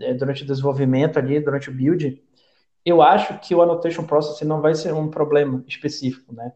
é, 0.00 0.14
durante 0.14 0.42
o 0.42 0.46
desenvolvimento 0.46 1.18
ali, 1.18 1.38
durante 1.38 1.68
o 1.68 1.72
build, 1.72 2.18
eu 2.82 3.02
acho 3.02 3.38
que 3.40 3.54
o 3.54 3.60
annotation 3.60 4.04
processing 4.04 4.46
não 4.46 4.62
vai 4.62 4.74
ser 4.74 4.94
um 4.94 5.08
problema 5.08 5.62
específico, 5.68 6.34
né? 6.34 6.50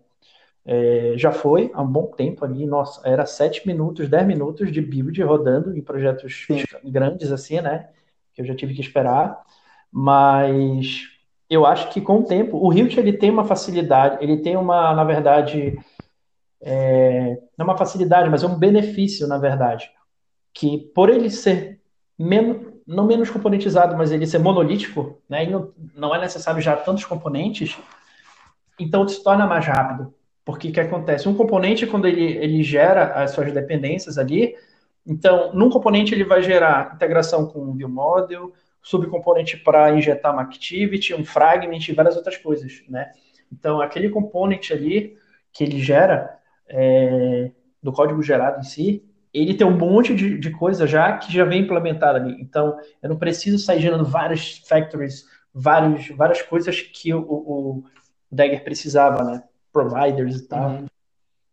É, 0.65 1.15
já 1.17 1.33
foi 1.33 1.71
há 1.75 1.83
um 1.83 1.87
bom 1.87 2.07
tempo 2.07 2.45
ali, 2.47 2.67
nossa, 2.67 3.07
era 3.07 3.27
7 3.27 3.67
minutos, 3.67 4.09
10 4.09 4.27
minutos 4.27 4.73
de 4.73 4.81
build 4.81 5.23
rodando 5.23 5.77
em 5.77 5.83
projetos 5.83 6.47
Sim. 6.47 6.63
grandes 6.85 7.31
assim, 7.31 7.61
né? 7.61 7.91
Que 8.33 8.41
eu 8.41 8.47
já 8.47 8.55
tive 8.55 8.73
que 8.73 8.81
esperar, 8.81 9.43
mas 9.93 11.09
eu 11.49 11.67
acho 11.67 11.91
que 11.91 12.01
com 12.01 12.21
o 12.21 12.25
tempo, 12.25 12.57
o 12.57 12.73
Hilt 12.73 12.97
ele 12.97 13.13
tem 13.13 13.31
uma 13.31 13.45
facilidade, 13.45 14.19
ele 14.21 14.39
tem 14.39 14.57
uma, 14.57 14.95
na 14.95 15.05
verdade, 15.05 15.79
é, 16.61 17.39
não 17.59 17.65
é 17.65 17.71
uma 17.71 17.77
facilidade, 17.77 18.31
mas 18.31 18.43
é 18.43 18.47
um 18.47 18.59
benefício, 18.59 19.27
na 19.27 19.39
verdade, 19.39 19.91
que 20.55 20.79
por 20.95 21.09
ele 21.09 21.31
ser 21.31 21.81
menos, 22.19 22.73
não 22.87 23.07
menos 23.07 23.31
componentizado, 23.31 23.97
mas 23.97 24.13
ele 24.13 24.27
ser 24.27 24.39
monolítico, 24.39 25.21
né, 25.29 25.47
não, 25.47 25.73
não 25.95 26.15
é 26.15 26.21
necessário 26.21 26.61
já 26.61 26.77
tantos 26.77 27.05
componentes, 27.05 27.77
então 28.79 29.07
se 29.09 29.23
torna 29.23 29.47
mais 29.47 29.67
rápido. 29.67 30.15
Porque 30.45 30.69
o 30.69 30.73
que 30.73 30.81
acontece? 30.81 31.29
Um 31.29 31.35
componente, 31.37 31.87
quando 31.87 32.07
ele, 32.07 32.23
ele 32.23 32.63
gera 32.63 33.23
as 33.23 33.33
suas 33.33 33.53
dependências 33.53 34.19
ali, 34.19 34.55
então, 35.07 35.53
num 35.55 35.71
componente 35.71 36.15
ele 36.15 36.25
vai 36.25 36.43
gerar 36.43 36.93
integração 36.95 37.47
com 37.47 37.61
um 37.61 37.75
ViewModel, 37.75 38.53
subcomponente 38.83 39.57
para 39.57 39.95
injetar 39.95 40.33
uma 40.33 40.43
activity, 40.43 41.15
um 41.15 41.25
fragment 41.25 41.81
e 41.89 41.93
várias 41.93 42.17
outras 42.17 42.37
coisas, 42.37 42.83
né? 42.89 43.13
Então, 43.53 43.81
aquele 43.81 44.09
componente 44.09 44.73
ali 44.73 45.17
que 45.53 45.65
ele 45.65 45.81
gera, 45.81 46.39
é, 46.69 47.51
do 47.83 47.93
código 47.93 48.23
gerado 48.23 48.61
em 48.61 48.63
si, 48.63 49.05
ele 49.33 49.55
tem 49.55 49.67
um 49.67 49.77
monte 49.77 50.15
de, 50.15 50.39
de 50.39 50.51
coisa 50.51 50.87
já 50.87 51.17
que 51.19 51.33
já 51.33 51.45
vem 51.45 51.63
implementada 51.63 52.19
ali. 52.19 52.37
Então, 52.41 52.77
eu 53.03 53.09
não 53.09 53.17
preciso 53.17 53.59
sair 53.59 53.81
gerando 53.81 54.05
várias 54.05 54.59
factories, 54.67 55.25
vários, 55.53 56.09
várias 56.09 56.43
coisas 56.43 56.81
que 56.81 57.13
o, 57.13 57.21
o 57.21 57.85
Dagger 58.31 58.63
precisava, 58.63 59.23
né? 59.25 59.43
Providers 59.73 60.37
e 60.37 60.49
tal. 60.49 60.71
Uhum. 60.71 60.87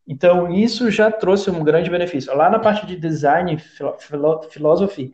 Então, 0.08 0.52
isso 0.54 0.90
já 0.90 1.12
trouxe 1.12 1.52
um 1.52 1.64
grande 1.64 1.90
benefício. 1.90 2.36
Lá 2.36 2.50
na 2.50 2.60
parte 2.60 2.86
de 2.86 2.96
design, 2.96 3.58
philosophy, 4.50 5.14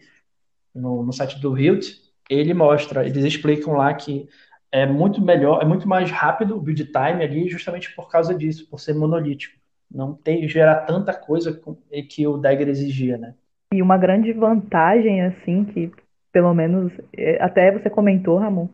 no, 0.74 1.04
no 1.04 1.12
site 1.12 1.40
do 1.40 1.58
Hilt, 1.58 2.03
ele 2.30 2.54
mostra, 2.54 3.06
eles 3.06 3.24
explicam 3.24 3.74
lá 3.74 3.94
que 3.94 4.28
é 4.72 4.86
muito 4.86 5.22
melhor, 5.22 5.62
é 5.62 5.66
muito 5.66 5.88
mais 5.88 6.10
rápido 6.10 6.58
o 6.58 6.62
build 6.62 6.86
time 6.86 7.24
ali, 7.24 7.50
justamente 7.50 7.94
por 7.96 8.10
causa 8.10 8.34
disso, 8.34 8.68
por 8.70 8.80
ser 8.80 8.94
monolítico 8.94 9.64
não 9.94 10.14
ter 10.14 10.48
gerar 10.48 10.78
tanta 10.82 11.14
coisa 11.14 11.62
que 12.10 12.26
o 12.26 12.38
Dagger 12.38 12.68
exigia, 12.68 13.18
né? 13.18 13.36
E 13.72 13.82
uma 13.82 13.98
grande 13.98 14.34
vantagem, 14.34 15.22
assim, 15.22 15.66
que 15.66 15.92
pelo 16.32 16.54
menos 16.54 16.92
é, 17.16 17.42
até 17.42 17.72
você 17.72 17.90
comentou, 17.90 18.38
Ramon, 18.38 18.68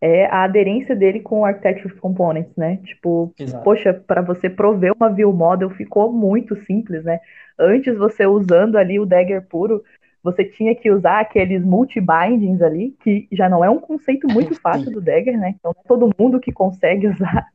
é 0.00 0.26
a 0.26 0.44
aderência 0.44 0.94
dele 0.94 1.20
com 1.20 1.40
o 1.40 1.44
Architecture 1.44 1.94
Components, 1.96 2.54
né? 2.56 2.78
Tipo, 2.84 3.34
Exato. 3.38 3.64
poxa, 3.64 3.92
para 3.92 4.22
você 4.22 4.48
prover 4.48 4.94
uma 4.96 5.12
view 5.12 5.32
model 5.32 5.68
ficou 5.70 6.12
muito 6.12 6.56
simples, 6.64 7.04
né? 7.04 7.20
Antes 7.58 7.96
você 7.98 8.26
usando 8.26 8.76
ali 8.76 8.98
o 8.98 9.04
Dagger 9.04 9.42
puro, 9.42 9.84
você 10.22 10.44
tinha 10.44 10.74
que 10.74 10.90
usar 10.90 11.20
aqueles 11.20 11.64
multi-bindings 11.64 12.60
ali, 12.60 12.94
que 13.02 13.26
já 13.32 13.48
não 13.48 13.64
é 13.64 13.70
um 13.70 13.78
conceito 13.78 14.28
muito 14.28 14.54
fácil 14.60 14.90
do 14.90 15.00
Dagger, 15.00 15.38
né? 15.38 15.54
Então, 15.58 15.72
não 15.74 15.82
é 15.82 15.88
todo 15.88 16.14
mundo 16.18 16.40
que 16.40 16.52
consegue 16.52 17.08
usar, 17.08 17.46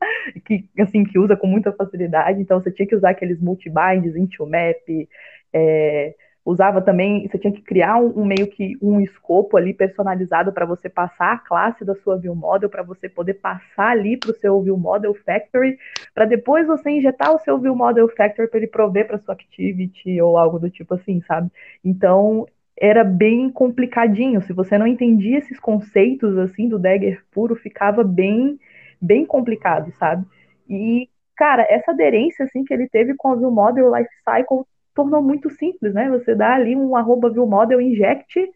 que, 0.44 0.64
assim, 0.78 1.04
que 1.04 1.18
usa 1.18 1.36
com 1.36 1.46
muita 1.46 1.72
facilidade. 1.72 2.40
Então, 2.40 2.60
você 2.60 2.70
tinha 2.70 2.86
que 2.86 2.96
usar 2.96 3.10
aqueles 3.10 3.40
multi-bindings, 3.40 4.16
into 4.16 4.46
map, 4.46 5.08
é, 5.52 6.14
usava 6.46 6.80
também, 6.80 7.26
você 7.26 7.38
tinha 7.38 7.52
que 7.52 7.60
criar 7.60 7.96
um, 7.96 8.20
um, 8.20 8.24
meio 8.24 8.46
que 8.46 8.78
um 8.80 9.00
escopo 9.00 9.56
ali 9.56 9.74
personalizado 9.74 10.52
para 10.52 10.64
você 10.64 10.88
passar 10.88 11.32
a 11.32 11.38
classe 11.38 11.84
da 11.84 11.94
sua 11.96 12.16
view 12.16 12.36
model, 12.36 12.70
para 12.70 12.84
você 12.84 13.08
poder 13.08 13.34
passar 13.34 13.90
ali 13.90 14.16
para 14.16 14.30
o 14.30 14.34
seu 14.34 14.62
view 14.62 14.78
model 14.78 15.12
factory, 15.12 15.76
para 16.14 16.24
depois 16.24 16.64
você 16.68 16.90
injetar 16.90 17.34
o 17.34 17.40
seu 17.40 17.58
view 17.58 17.74
model 17.74 18.08
factory 18.08 18.48
para 18.48 18.58
ele 18.58 18.68
prover 18.68 19.08
para 19.08 19.18
sua 19.18 19.34
activity 19.34 20.20
ou 20.20 20.38
algo 20.38 20.60
do 20.60 20.70
tipo 20.70 20.94
assim, 20.94 21.20
sabe? 21.26 21.50
Então, 21.84 22.46
era 22.78 23.02
bem 23.02 23.50
complicadinho. 23.50 24.42
Se 24.42 24.52
você 24.52 24.76
não 24.76 24.86
entendia 24.86 25.38
esses 25.38 25.58
conceitos 25.58 26.36
assim 26.38 26.68
do 26.68 26.78
Dagger 26.78 27.22
puro, 27.30 27.56
ficava 27.56 28.04
bem 28.04 28.58
bem 29.00 29.26
complicado, 29.26 29.92
sabe? 29.98 30.24
E 30.68 31.08
cara, 31.36 31.66
essa 31.68 31.92
aderência 31.92 32.44
assim 32.44 32.64
que 32.64 32.72
ele 32.72 32.88
teve 32.88 33.14
com 33.14 33.32
o 33.32 33.36
View 33.36 33.50
Model 33.50 33.94
Lifecycle 33.94 34.64
tornou 34.94 35.22
muito 35.22 35.50
simples, 35.50 35.92
né? 35.92 36.08
Você 36.08 36.34
dá 36.34 36.54
ali 36.54 36.74
um 36.74 36.96
arroba 36.96 37.30
View 37.30 37.46
Model 37.46 37.80
inject, 37.80 38.50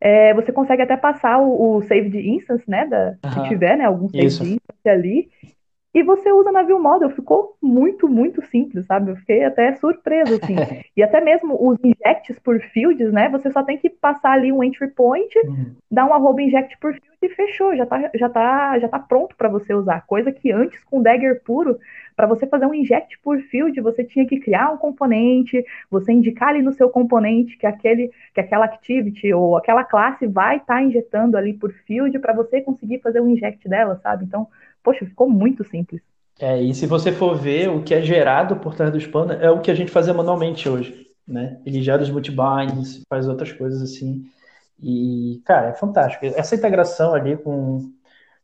é, 0.00 0.34
você 0.34 0.52
consegue 0.52 0.82
até 0.82 0.96
passar 0.96 1.38
o, 1.38 1.78
o 1.78 1.82
save 1.82 2.08
de 2.10 2.30
instance, 2.30 2.68
né? 2.68 2.86
Da, 2.86 3.16
uhum. 3.24 3.30
Se 3.30 3.48
tiver, 3.48 3.76
né? 3.76 3.84
Algum 3.84 4.08
save 4.08 4.26
Isso. 4.26 4.44
de 4.44 4.50
instance 4.54 4.88
ali. 4.88 5.28
E 5.96 6.02
você 6.02 6.30
usa 6.30 6.52
na 6.52 6.62
View 6.62 6.78
Model, 6.78 7.08
ficou 7.08 7.56
muito, 7.62 8.06
muito 8.06 8.44
simples, 8.48 8.84
sabe? 8.84 9.12
Eu 9.12 9.16
fiquei 9.16 9.42
até 9.42 9.74
surpreso, 9.76 10.34
assim. 10.34 10.54
e 10.94 11.02
até 11.02 11.22
mesmo 11.22 11.56
os 11.58 11.78
injects 11.82 12.38
por 12.38 12.60
fields, 12.60 13.10
né? 13.10 13.30
Você 13.30 13.50
só 13.50 13.62
tem 13.62 13.78
que 13.78 13.88
passar 13.88 14.32
ali 14.32 14.52
um 14.52 14.62
entry 14.62 14.88
point, 14.88 15.34
uhum. 15.38 15.74
dar 15.90 16.04
um 16.04 16.12
arroba 16.12 16.42
inject 16.42 16.76
por 16.80 16.92
field 16.92 17.16
e 17.22 17.28
fechou. 17.30 17.74
Já 17.74 17.86
tá, 17.86 18.10
já 18.14 18.28
tá, 18.28 18.78
já 18.78 18.88
tá 18.88 18.98
pronto 18.98 19.34
para 19.36 19.48
você 19.48 19.72
usar. 19.72 20.04
Coisa 20.06 20.30
que 20.30 20.52
antes, 20.52 20.84
com 20.84 21.00
Dagger 21.00 21.42
puro, 21.42 21.78
para 22.14 22.26
você 22.26 22.46
fazer 22.46 22.66
um 22.66 22.74
inject 22.74 23.18
por 23.20 23.38
field, 23.40 23.80
você 23.80 24.04
tinha 24.04 24.26
que 24.26 24.38
criar 24.38 24.70
um 24.70 24.76
componente, 24.76 25.64
você 25.90 26.12
indicar 26.12 26.50
ali 26.50 26.60
no 26.60 26.74
seu 26.74 26.90
componente 26.90 27.56
que 27.56 27.66
aquele, 27.66 28.10
que 28.34 28.40
aquela 28.40 28.66
activity 28.66 29.32
ou 29.32 29.56
aquela 29.56 29.82
classe 29.82 30.26
vai 30.26 30.58
estar 30.58 30.74
tá 30.74 30.82
injetando 30.82 31.38
ali 31.38 31.54
por 31.54 31.72
field 31.72 32.18
para 32.18 32.34
você 32.34 32.60
conseguir 32.60 33.00
fazer 33.00 33.20
o 33.20 33.28
inject 33.30 33.66
dela, 33.66 33.98
sabe? 34.02 34.26
Então, 34.26 34.46
poxa, 34.86 35.04
ficou 35.04 35.28
muito 35.28 35.64
simples. 35.64 36.00
É, 36.38 36.62
e 36.62 36.72
se 36.72 36.86
você 36.86 37.10
for 37.10 37.36
ver 37.36 37.68
o 37.68 37.82
que 37.82 37.92
é 37.92 38.00
gerado 38.00 38.54
por 38.56 38.76
trás 38.76 38.92
do 38.92 39.00
spanner, 39.00 39.40
é 39.42 39.50
o 39.50 39.60
que 39.60 39.70
a 39.70 39.74
gente 39.74 39.90
fazia 39.90 40.14
manualmente 40.14 40.68
hoje, 40.68 41.08
né? 41.26 41.60
Ele 41.66 41.82
gera 41.82 42.02
os 42.02 42.10
multibinds, 42.10 43.02
faz 43.08 43.26
outras 43.26 43.50
coisas 43.50 43.82
assim. 43.82 44.24
E, 44.80 45.42
cara, 45.44 45.70
é 45.70 45.74
fantástico. 45.74 46.24
Essa 46.24 46.54
integração 46.54 47.14
ali 47.14 47.36
com. 47.36 47.90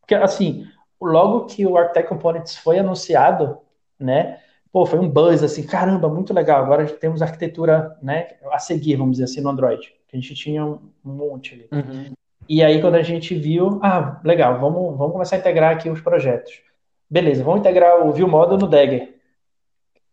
Porque, 0.01 0.17
assim, 0.17 0.67
logo 1.01 1.47
que 1.47 1.65
o 1.65 1.77
Architect 1.77 2.09
Components 2.09 2.57
foi 2.57 2.81
anunciado, 2.81 3.59
né? 4.01 4.41
pô, 4.73 4.87
foi 4.87 4.99
um 4.99 5.09
buzz 5.09 5.43
assim, 5.43 5.63
caramba, 5.65 6.09
muito 6.09 6.33
legal. 6.33 6.65
Agora 6.65 6.87
temos 6.87 7.21
arquitetura, 7.21 7.97
né, 8.03 8.29
a 8.51 8.59
seguir, 8.59 8.97
vamos 8.97 9.13
dizer 9.13 9.25
assim, 9.25 9.43
no 9.43 9.51
Android. 9.51 9.93
A 10.13 10.17
gente 10.17 10.35
tinha 10.35 10.65
um 10.65 10.81
monte 11.05 11.55
ali. 11.55 11.69
Uhum. 11.71 12.13
E 12.49 12.63
aí 12.63 12.81
quando 12.81 12.97
a 12.97 13.03
gente 13.03 13.35
viu, 13.35 13.79
ah, 13.83 14.21
legal, 14.25 14.61
vamos, 14.61 14.97
vamos 14.97 15.13
começar 15.13 15.37
a 15.37 15.39
integrar 15.39 15.75
aqui 15.75 15.89
os 15.89 16.01
projetos. 16.01 16.61
Beleza, 17.09 17.45
vamos 17.45 17.61
integrar 17.61 18.07
o 18.07 18.13
View 18.13 18.29
Model 18.29 18.59
no 18.59 18.67
Dagger. 18.67 19.17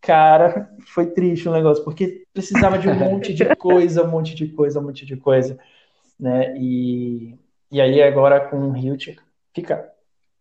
Cara, 0.02 0.70
foi 0.88 1.08
triste 1.08 1.48
o 1.48 1.52
negócio, 1.52 1.84
porque 1.84 2.24
precisava 2.34 2.78
de 2.78 2.90
um 2.90 2.96
monte 3.00 3.34
de 3.34 3.56
coisa, 3.56 4.04
um 4.04 4.12
monte 4.12 4.36
de 4.36 4.48
coisa, 4.48 4.80
um 4.80 4.84
monte 4.84 5.06
de 5.06 5.16
coisa, 5.16 5.58
né? 6.20 6.56
E, 6.58 7.36
e 7.72 7.82
aí 7.82 8.02
agora 8.02 8.40
com 8.50 8.70
o 8.70 8.78
Hilt 8.78 9.16
fica 9.54 9.92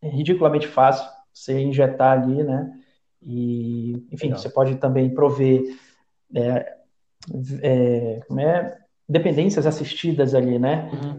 ridiculamente 0.02 0.66
fácil 0.66 1.08
você 1.32 1.60
injetar 1.60 2.20
ali, 2.20 2.42
né? 2.42 2.72
E, 3.22 4.06
enfim, 4.12 4.26
Legal. 4.26 4.38
você 4.38 4.48
pode 4.48 4.76
também 4.76 5.12
prover 5.12 5.62
é, 6.34 6.76
é, 7.62 8.20
como 8.26 8.40
é, 8.40 8.78
dependências 9.08 9.66
assistidas 9.66 10.34
ali, 10.34 10.58
né? 10.58 10.90
Uhum. 10.92 11.18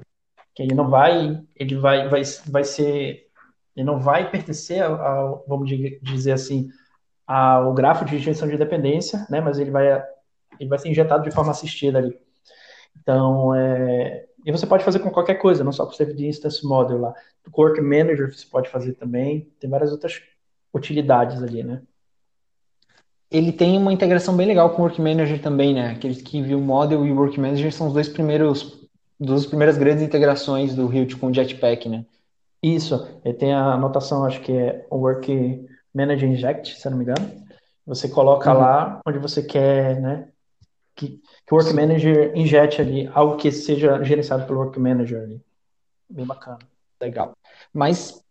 Que 0.60 0.64
ele 0.64 0.76
não 0.76 0.90
vai, 0.90 1.42
ele 1.56 1.78
vai, 1.78 2.10
vai, 2.10 2.22
vai 2.48 2.64
ser, 2.66 3.30
ele 3.74 3.86
não 3.86 3.98
vai 3.98 4.30
pertencer 4.30 4.84
ao, 4.84 5.42
vamos 5.48 5.70
dizer 6.02 6.34
assim, 6.34 6.68
ao 7.26 7.74
grafo 7.74 8.04
de 8.04 8.18
injeção 8.18 8.46
de 8.46 8.58
dependência, 8.58 9.26
né? 9.30 9.40
Mas 9.40 9.58
ele 9.58 9.72
vai, 9.72 10.04
ele 10.60 10.70
vai 10.70 10.78
ser 10.78 10.90
injetado 10.90 11.24
de 11.24 11.32
forma 11.32 11.52
assistida 11.52 12.00
ali. 12.00 12.20
Então, 13.02 13.56
é, 13.56 14.26
e 14.46 14.52
você 14.52 14.68
pode 14.68 14.84
fazer 14.84 15.00
com 15.00 15.10
qualquer 15.10 15.36
coisa, 15.36 15.64
não 15.64 15.72
só 15.72 15.86
com 15.86 15.94
o 15.94 15.96
Save 15.96 16.28
Instance 16.28 16.66
Model 16.68 17.00
lá. 17.00 17.14
O 17.48 17.62
Work 17.62 17.80
Manager 17.80 18.30
você 18.30 18.46
pode 18.46 18.68
fazer 18.68 18.96
também. 18.96 19.50
Tem 19.62 19.70
várias 19.70 19.94
outras 19.94 20.22
utilidades 20.74 21.42
ali, 21.42 21.64
né? 21.64 21.82
Ele 23.32 23.54
tem 23.54 23.78
uma 23.78 23.94
integração 23.94 24.36
bem 24.36 24.46
legal 24.46 24.72
com 24.72 24.82
o 24.82 24.86
Work 24.86 25.02
Manager 25.02 25.42
também, 25.42 25.74
né? 25.74 25.92
Aqueles 25.92 26.22
que 26.22 26.42
viu 26.42 26.60
Model 26.60 27.08
e 27.08 27.14
Work 27.14 27.40
Manager 27.40 27.72
são 27.72 27.88
os 27.88 27.94
dois 27.94 28.10
primeiros, 28.10 28.79
duas 29.20 29.46
primeiras 29.46 29.78
grandes 29.78 30.04
integrações 30.04 30.74
do 30.74 30.92
Hilt 30.94 31.16
com 31.18 31.28
o 31.28 31.34
Jetpack, 31.34 31.90
né? 31.90 32.06
Isso. 32.62 33.08
Ele 33.24 33.34
tem 33.34 33.54
a 33.54 33.74
anotação, 33.74 34.26
acho 34.26 34.42
que 34.42 34.52
é 34.52 34.86
Work 34.92 35.68
Manager 35.94 36.30
Inject, 36.30 36.80
se 36.80 36.88
eu 36.88 36.92
não 36.92 36.98
me 36.98 37.04
engano. 37.04 37.32
Você 37.86 38.08
coloca 38.08 38.54
uhum. 38.54 38.60
lá 38.60 39.02
onde 39.06 39.18
você 39.18 39.42
quer, 39.42 40.00
né? 40.00 40.28
Que, 40.96 41.10
que 41.10 41.54
o 41.54 41.56
Work 41.56 41.74
Manager 41.74 42.32
injete 42.36 42.82
ali 42.82 43.10
algo 43.14 43.38
que 43.38 43.52
seja 43.52 44.04
gerenciado 44.04 44.46
pelo 44.46 44.60
Work 44.60 44.80
Manager 44.80 45.22
ali. 45.22 45.42
Bem 46.10 46.26
bacana. 46.26 46.60
Legal. 47.02 47.34
Mas 47.74 48.22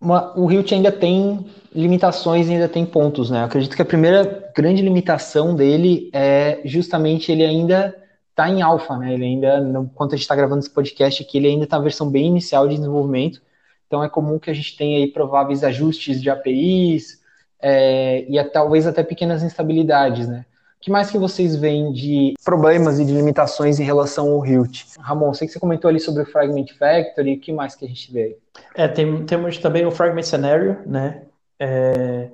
uma, 0.00 0.38
o 0.38 0.50
Hilt 0.50 0.72
ainda 0.72 0.92
tem 0.92 1.46
limitações, 1.74 2.48
ainda 2.48 2.68
tem 2.68 2.84
pontos, 2.84 3.30
né? 3.30 3.40
Eu 3.40 3.44
acredito 3.44 3.74
que 3.74 3.82
a 3.82 3.86
primeira 3.86 4.52
grande 4.54 4.82
limitação 4.82 5.54
dele 5.54 6.10
é 6.12 6.60
justamente 6.64 7.32
ele 7.32 7.44
ainda 7.44 7.94
está 8.36 8.50
em 8.50 8.60
alfa, 8.60 8.98
né? 8.98 9.14
Ele 9.14 9.24
ainda, 9.24 9.58
enquanto 9.58 10.12
a 10.12 10.16
gente 10.16 10.24
está 10.24 10.36
gravando 10.36 10.58
esse 10.58 10.70
podcast 10.70 11.22
aqui, 11.22 11.38
ele 11.38 11.48
ainda 11.48 11.64
está 11.64 11.78
na 11.78 11.82
versão 11.82 12.10
bem 12.10 12.26
inicial 12.26 12.68
de 12.68 12.76
desenvolvimento. 12.76 13.40
Então 13.86 14.04
é 14.04 14.10
comum 14.10 14.38
que 14.38 14.50
a 14.50 14.54
gente 14.54 14.76
tenha 14.76 14.98
aí 14.98 15.06
prováveis 15.06 15.64
ajustes 15.64 16.20
de 16.20 16.28
APIs 16.28 17.22
é, 17.58 18.26
e 18.28 18.44
talvez 18.44 18.86
até 18.86 19.02
pequenas 19.02 19.42
instabilidades, 19.42 20.28
né? 20.28 20.44
O 20.76 20.80
que 20.86 20.90
mais 20.90 21.10
que 21.10 21.16
vocês 21.16 21.56
veem 21.56 21.90
de 21.90 22.34
problemas 22.44 23.00
e 23.00 23.06
de 23.06 23.12
limitações 23.12 23.80
em 23.80 23.84
relação 23.84 24.30
ao 24.30 24.44
Hilt? 24.44 24.84
Ramon, 25.00 25.32
sei 25.32 25.46
que 25.46 25.54
você 25.54 25.58
comentou 25.58 25.88
ali 25.88 25.98
sobre 25.98 26.22
o 26.22 26.26
Fragment 26.26 26.66
Factory, 26.78 27.34
o 27.34 27.40
que 27.40 27.52
mais 27.52 27.74
que 27.74 27.86
a 27.86 27.88
gente 27.88 28.12
vê? 28.12 28.36
É, 28.74 28.86
tem, 28.86 29.24
temos 29.24 29.56
também 29.56 29.86
o 29.86 29.90
Fragment 29.90 30.22
Scenario, 30.22 30.78
né? 30.84 31.22
É, 31.58 32.28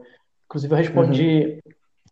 inclusive 0.46 0.72
eu 0.74 0.76
respondi 0.76 1.60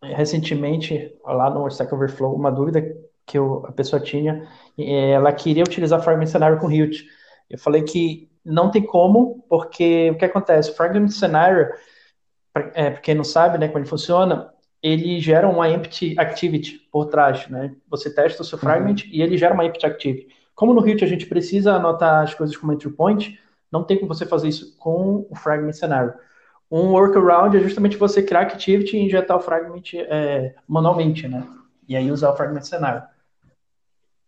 uhum. 0.01 0.13
recentemente 0.15 1.13
lá 1.25 1.49
no 1.49 1.67
Stack 1.67 1.93
Overflow 1.93 2.33
uma 2.33 2.49
dúvida 2.49 2.81
que 3.25 3.37
eu, 3.37 3.65
a 3.67 3.71
pessoa 3.71 4.01
tinha, 4.01 4.47
ela 4.77 5.31
queria 5.31 5.63
utilizar 5.63 6.01
Fragment 6.01 6.27
Scenario 6.27 6.59
com 6.59 6.71
Hilt. 6.71 7.03
Eu 7.49 7.57
falei 7.57 7.83
que 7.83 8.29
não 8.43 8.71
tem 8.71 8.81
como, 8.81 9.45
porque 9.47 10.11
o 10.11 10.17
que 10.17 10.25
acontece? 10.25 10.71
O 10.71 10.75
Fragment 10.75 11.09
Scenario, 11.09 11.69
para 12.53 12.71
é, 12.73 12.91
quem 12.91 13.15
não 13.15 13.23
sabe 13.23 13.57
né, 13.57 13.67
como 13.67 13.79
ele 13.79 13.87
funciona, 13.87 14.51
ele 14.81 15.19
gera 15.19 15.47
uma 15.47 15.69
empty 15.69 16.15
activity 16.17 16.79
por 16.91 17.05
trás, 17.05 17.47
né? 17.47 17.75
Você 17.87 18.13
testa 18.13 18.41
o 18.41 18.45
seu 18.45 18.57
uhum. 18.57 18.63
fragment 18.63 19.03
uhum. 19.03 19.11
e 19.11 19.21
ele 19.21 19.37
gera 19.37 19.53
uma 19.53 19.65
empty 19.65 19.85
activity. 19.85 20.27
Como 20.55 20.73
no 20.73 20.85
Hilt 20.85 21.03
a 21.03 21.07
gente 21.07 21.27
precisa 21.27 21.73
anotar 21.73 22.23
as 22.23 22.33
coisas 22.33 22.57
como 22.57 22.73
entry 22.73 22.91
point, 22.91 23.39
não 23.71 23.83
tem 23.83 23.97
como 23.97 24.13
você 24.13 24.25
fazer 24.25 24.49
isso 24.49 24.75
com 24.77 25.25
o 25.29 25.35
fragment 25.35 25.73
cenário. 25.73 26.13
Um 26.69 26.91
workaround 26.91 27.55
é 27.55 27.59
justamente 27.59 27.97
você 27.97 28.23
criar 28.23 28.41
activity 28.41 28.97
e 28.97 29.01
injetar 29.01 29.37
o 29.37 29.41
fragment 29.41 29.83
é, 29.93 30.55
manualmente, 30.67 31.27
né? 31.27 31.45
E 31.87 31.95
aí 31.95 32.11
usar 32.11 32.31
o 32.31 32.35
fragment 32.35 32.61
cenário. 32.61 33.03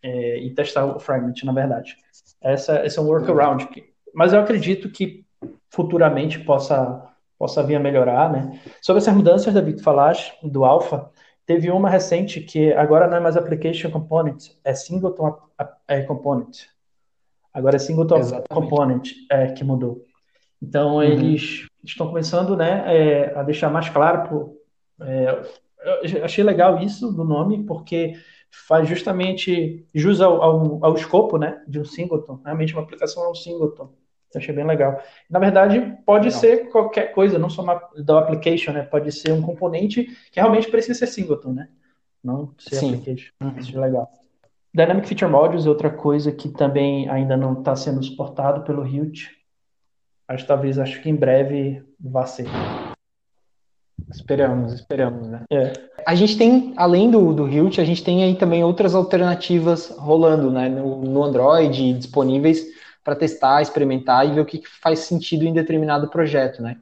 É, 0.01 0.37
e 0.39 0.53
testar 0.53 0.85
o 0.85 0.99
fragment, 0.99 1.35
na 1.43 1.53
verdade. 1.53 1.95
Essa, 2.41 2.85
esse 2.85 2.99
é 2.99 3.01
um 3.01 3.05
workaround. 3.05 3.67
Mas 4.13 4.33
eu 4.33 4.39
acredito 4.39 4.89
que 4.89 5.25
futuramente 5.69 6.39
possa 6.39 7.09
possa 7.37 7.61
vir 7.61 7.75
a 7.75 7.79
melhorar, 7.79 8.31
né? 8.31 8.57
Sobre 8.81 9.01
essas 9.01 9.13
mudanças, 9.13 9.53
David, 9.53 9.81
falaste 9.81 10.33
do 10.41 10.63
Alpha, 10.63 11.11
teve 11.45 11.69
uma 11.69 11.89
recente 11.89 12.39
que 12.39 12.71
agora 12.71 13.05
não 13.05 13.17
é 13.17 13.19
mais 13.19 13.35
Application 13.35 13.91
Component, 13.91 14.51
é 14.63 14.73
Singleton 14.73 15.37
é, 15.87 16.01
Component. 16.03 16.67
Agora 17.53 17.75
é 17.75 17.79
Singleton 17.79 18.17
Exatamente. 18.17 18.47
Component 18.49 19.09
é, 19.29 19.47
que 19.47 19.63
mudou. 19.63 20.05
Então, 20.61 20.95
uhum. 20.95 21.03
eles 21.03 21.67
estão 21.83 22.07
começando 22.07 22.55
né, 22.55 22.83
é, 22.87 23.37
a 23.37 23.43
deixar 23.43 23.69
mais 23.69 23.89
claro. 23.89 24.29
Por, 24.29 24.57
é, 25.01 25.41
eu 25.83 26.25
achei 26.25 26.43
legal 26.43 26.79
isso 26.79 27.11
do 27.11 27.23
nome, 27.23 27.63
porque 27.65 28.13
faz 28.67 28.87
justamente 28.87 29.85
jus 29.93 30.21
ao, 30.21 30.41
ao, 30.41 30.85
ao 30.85 30.95
escopo 30.95 31.37
né, 31.37 31.61
de 31.67 31.79
um 31.79 31.85
singleton. 31.85 32.39
Realmente, 32.43 32.73
uma 32.73 32.83
aplicação 32.83 33.23
é 33.23 33.29
um 33.29 33.35
singleton. 33.35 33.91
Achei 34.35 34.53
bem 34.53 34.65
legal. 34.65 34.99
Na 35.29 35.39
verdade, 35.39 35.95
pode 36.05 36.25
legal. 36.25 36.39
ser 36.39 36.69
qualquer 36.69 37.13
coisa, 37.13 37.37
não 37.37 37.49
só 37.49 37.61
uma, 37.61 37.79
da 38.03 38.19
application, 38.19 38.71
né? 38.71 38.81
Pode 38.81 39.11
ser 39.11 39.31
um 39.31 39.41
componente 39.41 40.05
que 40.31 40.39
realmente 40.39 40.71
precisa 40.71 40.97
ser 40.97 41.07
singleton, 41.07 41.53
né? 41.53 41.69
Não 42.23 42.53
ser 42.57 42.77
Sim. 42.77 42.93
application. 42.93 43.31
Uhum. 43.41 43.57
Isso 43.57 43.77
é 43.77 43.79
legal. 43.79 44.11
Dynamic 44.73 45.07
Feature 45.07 45.29
Modules 45.29 45.67
é 45.67 45.69
outra 45.69 45.91
coisa 45.91 46.31
que 46.31 46.49
também 46.49 47.07
ainda 47.09 47.37
não 47.37 47.53
está 47.53 47.75
sendo 47.75 48.01
suportado 48.01 48.63
pelo 48.63 48.87
Hilt. 48.87 49.27
Acho 50.27 50.47
talvez, 50.47 50.79
acho 50.79 51.01
que 51.01 51.09
em 51.09 51.15
breve 51.15 51.83
vá 51.99 52.25
ser. 52.25 52.47
Esperamos, 54.09 54.73
esperamos, 54.73 55.27
né? 55.27 55.43
É. 55.51 55.73
A 56.05 56.15
gente 56.15 56.37
tem, 56.37 56.73
além 56.77 57.09
do, 57.09 57.33
do 57.33 57.47
Hilt, 57.47 57.79
a 57.79 57.85
gente 57.85 58.03
tem 58.03 58.23
aí 58.23 58.35
também 58.35 58.63
outras 58.63 58.93
alternativas 58.93 59.89
rolando, 59.97 60.51
né? 60.51 60.69
No, 60.69 61.01
no 61.01 61.23
Android, 61.23 61.93
disponíveis 61.93 62.65
para 63.03 63.15
testar, 63.15 63.61
experimentar 63.61 64.27
e 64.27 64.31
ver 64.31 64.41
o 64.41 64.45
que, 64.45 64.61
faz 64.81 64.99
sentido 64.99 65.45
em 65.45 65.53
determinado 65.53 66.09
projeto, 66.09 66.61
né? 66.61 66.77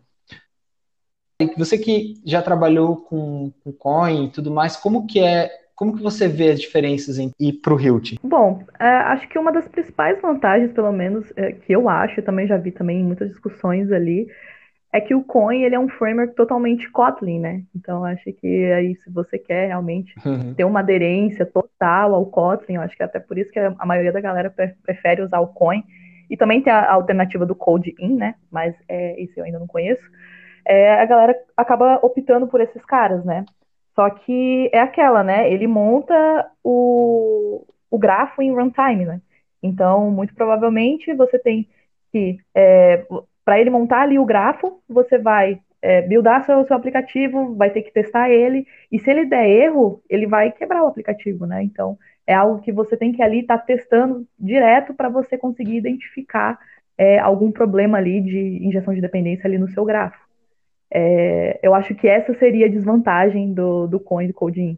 Você 1.57 1.77
que 1.77 2.21
já 2.23 2.41
trabalhou 2.41 2.97
com, 2.97 3.51
com 3.63 3.71
Coin 3.71 4.25
e 4.25 4.29
tudo 4.29 4.51
mais, 4.51 4.77
como 4.77 5.07
que 5.07 5.19
é, 5.19 5.49
como 5.75 5.97
que 5.97 6.03
você 6.03 6.27
vê 6.27 6.51
as 6.51 6.61
diferenças 6.61 7.17
em 7.17 7.31
ir 7.39 7.53
para 7.53 7.73
o 7.73 7.81
Hilt? 7.81 8.17
Bom, 8.21 8.63
é, 8.79 8.85
acho 8.85 9.27
que 9.27 9.39
uma 9.39 9.51
das 9.51 9.67
principais 9.67 10.21
vantagens, 10.21 10.71
pelo 10.71 10.91
menos, 10.91 11.25
é, 11.35 11.53
que 11.53 11.73
eu 11.73 11.89
acho, 11.89 12.21
também 12.21 12.45
já 12.45 12.57
vi 12.57 12.71
também 12.71 12.99
em 12.99 13.03
muitas 13.03 13.29
discussões 13.29 13.91
ali, 13.91 14.27
é 14.93 14.99
que 14.99 15.15
o 15.15 15.23
Coin 15.23 15.63
ele 15.63 15.75
é 15.75 15.79
um 15.79 15.87
framework 15.87 16.35
totalmente 16.35 16.89
Kotlin, 16.91 17.39
né? 17.39 17.63
Então 17.75 18.03
acho 18.03 18.31
que 18.33 18.71
aí 18.71 18.95
se 18.97 19.09
você 19.09 19.37
quer 19.39 19.67
realmente 19.67 20.13
uhum. 20.25 20.53
ter 20.53 20.65
uma 20.65 20.81
aderência 20.81 21.45
total 21.45 22.13
ao 22.13 22.25
Kotlin, 22.25 22.75
eu 22.75 22.81
acho 22.81 22.95
que 22.95 23.03
é 23.03 23.05
até 23.05 23.19
por 23.19 23.37
isso 23.37 23.51
que 23.51 23.59
a 23.59 23.85
maioria 23.85 24.11
da 24.11 24.19
galera 24.19 24.53
prefere 24.83 25.21
usar 25.21 25.39
o 25.39 25.47
Coin, 25.47 25.83
e 26.31 26.37
também 26.37 26.61
tem 26.61 26.71
a 26.71 26.93
alternativa 26.93 27.45
do 27.45 27.53
Code 27.53 27.93
In, 27.99 28.15
né? 28.15 28.35
Mas 28.49 28.73
é, 28.87 29.21
esse 29.21 29.37
eu 29.37 29.43
ainda 29.43 29.59
não 29.59 29.67
conheço. 29.67 30.01
É, 30.65 30.93
a 30.93 31.05
galera 31.05 31.35
acaba 31.57 31.99
optando 32.01 32.47
por 32.47 32.61
esses 32.61 32.85
caras, 32.85 33.25
né? 33.25 33.43
Só 33.93 34.09
que 34.09 34.69
é 34.71 34.79
aquela, 34.79 35.25
né? 35.25 35.51
Ele 35.51 35.67
monta 35.67 36.49
o, 36.63 37.65
o 37.89 37.99
grafo 37.99 38.41
em 38.41 38.55
runtime, 38.55 39.05
né? 39.05 39.21
Então, 39.61 40.09
muito 40.09 40.33
provavelmente, 40.33 41.13
você 41.13 41.37
tem 41.37 41.67
que, 42.13 42.37
é, 42.55 43.05
para 43.43 43.59
ele 43.59 43.69
montar 43.69 44.01
ali 44.01 44.19
o 44.19 44.25
grafo, 44.25 44.81
você 44.87 45.17
vai 45.17 45.59
é, 45.81 46.01
buildar 46.01 46.45
seu, 46.45 46.63
seu 46.65 46.75
aplicativo, 46.75 47.55
vai 47.55 47.69
ter 47.69 47.81
que 47.81 47.91
testar 47.91 48.29
ele, 48.29 48.65
e 48.91 48.99
se 48.99 49.09
ele 49.09 49.25
der 49.25 49.49
erro, 49.49 50.01
ele 50.09 50.27
vai 50.27 50.51
quebrar 50.51 50.83
o 50.83 50.87
aplicativo, 50.87 51.45
né? 51.45 51.63
Então, 51.63 51.97
é 52.27 52.33
algo 52.33 52.61
que 52.61 52.71
você 52.71 52.95
tem 52.95 53.11
que 53.11 53.21
ali 53.21 53.39
estar 53.39 53.57
tá 53.57 53.63
testando 53.63 54.25
direto 54.39 54.93
para 54.93 55.09
você 55.09 55.37
conseguir 55.37 55.77
identificar 55.77 56.59
é, 56.97 57.17
algum 57.19 57.51
problema 57.51 57.97
ali 57.97 58.21
de 58.21 58.59
injeção 58.63 58.93
de 58.93 59.01
dependência 59.01 59.47
ali 59.47 59.57
no 59.57 59.67
seu 59.69 59.83
grafo. 59.83 60.19
É, 60.93 61.59
eu 61.63 61.73
acho 61.73 61.95
que 61.95 62.07
essa 62.07 62.33
seria 62.35 62.67
a 62.67 62.69
desvantagem 62.69 63.53
do, 63.53 63.87
do 63.87 63.99
Coin 63.99 64.27
do 64.27 64.33
Coding. 64.33 64.77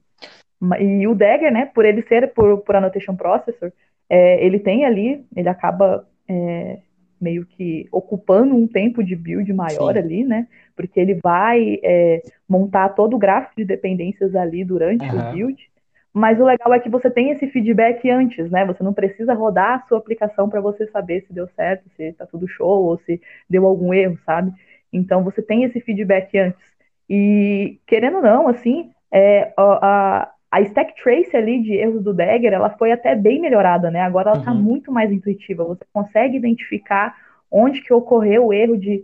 E 0.80 1.05
o 1.07 1.16
Dagger, 1.16 1.51
né, 1.51 1.66
por 1.66 1.84
ele 1.84 2.01
ser 2.03 2.34
por, 2.34 2.59
por 2.59 2.76
Annotation 2.76 3.16
Processor, 3.16 3.72
é, 4.09 4.45
ele 4.45 4.59
tem 4.59 4.86
ali, 4.86 5.26
ele 5.36 5.49
acaba 5.49 6.07
é, 6.30 6.78
meio 7.24 7.46
que 7.46 7.88
ocupando 7.92 8.54
um 8.56 8.68
tempo 8.68 9.04
de 9.04 9.16
build 9.16 9.52
maior 9.54 9.94
Sim. 9.94 10.00
ali, 10.00 10.24
né? 10.24 10.48
Porque 10.76 11.00
ele 11.00 11.20
vai 11.24 11.80
é, 11.82 12.22
montar 12.48 12.90
todo 12.90 13.16
o 13.16 13.20
gráfico 13.20 13.56
de 13.56 13.66
dependências 13.66 14.36
ali 14.36 14.66
durante 14.66 15.06
uhum. 15.06 15.30
o 15.30 15.32
build. 15.32 15.70
Mas 16.14 16.40
o 16.40 16.46
legal 16.46 16.72
é 16.74 16.80
que 16.80 16.90
você 16.90 17.10
tem 17.10 17.32
esse 17.32 17.48
feedback 17.48 18.08
antes, 18.10 18.52
né? 18.52 18.66
Você 18.66 18.84
não 18.84 18.94
precisa 18.94 19.34
rodar 19.34 19.80
a 19.80 19.88
sua 19.88 19.98
aplicação 19.98 20.48
para 20.48 20.62
você 20.62 20.86
saber 20.88 21.26
se 21.26 21.34
deu 21.34 21.48
certo, 21.56 21.90
se 21.96 22.04
está 22.04 22.26
tudo 22.28 22.48
show 22.48 22.84
ou 22.84 23.00
se 23.00 23.20
deu 23.50 23.66
algum 23.66 23.94
erro, 23.94 24.20
sabe? 24.26 24.52
Então 24.92 25.24
você 25.24 25.42
tem 25.42 25.64
esse 25.64 25.80
feedback 25.80 26.38
antes. 26.38 26.62
E 27.10 27.80
querendo 27.88 28.18
ou 28.18 28.22
não, 28.22 28.48
assim, 28.48 28.92
é, 29.12 29.54
a, 29.58 30.33
a 30.54 30.62
stack 30.62 30.93
trace 31.01 31.36
ali 31.36 31.64
de 31.64 31.74
erros 31.74 32.04
do 32.04 32.14
Dagger, 32.14 32.54
ela 32.54 32.70
foi 32.70 32.91
até 32.91 33.16
bem 33.16 33.41
melhorada, 33.41 33.89
né? 33.89 34.01
Agora 34.01 34.30
ela 34.30 34.38
está 34.38 34.51
uhum. 34.51 34.62
muito 34.62 34.91
mais 34.91 35.12
intuitiva. 35.12 35.64
Você 35.64 35.84
consegue 35.91 36.38
identificar 36.38 37.16
onde 37.49 37.82
que 37.82 37.91
ocorreu 37.91 38.45
o 38.45 38.54
erro 38.54 38.78
de 38.78 39.04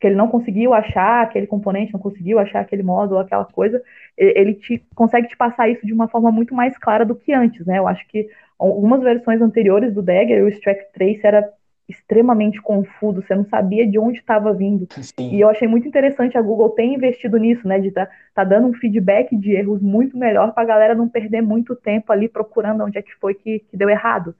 que 0.00 0.08
ele 0.08 0.16
não 0.16 0.26
conseguiu 0.26 0.74
achar 0.74 1.22
aquele 1.22 1.46
componente, 1.46 1.92
não 1.92 2.00
conseguiu 2.00 2.40
achar 2.40 2.58
aquele 2.58 2.82
módulo, 2.82 3.20
aquela 3.20 3.44
coisa, 3.44 3.80
ele 4.16 4.54
te 4.54 4.84
consegue 4.92 5.28
te 5.28 5.36
passar 5.36 5.68
isso 5.68 5.86
de 5.86 5.92
uma 5.92 6.08
forma 6.08 6.32
muito 6.32 6.52
mais 6.52 6.76
clara 6.76 7.06
do 7.06 7.14
que 7.14 7.32
antes, 7.32 7.64
né? 7.64 7.78
Eu 7.78 7.86
acho 7.86 8.04
que 8.08 8.28
algumas 8.58 9.00
versões 9.00 9.40
anteriores 9.40 9.94
do 9.94 10.02
Dagger, 10.02 10.44
o 10.44 10.48
Stack 10.48 10.92
Trace 10.92 11.20
era 11.22 11.48
extremamente 11.88 12.60
confuso, 12.60 13.22
você 13.22 13.34
não 13.34 13.46
sabia 13.46 13.86
de 13.86 13.98
onde 13.98 14.18
estava 14.18 14.52
vindo. 14.52 14.86
Sim. 14.90 15.30
E 15.34 15.40
eu 15.40 15.48
achei 15.48 15.66
muito 15.66 15.88
interessante 15.88 16.36
a 16.36 16.42
Google 16.42 16.70
ter 16.70 16.84
investido 16.84 17.38
nisso, 17.38 17.66
né? 17.66 17.80
De 17.80 17.90
tá, 17.90 18.06
tá 18.34 18.44
dando 18.44 18.68
um 18.68 18.74
feedback 18.74 19.34
de 19.34 19.52
erros 19.52 19.80
muito 19.80 20.16
melhor 20.16 20.52
para 20.52 20.62
a 20.62 20.66
galera 20.66 20.94
não 20.94 21.08
perder 21.08 21.40
muito 21.40 21.74
tempo 21.74 22.12
ali 22.12 22.28
procurando 22.28 22.84
onde 22.84 22.98
é 22.98 23.02
que 23.02 23.14
foi 23.14 23.34
que, 23.34 23.60
que 23.60 23.76
deu 23.76 23.88
errado. 23.88 24.34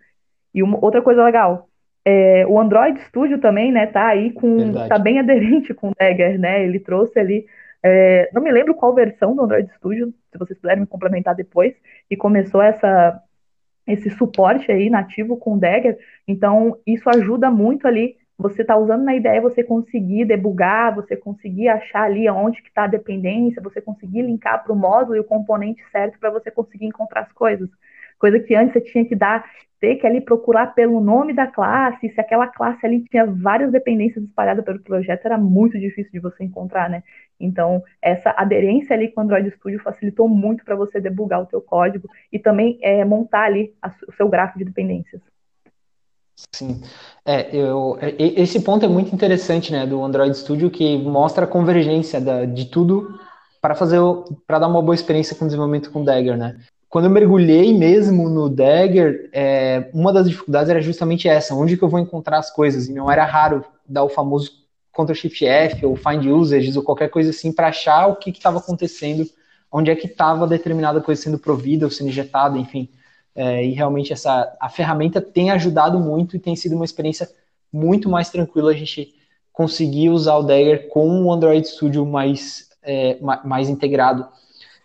E 0.55 0.63
uma, 0.63 0.79
outra 0.85 1.01
coisa 1.01 1.25
legal, 1.25 1.69
é, 2.05 2.47
o 2.47 2.61
Android 2.61 3.01
Studio 3.03 3.39
também, 3.39 3.73
né, 3.73 3.87
tá 3.87 4.07
aí 4.07 4.31
com. 4.33 4.57
Verdade. 4.57 4.89
tá 4.89 4.99
bem 4.99 5.19
aderente 5.19 5.73
com 5.73 5.91
o 5.91 5.95
Dagger, 5.99 6.39
né? 6.39 6.65
Ele 6.65 6.79
trouxe 6.79 7.19
ali. 7.19 7.47
É, 7.83 8.29
não 8.33 8.43
me 8.43 8.51
lembro 8.51 8.75
qual 8.75 8.95
versão 8.95 9.37
do 9.37 9.43
Android 9.43 9.71
Studio, 9.77 10.13
se 10.33 10.39
vocês 10.39 10.59
puderem 10.59 10.81
me 10.81 10.87
complementar 10.87 11.35
depois, 11.35 11.75
e 12.11 12.17
começou 12.17 12.61
essa, 12.61 13.23
esse 13.89 14.11
suporte 14.11 14.71
aí 14.71 14.91
nativo 14.91 15.37
com 15.37 15.59
Dagger. 15.59 15.99
Então, 16.27 16.77
isso 16.87 17.09
ajuda 17.09 17.51
muito 17.51 17.89
ali. 17.89 18.17
Você 18.37 18.63
está 18.63 18.77
usando 18.77 19.03
na 19.03 19.17
ideia 19.17 19.41
você 19.41 19.65
conseguir 19.65 20.25
debugar, 20.27 20.95
você 20.95 21.17
conseguir 21.17 21.69
achar 21.69 22.03
ali 22.05 22.29
onde 22.31 22.63
que 22.63 22.69
está 22.69 22.85
a 22.85 22.89
dependência, 22.89 23.63
você 23.63 23.81
conseguir 23.81 24.23
linkar 24.23 24.63
para 24.63 24.73
o 24.73 24.77
módulo 24.77 25.17
e 25.17 25.21
o 25.21 25.25
componente 25.25 25.83
certo 25.91 26.19
para 26.21 26.31
você 26.31 26.51
conseguir 26.51 26.87
encontrar 26.87 27.23
as 27.23 27.33
coisas. 27.33 27.69
Coisa 28.19 28.41
que 28.41 28.55
antes 28.55 28.73
você 28.73 28.81
tinha 28.81 29.05
que 29.05 29.15
dar 29.15 29.45
ter 29.81 29.97
que 29.97 30.07
ali 30.07 30.21
procurar 30.21 30.75
pelo 30.75 31.01
nome 31.01 31.33
da 31.33 31.47
classe, 31.47 32.09
se 32.09 32.21
aquela 32.21 32.47
classe 32.47 32.85
ali 32.85 33.05
tinha 33.05 33.25
várias 33.27 33.71
dependências 33.71 34.25
espalhadas 34.25 34.65
pelo 34.65 34.81
projeto, 34.81 35.25
era 35.25 35.39
muito 35.39 35.79
difícil 35.79 36.11
de 36.13 36.21
você 36.21 36.45
encontrar, 36.45 36.91
né? 36.91 37.03
Então, 37.39 37.83
essa 38.03 38.35
aderência 38.37 38.95
ali 38.95 39.09
com 39.09 39.21
o 39.21 39.25
Android 39.25 39.51
Studio 39.53 39.81
facilitou 39.81 40.29
muito 40.29 40.65
para 40.65 40.75
você 40.75 41.01
debugar 41.01 41.41
o 41.41 41.47
teu 41.47 41.61
código 41.61 42.09
e 42.33 42.39
também 42.39 42.79
é, 42.83 43.05
montar 43.05 43.45
ali 43.45 43.73
a, 43.81 43.93
o 44.09 44.13
seu 44.13 44.29
gráfico 44.29 44.59
de 44.59 44.65
dependências. 44.65 45.23
Sim, 46.55 46.81
é, 47.25 47.55
eu, 47.55 47.99
esse 48.19 48.61
ponto 48.63 48.85
é 48.85 48.89
muito 48.89 49.15
interessante, 49.15 49.73
né, 49.73 49.87
do 49.87 50.03
Android 50.03 50.37
Studio, 50.37 50.71
que 50.71 50.97
mostra 50.99 51.45
a 51.45 51.49
convergência 51.49 52.21
da, 52.21 52.45
de 52.45 52.67
tudo 52.67 53.19
para 53.61 53.75
fazer, 53.75 54.01
para 54.47 54.61
dar 54.61 54.69
uma 54.69 54.83
boa 54.83 54.95
experiência 54.95 55.37
com 55.37 55.45
o 55.45 55.49
desenvolvimento 55.49 55.91
com 55.91 56.05
Dagger, 56.05 56.37
né? 56.37 56.57
Quando 56.89 57.05
eu 57.05 57.11
mergulhei 57.11 57.77
mesmo 57.77 58.31
no 58.31 58.49
Dagger, 58.49 59.29
é, 59.33 59.91
uma 59.93 60.13
das 60.13 60.29
dificuldades 60.29 60.71
era 60.71 60.81
justamente 60.81 61.29
essa, 61.29 61.55
onde 61.55 61.77
que 61.77 61.83
eu 61.83 61.89
vou 61.89 62.01
encontrar 62.01 62.39
as 62.39 62.51
coisas, 62.51 62.89
e 62.89 62.95
não 62.95 63.11
era 63.11 63.25
raro 63.25 63.65
dar 63.87 64.05
o 64.05 64.09
famoso 64.09 64.53
Ctrl 64.93 65.15
Shift 65.15 65.47
F 65.47 65.87
ou 65.87 65.97
Find 65.97 66.25
Usages 66.27 66.77
ou 66.77 66.83
qualquer 66.83 67.09
coisa 67.09 67.31
assim 67.31 67.53
para 67.53 67.69
achar 67.69 68.07
o 68.07 68.17
que 68.17 68.31
estava 68.31 68.59
acontecendo, 68.59 69.29
onde 69.71 69.91
é 69.91 69.97
que 69.97 70.07
estava 70.07 70.47
determinada 70.47 71.01
coisa 71.01 71.21
sendo 71.21 71.39
provida 71.39 71.85
ou 71.85 71.91
sendo 71.91 72.09
injetada, 72.09 72.57
enfim. 72.59 72.89
É, 73.35 73.65
e 73.65 73.73
realmente 73.73 74.13
essa 74.13 74.57
a 74.59 74.69
ferramenta 74.69 75.21
tem 75.21 75.51
ajudado 75.51 76.01
muito 76.01 76.35
e 76.35 76.41
tem 76.41 76.57
sido 76.57 76.75
uma 76.75 76.85
experiência 76.85 77.29
muito 77.73 78.09
mais 78.09 78.31
tranquila 78.31 78.71
a 78.71 78.75
gente 78.75 79.15
conseguir 79.53 80.09
usar 80.09 80.37
o 80.37 80.43
Dagger 80.43 80.89
com 80.89 81.23
o 81.23 81.33
Android 81.33 81.69
Studio 81.69 82.07
mais, 82.07 82.71
é, 82.83 83.19
mais 83.45 83.69
integrado. 83.69 84.27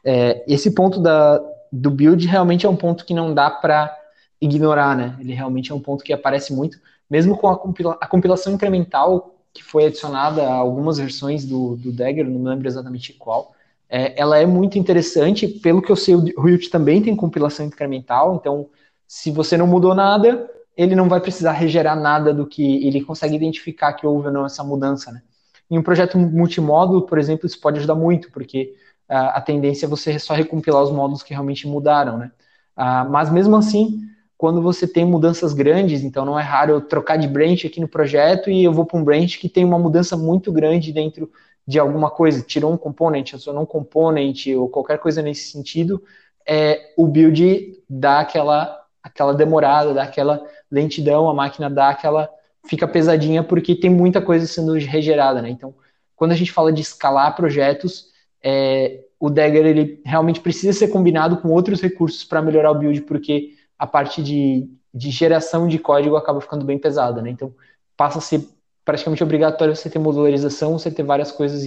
É, 0.03 0.43
esse 0.47 0.71
ponto 0.71 0.99
da, 0.99 1.41
do 1.75 1.89
build 1.89 2.27
realmente 2.27 2.67
é 2.67 2.69
um 2.69 2.75
ponto 2.75 3.03
que 3.03 3.15
não 3.15 3.33
dá 3.33 3.49
para 3.49 3.91
ignorar, 4.39 4.95
né? 4.95 5.17
Ele 5.19 5.33
realmente 5.33 5.71
é 5.71 5.75
um 5.75 5.79
ponto 5.79 6.03
que 6.03 6.13
aparece 6.13 6.53
muito, 6.53 6.77
mesmo 7.09 7.35
com 7.35 7.47
a, 7.47 7.57
compila 7.57 7.97
a 7.99 8.05
compilação 8.05 8.53
incremental 8.53 9.39
que 9.51 9.63
foi 9.63 9.85
adicionada 9.85 10.43
a 10.43 10.53
algumas 10.53 10.99
versões 10.99 11.45
do, 11.45 11.75
do 11.75 11.91
Dagger, 11.91 12.29
não 12.29 12.39
me 12.39 12.49
lembro 12.49 12.67
exatamente 12.67 13.13
qual. 13.13 13.55
É, 13.89 14.19
ela 14.19 14.37
é 14.37 14.45
muito 14.45 14.77
interessante, 14.77 15.47
pelo 15.47 15.81
que 15.81 15.91
eu 15.91 15.95
sei, 15.95 16.13
o 16.13 16.41
Riot 16.41 16.69
também 16.69 17.01
tem 17.01 17.15
compilação 17.15 17.65
incremental, 17.65 18.35
então 18.35 18.69
se 19.07 19.31
você 19.31 19.57
não 19.57 19.65
mudou 19.65 19.95
nada, 19.95 20.47
ele 20.77 20.95
não 20.95 21.09
vai 21.09 21.19
precisar 21.19 21.53
regerar 21.53 21.99
nada 21.99 22.31
do 22.33 22.45
que 22.45 22.85
ele 22.85 23.03
consegue 23.03 23.35
identificar 23.35 23.93
que 23.93 24.05
houve 24.05 24.27
ou 24.27 24.33
não 24.33 24.45
essa 24.45 24.63
mudança, 24.63 25.11
né? 25.11 25.23
Em 25.71 25.77
um 25.79 25.83
projeto 25.83 26.19
multimódulo, 26.19 27.03
por 27.03 27.17
exemplo, 27.17 27.47
isso 27.47 27.59
pode 27.59 27.79
ajudar 27.79 27.95
muito, 27.95 28.31
porque 28.31 28.75
a, 29.07 29.41
tendência 29.41 29.85
é 29.85 29.89
você 29.89 30.17
só 30.17 30.33
recompilar 30.33 30.81
os 30.83 30.91
módulos 30.91 31.23
que 31.23 31.33
realmente 31.33 31.67
mudaram, 31.67 32.17
né? 32.17 32.31
Ah, 32.75 33.05
mas 33.05 33.29
mesmo 33.31 33.55
assim, 33.55 34.01
quando 34.37 34.61
você 34.61 34.87
tem 34.87 35.05
mudanças 35.05 35.53
grandes, 35.53 36.03
então 36.03 36.25
não 36.25 36.39
é 36.39 36.43
raro 36.43 36.71
eu 36.73 36.81
trocar 36.81 37.17
de 37.17 37.27
branch 37.27 37.65
aqui 37.65 37.79
no 37.79 37.87
projeto 37.87 38.49
e 38.49 38.63
eu 38.63 38.73
vou 38.73 38.85
para 38.85 38.99
um 38.99 39.03
branch 39.03 39.39
que 39.39 39.47
tem 39.47 39.63
uma 39.63 39.79
mudança 39.79 40.17
muito 40.17 40.51
grande 40.51 40.91
dentro 40.91 41.31
de 41.65 41.79
alguma 41.79 42.09
coisa, 42.09 42.41
tirou 42.41 42.73
um 42.73 42.77
componente, 42.77 43.35
adicionou 43.35 43.63
um 43.63 43.65
componente 43.65 44.53
ou 44.53 44.67
qualquer 44.67 44.99
coisa 44.99 45.21
nesse 45.21 45.51
sentido, 45.51 46.03
é, 46.45 46.93
o 46.97 47.07
build 47.07 47.79
dá 47.89 48.19
aquela, 48.19 48.85
aquela 49.01 49.33
demorada, 49.33 49.93
dá 49.93 50.03
aquela 50.03 50.45
lentidão, 50.69 51.29
a 51.29 51.33
máquina 51.33 51.69
dá 51.69 51.89
aquela, 51.89 52.29
fica 52.65 52.87
pesadinha 52.87 53.43
porque 53.43 53.75
tem 53.75 53.89
muita 53.89 54.21
coisa 54.21 54.45
sendo 54.45 54.73
regerada, 54.73 55.41
né? 55.41 55.49
Então, 55.49 55.73
quando 56.15 56.31
a 56.31 56.35
gente 56.35 56.51
fala 56.51 56.71
de 56.71 56.81
escalar 56.81 57.35
projetos, 57.35 58.12
é, 58.43 58.99
o 59.19 59.29
Dagger 59.29 59.65
ele 59.65 60.01
realmente 60.05 60.41
precisa 60.41 60.77
ser 60.77 60.89
combinado 60.89 61.37
com 61.37 61.49
outros 61.49 61.81
recursos 61.81 62.23
para 62.23 62.41
melhorar 62.41 62.71
o 62.71 62.75
build, 62.75 63.01
porque 63.03 63.51
a 63.79 63.87
parte 63.87 64.21
de, 64.21 64.67
de 64.93 65.09
geração 65.09 65.67
de 65.67 65.79
código 65.79 66.15
acaba 66.15 66.41
ficando 66.41 66.65
bem 66.65 66.77
pesada, 66.77 67.21
né? 67.21 67.29
Então 67.29 67.53
passa 67.95 68.17
a 68.17 68.21
ser 68.21 68.41
praticamente 68.83 69.23
obrigatório 69.23 69.75
você 69.75 69.89
ter 69.89 69.99
modularização, 69.99 70.77
você 70.77 70.91
ter 70.91 71.03
várias 71.03 71.31
coisas 71.31 71.63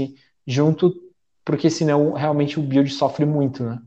junto, 0.46 0.94
porque 1.44 1.70
senão 1.70 2.12
realmente 2.12 2.60
o 2.60 2.62
build 2.62 2.90
sofre 2.90 3.24
muito, 3.24 3.64
né? 3.64 3.78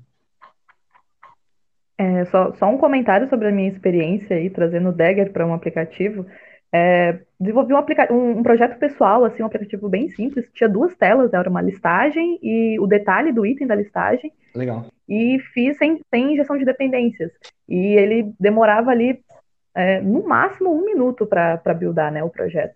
É, 1.98 2.26
só, 2.26 2.54
só 2.54 2.66
um 2.68 2.78
comentário 2.78 3.30
sobre 3.30 3.50
a 3.50 3.52
minha 3.52 3.70
experiência 3.70 4.36
aí, 4.36 4.50
trazendo 4.50 4.90
o 4.90 4.94
Dagger 4.94 5.34
para 5.34 5.46
um 5.46 5.54
aplicativo. 5.54 6.26
É, 6.74 7.20
desenvolvi 7.40 7.74
um, 7.74 7.78
um, 8.12 8.40
um, 8.40 8.44
projeto 8.44 8.78
pessoal, 8.78 9.24
assim, 9.24 9.42
um 9.42 9.46
aplicativo 9.46 9.88
bem 9.88 10.10
simples, 10.10 10.50
tinha 10.54 10.68
duas 10.68 10.96
telas, 10.96 11.32
né, 11.32 11.40
era 11.40 11.50
uma 11.50 11.62
listagem 11.62 12.38
e 12.44 12.78
o 12.80 12.86
detalhe 12.86 13.32
do 13.32 13.46
item 13.46 13.66
da 13.66 13.76
listagem. 13.76 14.32
Legal. 14.54 14.86
E 15.08 15.40
fiz 15.54 15.78
sem, 15.78 16.02
sem 16.10 16.34
injeção 16.34 16.58
de 16.58 16.66
dependências. 16.66 17.32
E 17.68 17.96
ele 17.96 18.34
demorava 18.40 18.92
ali, 18.92 19.22
é, 19.74 20.02
no 20.02 20.28
máximo, 20.28 20.74
um 20.74 20.84
minuto 20.84 21.26
para 21.26 21.74
buildar 21.74 22.12
né, 22.12 22.24
o 22.24 22.30
projeto. 22.30 22.76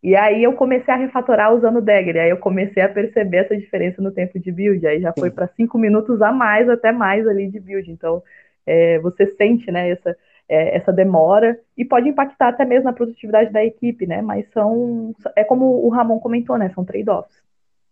E 0.00 0.14
aí 0.14 0.44
eu 0.44 0.52
comecei 0.52 0.92
a 0.92 0.98
refatorar 0.98 1.52
usando 1.52 1.78
o 1.78 1.82
Dagger, 1.82 2.16
e 2.16 2.20
aí 2.20 2.30
eu 2.30 2.36
comecei 2.36 2.82
a 2.82 2.88
perceber 2.88 3.38
essa 3.38 3.56
diferença 3.56 4.02
no 4.02 4.12
tempo 4.12 4.38
de 4.38 4.52
build, 4.52 4.86
aí 4.86 5.00
já 5.00 5.12
foi 5.18 5.30
para 5.30 5.48
cinco 5.48 5.78
minutos 5.78 6.20
a 6.20 6.30
mais, 6.30 6.68
até 6.68 6.92
mais 6.92 7.26
ali 7.26 7.48
de 7.50 7.58
build. 7.58 7.90
Então, 7.90 8.22
é, 8.66 8.98
você 8.98 9.26
sente, 9.34 9.72
né, 9.72 9.88
essa 9.90 10.14
é, 10.48 10.76
essa 10.76 10.92
demora 10.92 11.58
e 11.76 11.84
pode 11.84 12.08
impactar 12.08 12.48
até 12.48 12.64
mesmo 12.64 12.84
na 12.84 12.92
produtividade 12.92 13.52
da 13.52 13.64
equipe, 13.64 14.06
né? 14.06 14.20
Mas 14.22 14.46
são 14.52 15.14
é 15.36 15.44
como 15.44 15.84
o 15.84 15.88
Ramon 15.88 16.18
comentou, 16.18 16.58
né? 16.58 16.70
São 16.74 16.84
trade-offs. 16.84 17.42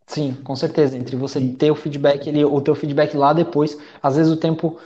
Sim, 0.07 0.37
com 0.45 0.55
certeza. 0.55 0.97
Entre 0.97 1.17
você 1.17 1.41
ter 1.41 1.71
o 1.71 1.75
feedback 1.75 2.29
ali, 2.29 2.45
ou 2.45 2.61
ter 2.61 2.71
o 2.71 2.75
feedback 2.75 3.17
lá 3.17 3.33
depois, 3.33 3.79
às 4.03 4.17
vezes 4.17 4.33
o 4.33 4.37
tempo 4.37 4.79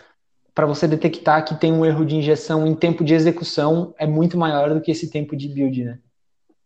para 0.54 0.66
você 0.66 0.88
detectar 0.88 1.44
que 1.44 1.54
tem 1.54 1.72
um 1.72 1.84
erro 1.84 2.04
de 2.04 2.16
injeção 2.16 2.66
em 2.66 2.74
tempo 2.74 3.04
de 3.04 3.12
execução 3.12 3.94
é 3.98 4.06
muito 4.06 4.38
maior 4.38 4.72
do 4.72 4.80
que 4.80 4.90
esse 4.90 5.10
tempo 5.10 5.36
de 5.36 5.48
build, 5.48 5.84
né? 5.84 5.98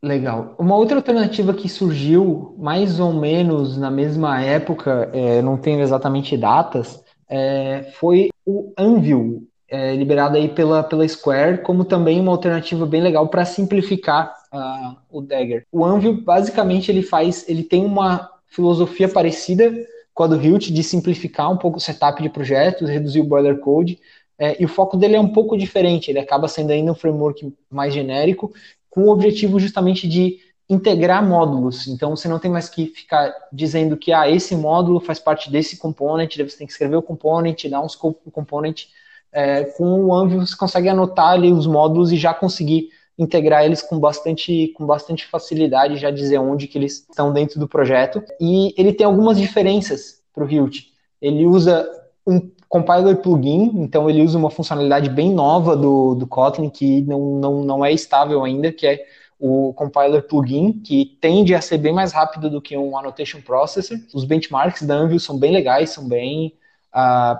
Legal. 0.02 0.54
Uma 0.58 0.76
outra 0.76 0.96
alternativa 0.96 1.52
que 1.52 1.68
surgiu 1.68 2.54
mais 2.56 3.00
ou 3.00 3.12
menos 3.12 3.76
na 3.76 3.90
mesma 3.90 4.40
época, 4.40 5.10
é, 5.12 5.42
não 5.42 5.58
tenho 5.58 5.80
exatamente 5.80 6.36
datas, 6.36 7.04
é, 7.28 7.82
foi 7.94 8.30
o 8.46 8.72
Anvil 8.78 9.49
é, 9.70 9.90
aí 9.90 10.48
pela, 10.48 10.82
pela 10.82 11.06
Square, 11.06 11.62
como 11.62 11.84
também 11.84 12.20
uma 12.20 12.32
alternativa 12.32 12.84
bem 12.84 13.00
legal 13.00 13.28
para 13.28 13.44
simplificar 13.44 14.34
uh, 14.52 14.96
o 15.08 15.20
Dagger. 15.20 15.64
O 15.70 15.84
Anvil, 15.84 16.20
basicamente, 16.22 16.90
ele 16.90 17.02
faz, 17.02 17.48
ele 17.48 17.62
tem 17.62 17.84
uma 17.84 18.28
filosofia 18.48 19.08
parecida 19.08 19.72
com 20.12 20.24
a 20.24 20.26
do 20.26 20.42
Hilt, 20.42 20.70
de 20.70 20.82
simplificar 20.82 21.50
um 21.50 21.56
pouco 21.56 21.78
o 21.78 21.80
setup 21.80 22.20
de 22.20 22.28
projetos, 22.28 22.88
reduzir 22.88 23.20
o 23.20 23.24
boiler 23.24 23.58
code, 23.60 23.98
é, 24.36 24.60
e 24.60 24.64
o 24.64 24.68
foco 24.68 24.96
dele 24.96 25.16
é 25.16 25.20
um 25.20 25.32
pouco 25.32 25.56
diferente, 25.56 26.10
ele 26.10 26.18
acaba 26.18 26.48
sendo 26.48 26.70
ainda 26.70 26.90
um 26.90 26.94
framework 26.94 27.54
mais 27.70 27.94
genérico, 27.94 28.52
com 28.88 29.02
o 29.02 29.10
objetivo 29.10 29.60
justamente 29.60 30.08
de 30.08 30.38
integrar 30.68 31.26
módulos. 31.26 31.86
Então 31.86 32.16
você 32.16 32.26
não 32.28 32.38
tem 32.38 32.50
mais 32.50 32.68
que 32.68 32.86
ficar 32.86 33.32
dizendo 33.52 33.96
que 33.96 34.12
ah, 34.12 34.28
esse 34.28 34.56
módulo 34.56 35.00
faz 35.00 35.18
parte 35.18 35.50
desse 35.50 35.76
component, 35.76 36.36
você 36.36 36.56
tem 36.56 36.66
que 36.66 36.72
escrever 36.72 36.96
o 36.96 37.02
component, 37.02 37.68
dar 37.68 37.82
um 37.82 37.88
scope 37.88 38.20
o 38.24 38.30
component. 38.30 38.86
É, 39.32 39.64
com 39.64 40.06
o 40.06 40.14
Anvil 40.14 40.40
você 40.40 40.56
consegue 40.56 40.88
anotar 40.88 41.30
ali 41.30 41.52
os 41.52 41.66
módulos 41.66 42.10
e 42.12 42.16
já 42.16 42.34
conseguir 42.34 42.88
integrar 43.18 43.64
eles 43.64 43.82
com 43.82 43.98
bastante, 43.98 44.68
com 44.76 44.86
bastante 44.86 45.26
facilidade, 45.26 45.98
já 45.98 46.10
dizer 46.10 46.38
onde 46.38 46.66
que 46.66 46.78
eles 46.78 47.06
estão 47.08 47.32
dentro 47.32 47.60
do 47.60 47.68
projeto. 47.68 48.22
E 48.40 48.74
ele 48.76 48.92
tem 48.92 49.06
algumas 49.06 49.38
diferenças 49.38 50.22
para 50.32 50.44
o 50.44 50.50
Hilt. 50.50 50.86
Ele 51.20 51.44
usa 51.44 51.86
um 52.26 52.50
compiler 52.68 53.16
plugin, 53.16 53.72
então 53.74 54.08
ele 54.08 54.22
usa 54.22 54.38
uma 54.38 54.50
funcionalidade 54.50 55.10
bem 55.10 55.34
nova 55.34 55.76
do, 55.76 56.14
do 56.14 56.26
Kotlin 56.26 56.70
que 56.70 57.02
não, 57.02 57.38
não, 57.38 57.64
não 57.64 57.84
é 57.84 57.92
estável 57.92 58.44
ainda, 58.44 58.72
que 58.72 58.86
é 58.86 59.04
o 59.38 59.72
compiler 59.74 60.26
plugin, 60.26 60.72
que 60.72 61.18
tende 61.20 61.54
a 61.54 61.60
ser 61.60 61.78
bem 61.78 61.92
mais 61.92 62.12
rápido 62.12 62.48
do 62.48 62.60
que 62.60 62.76
um 62.76 62.96
annotation 62.96 63.40
processor. 63.40 63.98
Os 64.14 64.24
benchmarks 64.24 64.82
da 64.82 64.94
Anvil 64.94 65.18
são 65.18 65.38
bem 65.38 65.52
legais, 65.52 65.90
são 65.90 66.06
bem, 66.06 66.54
uh, 66.94 67.38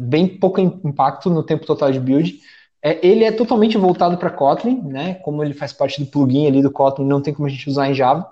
bem 0.00 0.26
pouco 0.26 0.58
impacto 0.60 1.28
no 1.28 1.42
tempo 1.42 1.66
total 1.66 1.92
de 1.92 2.00
build. 2.00 2.40
É, 2.82 3.06
ele 3.06 3.22
é 3.22 3.30
totalmente 3.30 3.76
voltado 3.76 4.16
para 4.16 4.30
Kotlin, 4.30 4.80
né? 4.80 5.14
Como 5.16 5.44
ele 5.44 5.52
faz 5.52 5.74
parte 5.74 6.02
do 6.02 6.10
plugin 6.10 6.46
ali 6.46 6.62
do 6.62 6.70
Kotlin, 6.70 7.04
não 7.06 7.20
tem 7.20 7.34
como 7.34 7.46
a 7.46 7.50
gente 7.50 7.68
usar 7.68 7.90
em 7.90 7.94
Java. 7.94 8.26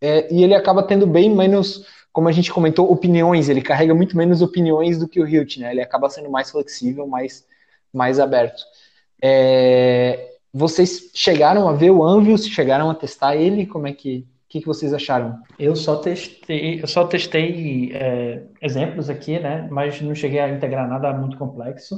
É, 0.00 0.32
e 0.34 0.42
ele 0.42 0.54
acaba 0.54 0.82
tendo 0.82 1.06
bem 1.06 1.28
menos, 1.28 1.86
como 2.10 2.26
a 2.26 2.32
gente 2.32 2.50
comentou, 2.50 2.90
opiniões. 2.90 3.50
Ele 3.50 3.60
carrega 3.60 3.94
muito 3.94 4.16
menos 4.16 4.40
opiniões 4.40 4.98
do 4.98 5.06
que 5.06 5.20
o 5.20 5.28
Hilt, 5.28 5.58
né? 5.58 5.72
Ele 5.72 5.82
acaba 5.82 6.08
sendo 6.08 6.30
mais 6.30 6.50
flexível, 6.50 7.06
mais, 7.06 7.44
mais 7.92 8.18
aberto. 8.18 8.62
É, 9.22 10.36
vocês 10.52 11.10
chegaram 11.14 11.68
a 11.68 11.74
ver 11.74 11.90
o 11.90 12.02
Anvil? 12.02 12.38
Chegaram 12.38 12.88
a 12.88 12.94
testar 12.94 13.36
ele? 13.36 13.66
Como 13.66 13.86
é 13.86 13.92
que 13.92 14.26
que, 14.54 14.60
que 14.60 14.66
vocês 14.68 14.94
acharam? 14.94 15.42
Eu 15.58 15.74
só 15.74 15.96
testei, 15.96 16.80
eu 16.80 16.86
só 16.86 17.04
testei 17.08 17.90
é, 17.92 18.44
exemplos 18.62 19.10
aqui, 19.10 19.36
né? 19.40 19.66
Mas 19.68 20.00
não 20.00 20.14
cheguei 20.14 20.38
a 20.38 20.48
integrar 20.48 20.88
nada 20.88 21.12
muito 21.12 21.36
complexo. 21.36 21.96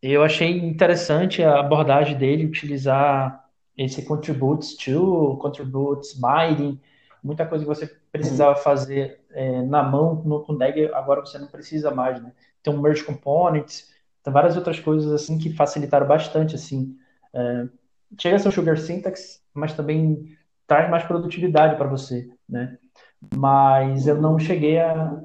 Eu 0.00 0.22
achei 0.22 0.50
interessante 0.50 1.42
a 1.42 1.60
abordagem 1.60 2.16
dele 2.16 2.46
utilizar 2.46 3.44
esse 3.76 4.02
contributes 4.02 4.76
to, 4.76 5.36
contributes 5.42 6.18
binding, 6.18 6.80
muita 7.22 7.44
coisa 7.44 7.64
que 7.64 7.68
você 7.68 7.86
precisava 8.10 8.56
uhum. 8.56 8.62
fazer 8.64 9.20
é, 9.30 9.60
na 9.60 9.82
mão 9.82 10.22
no 10.24 10.56
Dagger, 10.56 10.94
agora 10.94 11.20
você 11.20 11.36
não 11.36 11.48
precisa 11.48 11.90
mais, 11.90 12.22
né? 12.22 12.32
Tem 12.62 12.72
um 12.72 12.80
merge 12.80 13.04
components, 13.04 13.92
tem 14.22 14.32
várias 14.32 14.56
outras 14.56 14.80
coisas 14.80 15.12
assim 15.12 15.36
que 15.36 15.52
facilitaram 15.52 16.06
bastante 16.06 16.54
assim 16.54 16.96
é, 17.34 17.68
chega 18.18 18.36
a 18.36 18.38
ser 18.38 18.48
um 18.48 18.52
sugar 18.52 18.78
syntax, 18.78 19.42
mas 19.52 19.74
também 19.74 20.34
traz 20.68 20.88
mais 20.88 21.02
produtividade 21.02 21.76
para 21.76 21.88
você, 21.88 22.28
né? 22.48 22.76
Mas 23.34 24.06
eu 24.06 24.20
não 24.20 24.38
cheguei 24.38 24.78
a 24.78 25.18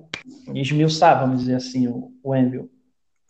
esmiuçar, 0.55 1.19
vamos 1.19 1.41
dizer 1.41 1.55
assim, 1.55 1.87
o, 1.87 2.11
o 2.23 2.33
Anvil. 2.33 2.71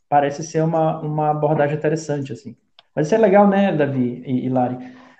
Parece 0.07 0.43
ser 0.43 0.63
uma, 0.63 1.01
uma 1.01 1.31
abordagem 1.31 1.75
interessante, 1.75 2.31
assim. 2.31 2.55
Mas 2.95 3.07
isso 3.07 3.15
é 3.15 3.17
legal, 3.17 3.47
né, 3.47 3.75
Davi 3.75 4.23
e, 4.25 4.45
e 4.45 4.49
Lari? 4.49 4.77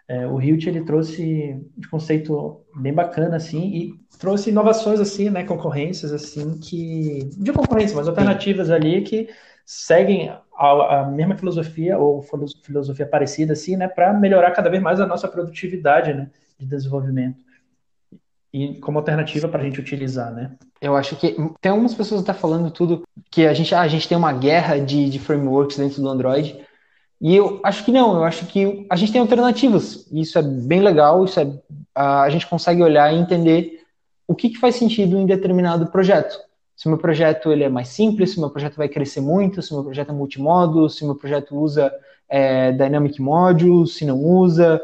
É, 0.08 0.28
o 0.28 0.40
Hilt, 0.40 0.68
ele 0.68 0.86
trouxe 0.86 1.60
um 1.76 1.90
conceito 1.90 2.62
bem 2.76 2.94
bacana, 2.94 3.38
assim, 3.38 3.66
e 3.74 3.94
trouxe 4.20 4.52
inovações, 4.52 5.00
assim, 5.00 5.30
né, 5.30 5.44
concorrências, 5.44 6.12
assim, 6.12 6.60
que... 6.60 7.28
De 7.38 7.52
concorrência, 7.52 7.96
mas 7.96 8.08
alternativas 8.08 8.70
ali 8.70 9.02
que 9.02 9.30
seguem 9.66 10.30
a, 10.56 11.00
a, 11.00 11.06
mesma 11.06 11.36
filosofia 11.36 11.98
ou 11.98 12.22
filosofia 12.64 13.08
parecida 13.08 13.54
assim, 13.54 13.76
né, 13.78 13.88
para 13.88 14.14
melhorar 14.14 14.52
cada 14.52 14.70
vez 14.70 14.84
mais 14.84 15.00
a 15.00 15.08
nossa 15.08 15.28
produtividade, 15.28 16.14
né, 16.14 16.30
de 16.64 16.70
desenvolvimento 16.70 17.38
e 18.54 18.76
como 18.76 19.00
alternativa 19.00 19.48
para 19.48 19.62
a 19.62 19.64
gente 19.64 19.80
utilizar, 19.80 20.32
né? 20.32 20.52
Eu 20.80 20.96
acho 20.96 21.16
que 21.16 21.36
tem 21.60 21.72
algumas 21.72 21.94
pessoas 21.94 22.22
que 22.22 22.28
tá 22.28 22.34
falando 22.34 22.70
tudo 22.70 23.04
que 23.32 23.48
a 23.48 23.54
gente, 23.54 23.74
ah, 23.74 23.82
a 23.82 23.88
gente 23.88 24.08
tem 24.08 24.18
uma 24.18 24.32
guerra 24.32 24.78
de, 24.78 25.10
de 25.10 25.20
frameworks 25.20 25.78
dentro 25.78 26.02
do 26.02 26.10
Android 26.10 26.60
e 27.20 27.36
eu 27.36 27.60
acho 27.64 27.84
que 27.84 27.92
não, 27.92 28.16
eu 28.16 28.24
acho 28.24 28.46
que 28.46 28.86
a 28.90 28.96
gente 28.96 29.12
tem 29.12 29.22
alternativas 29.22 30.08
e 30.12 30.22
isso 30.22 30.38
é 30.38 30.44
bem 30.44 30.82
legal, 30.82 31.24
isso 31.26 31.40
é 31.40 31.52
a 31.96 32.30
gente 32.30 32.48
consegue 32.48 32.84
olhar 32.84 33.14
e 33.14 33.18
entender 33.18 33.84
o 34.28 34.36
que, 34.36 34.50
que 34.50 34.58
faz 34.58 34.76
sentido 34.76 35.18
em 35.18 35.26
determinado 35.26 35.88
projeto 35.88 36.40
se 36.76 36.88
o 36.88 36.90
meu 36.90 36.98
projeto 36.98 37.52
ele 37.52 37.64
é 37.64 37.70
mais 37.70 37.90
simples, 37.90 38.32
se 38.32 38.38
o 38.38 38.42
meu 38.42 38.50
projeto 38.50 38.76
vai 38.76 38.90
crescer 38.90 39.22
muito, 39.22 39.62
se 39.62 39.72
o 39.72 39.76
meu 39.76 39.84
projeto 39.86 40.10
é 40.10 40.14
multimodo, 40.14 40.90
se 40.90 41.04
o 41.04 41.06
meu 41.06 41.16
projeto 41.16 41.56
usa 41.56 41.94
é, 42.28 42.72
Dynamic 42.72 43.22
Modules, 43.22 43.96
se 43.96 44.06
não 44.06 44.20
usa. 44.20 44.82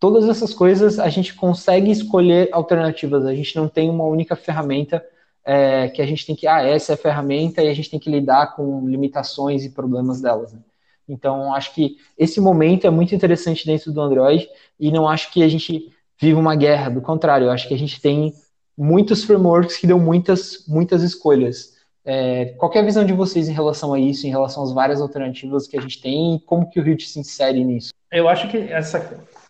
Todas 0.00 0.26
essas 0.26 0.54
coisas 0.54 0.98
a 0.98 1.10
gente 1.10 1.34
consegue 1.34 1.90
escolher 1.90 2.48
alternativas, 2.52 3.26
a 3.26 3.34
gente 3.34 3.54
não 3.54 3.68
tem 3.68 3.90
uma 3.90 4.04
única 4.04 4.34
ferramenta 4.34 5.04
é, 5.44 5.88
que 5.88 6.00
a 6.00 6.06
gente 6.06 6.24
tem 6.24 6.34
que, 6.34 6.46
ah, 6.46 6.62
essa 6.62 6.92
é 6.92 6.94
a 6.94 6.98
ferramenta 6.98 7.62
e 7.62 7.68
a 7.68 7.74
gente 7.74 7.90
tem 7.90 8.00
que 8.00 8.10
lidar 8.10 8.56
com 8.56 8.88
limitações 8.88 9.62
e 9.62 9.70
problemas 9.70 10.22
delas. 10.22 10.54
Né? 10.54 10.60
Então, 11.06 11.54
acho 11.54 11.74
que 11.74 11.96
esse 12.16 12.40
momento 12.40 12.86
é 12.86 12.90
muito 12.90 13.14
interessante 13.14 13.66
dentro 13.66 13.92
do 13.92 14.00
Android 14.00 14.48
e 14.78 14.90
não 14.90 15.06
acho 15.06 15.30
que 15.30 15.42
a 15.42 15.48
gente 15.48 15.92
vive 16.18 16.38
uma 16.38 16.56
guerra, 16.56 16.88
do 16.88 17.02
contrário, 17.02 17.50
acho 17.50 17.68
que 17.68 17.74
a 17.74 17.78
gente 17.78 18.00
tem 18.00 18.32
muitos 18.76 19.24
frameworks 19.24 19.76
que 19.76 19.86
dão 19.86 19.98
muitas, 19.98 20.64
muitas 20.66 21.02
escolhas. 21.02 21.78
É, 22.04 22.54
qual 22.56 22.72
é 22.74 22.78
a 22.78 22.82
visão 22.82 23.04
de 23.04 23.12
vocês 23.12 23.48
em 23.48 23.52
relação 23.52 23.92
a 23.92 24.00
isso, 24.00 24.26
em 24.26 24.30
relação 24.30 24.62
às 24.62 24.72
várias 24.72 25.00
alternativas 25.00 25.66
que 25.66 25.76
a 25.76 25.80
gente 25.80 26.00
tem 26.00 26.36
e 26.36 26.40
como 26.40 26.68
que 26.68 26.80
o 26.80 26.86
Hilt 26.86 27.02
se 27.02 27.18
insere 27.20 27.62
nisso? 27.62 27.90
Eu 28.10 28.28
acho 28.28 28.48
que 28.48 28.56
essa, 28.56 28.98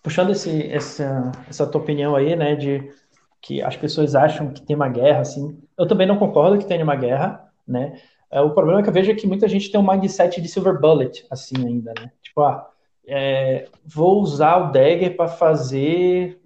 puxando 0.02 0.30
esse, 0.30 0.66
essa, 0.70 1.32
essa 1.48 1.66
tua 1.66 1.80
opinião 1.80 2.16
aí, 2.16 2.34
né, 2.36 2.54
de 2.54 2.92
que 3.40 3.62
as 3.62 3.76
pessoas 3.76 4.14
acham 4.14 4.52
que 4.52 4.62
tem 4.62 4.76
uma 4.76 4.88
guerra, 4.88 5.20
assim, 5.20 5.58
eu 5.78 5.86
também 5.86 6.06
não 6.06 6.18
concordo 6.18 6.58
que 6.58 6.66
tenha 6.66 6.84
uma 6.84 6.96
guerra, 6.96 7.48
né, 7.66 8.00
é, 8.30 8.40
o 8.40 8.50
problema 8.50 8.80
é 8.80 8.82
que 8.82 8.88
eu 8.88 8.92
vejo 8.92 9.10
é 9.10 9.14
que 9.14 9.26
muita 9.26 9.48
gente 9.48 9.70
tem 9.70 9.80
um 9.80 9.86
mindset 9.86 10.40
de 10.40 10.48
silver 10.48 10.80
bullet, 10.80 11.26
assim, 11.30 11.56
ainda, 11.66 11.92
né, 11.98 12.10
tipo, 12.22 12.42
ah, 12.42 12.70
é, 13.06 13.68
vou 13.84 14.20
usar 14.20 14.56
o 14.58 14.72
Dagger 14.72 15.16
para 15.16 15.28
fazer 15.28 16.40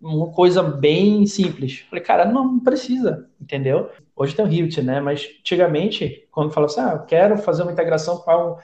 uma 0.00 0.32
coisa 0.32 0.62
bem 0.62 1.26
simples. 1.26 1.80
Falei, 1.90 2.02
cara, 2.02 2.24
não, 2.24 2.58
precisa, 2.58 3.28
entendeu? 3.40 3.90
Hoje 4.16 4.34
tem 4.34 4.44
o 4.44 4.50
Hilt, 4.50 4.78
né? 4.78 5.00
Mas 5.00 5.28
antigamente, 5.40 6.26
quando 6.30 6.52
falava 6.52 6.72
assim, 6.72 6.80
ah, 6.80 6.92
eu 6.94 7.04
quero 7.04 7.38
fazer 7.38 7.62
uma 7.62 7.72
integração 7.72 8.16
com 8.16 8.56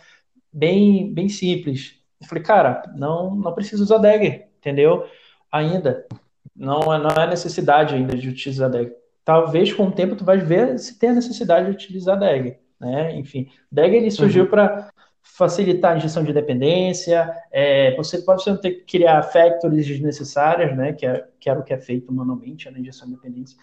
bem, 0.53 1.13
bem 1.13 1.29
simples. 1.29 1.96
Eu 2.21 2.27
falei, 2.27 2.43
cara, 2.43 2.83
não, 2.97 3.35
não 3.35 3.53
precisa 3.53 3.83
usar 3.83 3.99
Dagger, 3.99 4.49
entendeu? 4.59 5.07
Ainda. 5.51 6.07
Não, 6.55 6.93
é, 6.93 6.99
não 6.99 7.11
é 7.11 7.27
necessidade 7.27 7.95
ainda 7.95 8.17
de 8.17 8.29
utilizar 8.29 8.71
Dagger. 8.71 8.97
Talvez 9.25 9.73
com 9.73 9.89
o 9.89 9.93
tempo 9.93 10.17
tu 10.17 10.25
vai 10.25 10.39
ver 10.39 10.79
se 10.79 10.99
tem 10.99 11.11
a 11.11 11.15
necessidade 11.15 11.67
de 11.67 11.73
utilizar 11.73 12.19
Dagger, 12.19 12.61
né? 12.81 13.15
Enfim, 13.17 13.49
Dagger 13.71 13.97
ele 13.97 14.11
surgiu 14.11 14.45
uhum. 14.45 14.51
para 14.51 14.91
facilitar 15.37 15.93
a 15.93 15.97
injeção 15.97 16.23
de 16.23 16.33
dependência, 16.33 17.31
é, 17.51 17.95
você 17.97 18.23
pode 18.23 18.43
você 18.43 18.51
não 18.51 18.61
ter 18.61 18.71
que 18.71 18.99
criar 18.99 19.23
factories 19.25 19.87
desnecessárias, 19.87 20.75
né, 20.77 20.93
que, 20.93 21.05
é, 21.05 21.27
que 21.41 21.51
era 21.51 21.59
o 21.59 21.65
que 21.65 21.75
é 21.75 21.79
feito 21.79 22.13
manualmente 22.13 22.71
na 22.71 22.79
injeção 22.79 23.09
de 23.09 23.17
dependência. 23.17 23.59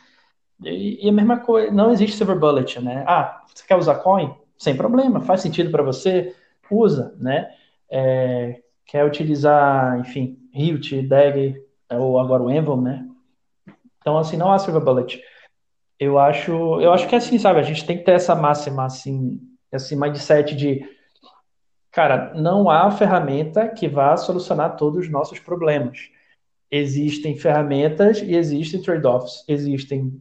E, 0.61 1.05
e, 1.05 1.09
a 1.09 1.11
mesma 1.11 1.39
coisa, 1.39 1.71
não 1.71 1.91
existe 1.91 2.17
silver 2.17 2.37
bullet, 2.37 2.79
né? 2.79 3.03
Ah, 3.07 3.43
você 3.53 3.65
quer 3.65 3.75
usar 3.75 3.95
coin? 3.95 4.35
Sem 4.57 4.75
problema, 4.75 5.21
faz 5.21 5.41
sentido 5.41 5.71
para 5.71 5.81
você, 5.81 6.35
usa, 6.69 7.15
né? 7.17 7.49
É, 7.91 8.61
quer 8.85 9.05
utilizar, 9.05 9.99
enfim, 9.99 10.37
Hilt, 10.53 10.91
DAG, 11.07 11.61
ou 11.91 12.19
agora 12.19 12.43
o 12.43 12.51
Envel, 12.51 12.81
né? 12.81 13.07
Então, 13.99 14.17
assim, 14.17 14.37
não 14.37 14.51
há 14.51 14.59
silver 14.59 14.83
bullet. 14.83 15.21
Eu 15.99 16.19
acho, 16.19 16.51
eu 16.81 16.91
acho 16.91 17.07
que 17.07 17.15
é 17.15 17.17
assim, 17.17 17.37
sabe? 17.37 17.59
A 17.59 17.63
gente 17.63 17.85
tem 17.85 17.97
que 17.97 18.03
ter 18.03 18.13
essa 18.13 18.35
máxima, 18.35 18.85
assim, 18.85 19.39
esse 19.71 19.95
mindset 19.95 20.55
de 20.55 20.83
Cara, 21.93 22.33
não 22.33 22.71
há 22.71 22.89
ferramenta 22.89 23.69
que 23.69 23.87
vá 23.87 24.17
solucionar 24.17 24.75
todos 24.77 25.05
os 25.05 25.11
nossos 25.11 25.37
problemas. 25.37 26.09
Existem 26.71 27.37
ferramentas 27.37 28.19
e 28.19 28.35
existem 28.35 28.81
trade-offs, 28.81 29.45
existem 29.47 30.19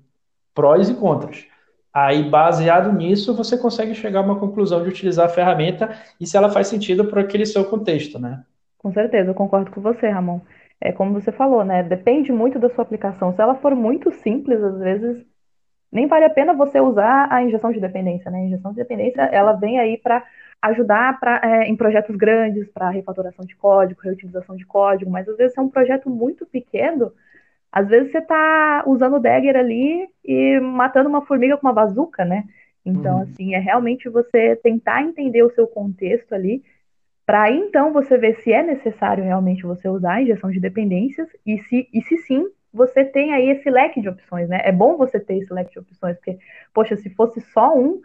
prós 0.54 0.90
e 0.90 0.94
contras. 0.94 1.46
Aí, 1.94 2.28
baseado 2.28 2.92
nisso, 2.92 3.36
você 3.36 3.58
consegue 3.58 3.94
chegar 3.94 4.20
a 4.20 4.22
uma 4.22 4.38
conclusão 4.38 4.82
de 4.82 4.88
utilizar 4.88 5.26
a 5.26 5.28
ferramenta 5.28 5.90
e 6.18 6.26
se 6.26 6.36
ela 6.36 6.50
faz 6.50 6.68
sentido 6.68 7.04
para 7.06 7.20
aquele 7.20 7.44
seu 7.44 7.64
contexto, 7.64 8.18
né? 8.18 8.42
Com 8.78 8.92
certeza, 8.92 9.30
eu 9.30 9.34
concordo 9.34 9.70
com 9.70 9.80
você, 9.80 10.08
Ramon. 10.08 10.40
É 10.80 10.90
como 10.90 11.12
você 11.12 11.30
falou, 11.30 11.64
né? 11.64 11.82
Depende 11.82 12.32
muito 12.32 12.58
da 12.58 12.68
sua 12.70 12.82
aplicação. 12.82 13.32
Se 13.34 13.40
ela 13.40 13.54
for 13.56 13.74
muito 13.74 14.10
simples, 14.10 14.62
às 14.62 14.78
vezes 14.78 15.24
nem 15.92 16.06
vale 16.06 16.24
a 16.24 16.30
pena 16.30 16.54
você 16.54 16.80
usar 16.80 17.28
a 17.30 17.42
injeção 17.42 17.70
de 17.70 17.78
dependência, 17.78 18.30
né? 18.30 18.38
A 18.38 18.44
injeção 18.44 18.70
de 18.70 18.78
dependência, 18.78 19.20
ela 19.22 19.52
vem 19.52 19.78
aí 19.78 19.98
para 19.98 20.24
ajudar 20.62 21.20
pra, 21.20 21.40
é, 21.44 21.68
em 21.68 21.76
projetos 21.76 22.16
grandes 22.16 22.68
para 22.70 22.88
refatoração 22.88 23.44
de 23.44 23.54
código, 23.54 24.00
reutilização 24.00 24.56
de 24.56 24.64
código, 24.64 25.10
mas 25.10 25.28
às 25.28 25.36
vezes 25.36 25.56
é 25.58 25.60
um 25.60 25.68
projeto 25.68 26.08
muito 26.08 26.46
pequeno, 26.46 27.12
às 27.72 27.88
vezes 27.88 28.12
você 28.12 28.18
está 28.18 28.84
usando 28.86 29.16
o 29.16 29.20
Dagger 29.20 29.56
ali 29.56 30.06
e 30.22 30.60
matando 30.60 31.08
uma 31.08 31.24
formiga 31.24 31.56
com 31.56 31.66
uma 31.66 31.72
bazuca, 31.72 32.24
né? 32.24 32.44
Então, 32.84 33.16
uhum. 33.16 33.22
assim, 33.22 33.54
é 33.54 33.58
realmente 33.58 34.08
você 34.08 34.56
tentar 34.56 35.02
entender 35.02 35.42
o 35.42 35.50
seu 35.50 35.66
contexto 35.66 36.34
ali 36.34 36.62
para 37.24 37.50
então 37.50 37.92
você 37.92 38.18
ver 38.18 38.34
se 38.42 38.52
é 38.52 38.62
necessário 38.62 39.24
realmente 39.24 39.62
você 39.62 39.88
usar 39.88 40.14
a 40.14 40.22
injeção 40.22 40.50
de 40.50 40.60
dependências 40.60 41.28
e 41.46 41.58
se, 41.60 41.88
e 41.92 42.02
se 42.02 42.18
sim, 42.18 42.44
você 42.72 43.04
tem 43.04 43.32
aí 43.32 43.50
esse 43.50 43.70
leque 43.70 44.00
de 44.00 44.08
opções, 44.08 44.48
né? 44.48 44.60
É 44.64 44.72
bom 44.72 44.96
você 44.96 45.20
ter 45.20 45.38
esse 45.38 45.52
leque 45.52 45.72
de 45.72 45.78
opções, 45.78 46.16
porque, 46.16 46.38
poxa, 46.74 46.96
se 46.96 47.08
fosse 47.10 47.40
só 47.40 47.76
um, 47.76 48.02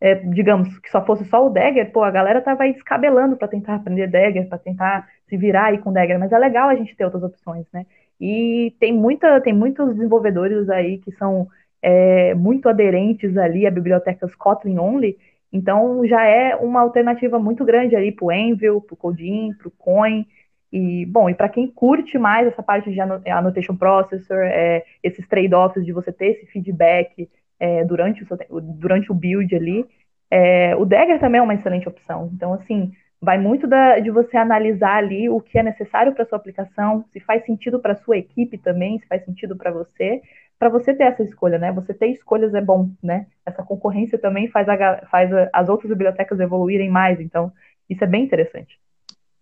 é, 0.00 0.14
digamos, 0.14 0.78
que 0.78 0.90
só 0.90 1.04
fosse 1.04 1.24
só 1.24 1.46
o 1.46 1.50
Dagger, 1.50 1.90
pô, 1.90 2.02
a 2.02 2.10
galera 2.10 2.40
tava 2.40 2.64
aí 2.64 2.72
descabelando 2.72 3.36
para 3.36 3.48
tentar 3.48 3.76
aprender 3.76 4.06
Dagger, 4.06 4.48
para 4.48 4.58
tentar 4.58 5.08
se 5.26 5.36
virar 5.36 5.66
aí 5.66 5.78
com 5.78 5.92
Dagger, 5.92 6.18
mas 6.18 6.32
é 6.32 6.38
legal 6.38 6.68
a 6.68 6.74
gente 6.74 6.94
ter 6.94 7.04
outras 7.04 7.22
opções, 7.22 7.66
né? 7.72 7.86
E 8.20 8.74
tem, 8.78 8.92
muita, 8.92 9.40
tem 9.40 9.52
muitos 9.52 9.94
desenvolvedores 9.94 10.68
aí 10.70 10.98
que 10.98 11.12
são 11.12 11.48
é, 11.82 12.34
muito 12.34 12.68
aderentes 12.68 13.36
ali 13.36 13.66
a 13.66 13.70
bibliotecas 13.70 14.34
Kotlin 14.34 14.78
Only, 14.78 15.18
então 15.52 16.04
já 16.06 16.24
é 16.24 16.56
uma 16.56 16.80
alternativa 16.80 17.38
muito 17.38 17.64
grande 17.64 17.94
ali 17.94 18.10
para 18.10 18.24
o 18.24 18.32
Envil, 18.32 18.80
para 18.80 18.94
o 18.94 18.96
Codin, 18.96 19.52
para 19.54 19.68
o 19.68 19.70
Coin, 19.70 20.26
e, 20.72 21.06
bom, 21.06 21.30
e 21.30 21.34
para 21.34 21.48
quem 21.48 21.68
curte 21.68 22.18
mais 22.18 22.48
essa 22.48 22.60
parte 22.60 22.90
de 22.90 23.00
annotation 23.00 23.76
processor, 23.76 24.38
é, 24.38 24.84
esses 25.04 25.24
trade-offs 25.28 25.86
de 25.86 25.92
você 25.92 26.10
ter 26.10 26.32
esse 26.32 26.46
feedback 26.46 27.28
é, 27.60 27.84
durante, 27.84 28.24
o, 28.50 28.60
durante 28.60 29.12
o 29.12 29.14
build 29.14 29.54
ali, 29.54 29.86
é, 30.28 30.74
o 30.74 30.84
Dagger 30.84 31.20
também 31.20 31.38
é 31.38 31.42
uma 31.42 31.54
excelente 31.54 31.88
opção. 31.88 32.28
Então, 32.34 32.54
assim, 32.54 32.92
vai 33.24 33.38
muito 33.38 33.66
da, 33.66 33.98
de 33.98 34.10
você 34.10 34.36
analisar 34.36 34.96
ali 34.96 35.28
o 35.28 35.40
que 35.40 35.58
é 35.58 35.62
necessário 35.62 36.12
para 36.12 36.26
sua 36.26 36.36
aplicação, 36.36 37.04
se 37.12 37.18
faz 37.20 37.44
sentido 37.44 37.80
para 37.80 37.96
sua 37.96 38.18
equipe 38.18 38.58
também, 38.58 38.98
se 38.98 39.06
faz 39.06 39.24
sentido 39.24 39.56
para 39.56 39.72
você, 39.72 40.20
para 40.58 40.68
você 40.68 40.94
ter 40.94 41.04
essa 41.04 41.22
escolha, 41.22 41.58
né? 41.58 41.72
Você 41.72 41.94
ter 41.94 42.08
escolhas 42.08 42.54
é 42.54 42.60
bom, 42.60 42.90
né? 43.02 43.26
Essa 43.44 43.62
concorrência 43.62 44.18
também 44.18 44.48
faz, 44.48 44.68
a, 44.68 45.06
faz 45.10 45.32
a, 45.32 45.48
as 45.52 45.68
outras 45.68 45.88
bibliotecas 45.88 46.38
evoluírem 46.38 46.90
mais, 46.90 47.18
então 47.18 47.50
isso 47.88 48.04
é 48.04 48.06
bem 48.06 48.24
interessante. 48.24 48.78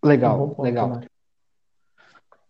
Legal, 0.02 0.54
legal. 0.58 1.00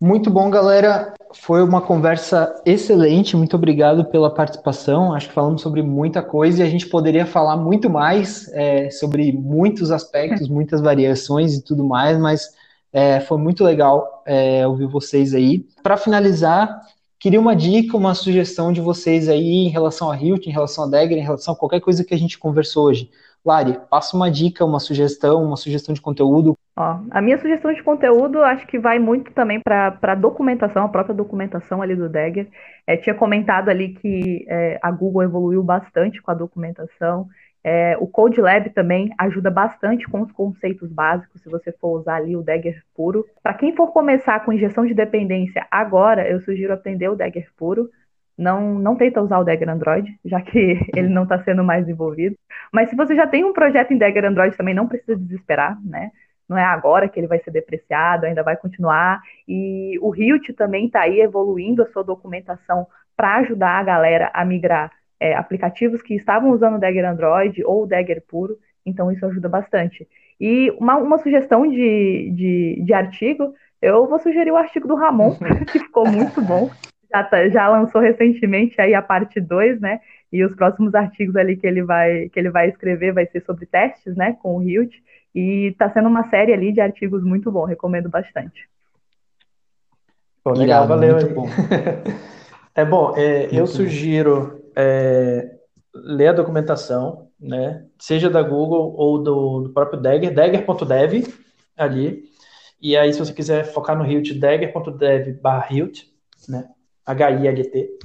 Muito 0.02 0.30
bom, 0.30 0.50
galera. 0.50 1.14
Foi 1.32 1.62
uma 1.62 1.80
conversa 1.80 2.60
excelente. 2.66 3.36
Muito 3.36 3.54
obrigado 3.54 4.04
pela 4.06 4.34
participação. 4.34 5.14
Acho 5.14 5.28
que 5.28 5.34
falamos 5.34 5.62
sobre 5.62 5.80
muita 5.80 6.20
coisa 6.20 6.58
e 6.58 6.66
a 6.66 6.68
gente 6.68 6.88
poderia 6.88 7.24
falar 7.24 7.56
muito 7.56 7.88
mais 7.88 8.48
é, 8.52 8.90
sobre 8.90 9.30
muitos 9.30 9.92
aspectos, 9.92 10.48
muitas 10.50 10.80
variações 10.80 11.54
e 11.54 11.62
tudo 11.62 11.84
mais, 11.84 12.18
mas 12.18 12.48
é, 12.92 13.20
foi 13.20 13.38
muito 13.38 13.62
legal 13.62 14.24
é, 14.26 14.66
ouvir 14.66 14.88
vocês 14.88 15.34
aí. 15.34 15.64
Para 15.84 15.96
finalizar, 15.96 16.80
queria 17.16 17.38
uma 17.38 17.54
dica, 17.54 17.96
uma 17.96 18.12
sugestão 18.12 18.72
de 18.72 18.80
vocês 18.80 19.28
aí 19.28 19.66
em 19.66 19.68
relação 19.68 20.10
a 20.10 20.20
Hilt, 20.20 20.48
em 20.48 20.52
relação 20.52 20.82
a 20.82 20.88
Dagger, 20.88 21.16
em 21.16 21.22
relação 21.22 21.54
a 21.54 21.56
qualquer 21.56 21.80
coisa 21.80 22.02
que 22.02 22.12
a 22.12 22.18
gente 22.18 22.40
conversou 22.40 22.86
hoje. 22.86 23.08
Lari, 23.44 23.78
passa 23.90 24.16
uma 24.16 24.30
dica, 24.30 24.64
uma 24.64 24.78
sugestão, 24.78 25.42
uma 25.44 25.56
sugestão 25.56 25.92
de 25.92 26.00
conteúdo. 26.00 26.56
Ó, 26.76 27.00
a 27.10 27.20
minha 27.20 27.38
sugestão 27.38 27.72
de 27.72 27.82
conteúdo 27.82 28.42
acho 28.42 28.66
que 28.66 28.78
vai 28.78 28.98
muito 28.98 29.32
também 29.32 29.60
para 29.60 29.98
a 30.00 30.14
documentação, 30.14 30.84
a 30.84 30.88
própria 30.88 31.14
documentação 31.14 31.82
ali 31.82 31.96
do 31.96 32.08
Dagger. 32.08 32.48
É, 32.86 32.96
tinha 32.96 33.14
comentado 33.14 33.68
ali 33.68 33.90
que 33.94 34.46
é, 34.48 34.78
a 34.80 34.90
Google 34.90 35.24
evoluiu 35.24 35.62
bastante 35.62 36.22
com 36.22 36.30
a 36.30 36.34
documentação. 36.34 37.26
É, 37.64 37.96
o 38.00 38.06
Code 38.06 38.40
Lab 38.40 38.70
também 38.70 39.10
ajuda 39.18 39.50
bastante 39.50 40.08
com 40.08 40.22
os 40.22 40.32
conceitos 40.32 40.90
básicos, 40.90 41.40
se 41.42 41.48
você 41.48 41.70
for 41.72 42.00
usar 42.00 42.16
ali 42.16 42.36
o 42.36 42.42
Dagger 42.42 42.82
puro. 42.94 43.24
Para 43.42 43.54
quem 43.54 43.74
for 43.74 43.92
começar 43.92 44.44
com 44.44 44.52
injeção 44.52 44.84
de 44.86 44.94
dependência 44.94 45.66
agora, 45.70 46.28
eu 46.28 46.40
sugiro 46.40 46.72
aprender 46.72 47.08
o 47.08 47.16
Dagger 47.16 47.48
puro 47.56 47.88
não, 48.36 48.78
não 48.78 48.96
tenta 48.96 49.22
usar 49.22 49.38
o 49.38 49.44
Dagger 49.44 49.68
Android, 49.68 50.18
já 50.24 50.40
que 50.40 50.80
ele 50.96 51.08
não 51.08 51.24
está 51.24 51.42
sendo 51.42 51.62
mais 51.62 51.84
desenvolvido. 51.84 52.36
Mas 52.72 52.90
se 52.90 52.96
você 52.96 53.14
já 53.14 53.26
tem 53.26 53.44
um 53.44 53.52
projeto 53.52 53.92
em 53.92 53.98
Dagger 53.98 54.24
Android 54.24 54.56
também, 54.56 54.74
não 54.74 54.88
precisa 54.88 55.16
desesperar, 55.16 55.78
né? 55.84 56.10
Não 56.48 56.58
é 56.58 56.64
agora 56.64 57.08
que 57.08 57.18
ele 57.18 57.26
vai 57.26 57.38
ser 57.38 57.50
depreciado, 57.50 58.26
ainda 58.26 58.42
vai 58.42 58.56
continuar. 58.56 59.22
E 59.48 59.98
o 60.00 60.14
Hilt 60.14 60.52
também 60.54 60.86
está 60.86 61.02
aí 61.02 61.20
evoluindo 61.20 61.82
a 61.82 61.86
sua 61.86 62.02
documentação 62.02 62.86
para 63.16 63.36
ajudar 63.36 63.78
a 63.78 63.82
galera 63.82 64.30
a 64.34 64.44
migrar 64.44 64.90
é, 65.20 65.34
aplicativos 65.34 66.02
que 66.02 66.14
estavam 66.14 66.50
usando 66.50 66.76
o 66.76 66.78
Dagger 66.78 67.08
Android 67.08 67.62
ou 67.64 67.84
o 67.84 67.86
Dagger 67.86 68.22
puro. 68.26 68.58
Então 68.84 69.10
isso 69.10 69.24
ajuda 69.24 69.48
bastante. 69.48 70.06
E 70.40 70.70
uma, 70.72 70.96
uma 70.96 71.18
sugestão 71.18 71.66
de, 71.66 72.32
de, 72.34 72.82
de 72.84 72.92
artigo, 72.92 73.54
eu 73.80 74.06
vou 74.08 74.18
sugerir 74.18 74.50
o 74.50 74.56
artigo 74.56 74.88
do 74.88 74.96
Ramon, 74.96 75.36
que 75.70 75.78
ficou 75.78 76.06
muito 76.06 76.42
bom 76.42 76.68
já, 77.12 77.22
tá, 77.22 77.48
já 77.48 77.68
lançou 77.68 78.00
recentemente 78.00 78.80
aí 78.80 78.94
a 78.94 79.02
parte 79.02 79.40
2, 79.40 79.80
né? 79.80 80.00
E 80.32 80.42
os 80.42 80.54
próximos 80.54 80.94
artigos 80.94 81.36
ali 81.36 81.56
que 81.56 81.66
ele 81.66 81.82
vai 81.82 82.30
que 82.30 82.38
ele 82.40 82.50
vai 82.50 82.68
escrever 82.70 83.12
vai 83.12 83.26
ser 83.26 83.42
sobre 83.44 83.66
testes, 83.66 84.16
né, 84.16 84.36
com 84.42 84.56
o 84.56 84.62
Hilt. 84.62 84.94
E 85.34 85.68
está 85.68 85.90
sendo 85.90 86.08
uma 86.08 86.28
série 86.30 86.52
ali 86.52 86.72
de 86.72 86.80
artigos 86.80 87.22
muito 87.22 87.50
bom, 87.50 87.64
recomendo 87.64 88.08
bastante. 88.08 88.68
Pô, 90.42 90.52
legal, 90.52 90.86
valeu 90.86 91.16
aí. 91.16 91.24
Bom. 91.26 91.46
é 92.74 92.84
bom, 92.84 93.14
é, 93.16 93.48
eu 93.52 93.66
sugiro 93.66 94.62
é, 94.74 95.56
ler 95.94 96.28
a 96.28 96.32
documentação, 96.32 97.28
né? 97.40 97.84
Seja 97.98 98.28
da 98.28 98.42
Google 98.42 98.94
ou 98.96 99.22
do, 99.22 99.60
do 99.62 99.68
próprio 99.70 100.00
Dagger, 100.00 100.34
dagger.dev 100.34 101.28
ali. 101.76 102.24
E 102.80 102.96
aí, 102.96 103.12
se 103.12 103.20
você 103.20 103.32
quiser 103.32 103.64
focar 103.64 103.96
no 103.96 104.04
Hilt, 104.04 104.32
dagger.dev/hilt, 104.38 106.02
né? 106.48 106.68
H-I-L-T. 107.06 107.98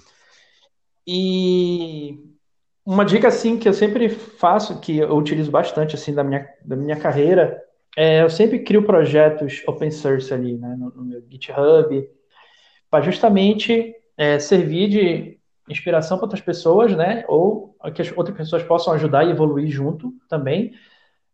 E 1.05 2.19
uma 2.85 3.05
dica 3.05 3.27
assim 3.27 3.57
que 3.57 3.67
eu 3.67 3.73
sempre 3.73 4.09
faço, 4.09 4.79
que 4.79 4.97
eu 4.97 5.15
utilizo 5.15 5.51
bastante 5.51 5.95
assim 5.95 6.13
da 6.13 6.23
minha, 6.23 6.47
da 6.63 6.75
minha 6.75 6.95
carreira, 6.95 7.61
é 7.95 8.21
eu 8.21 8.29
sempre 8.29 8.59
crio 8.59 8.83
projetos 8.83 9.63
open 9.67 9.91
source 9.91 10.33
ali, 10.33 10.57
né, 10.57 10.75
no, 10.77 10.89
no 10.91 11.03
meu 11.03 11.21
GitHub, 11.29 12.09
para 12.89 13.03
justamente 13.03 13.93
é, 14.17 14.39
servir 14.39 14.89
de 14.89 15.37
inspiração 15.69 16.17
para 16.17 16.25
outras 16.25 16.41
pessoas, 16.41 16.95
né, 16.95 17.25
ou 17.27 17.75
que 17.93 18.01
as 18.01 18.15
outras 18.15 18.37
pessoas 18.37 18.63
possam 18.63 18.93
ajudar 18.93 19.25
e 19.25 19.31
evoluir 19.31 19.69
junto 19.69 20.13
também. 20.29 20.73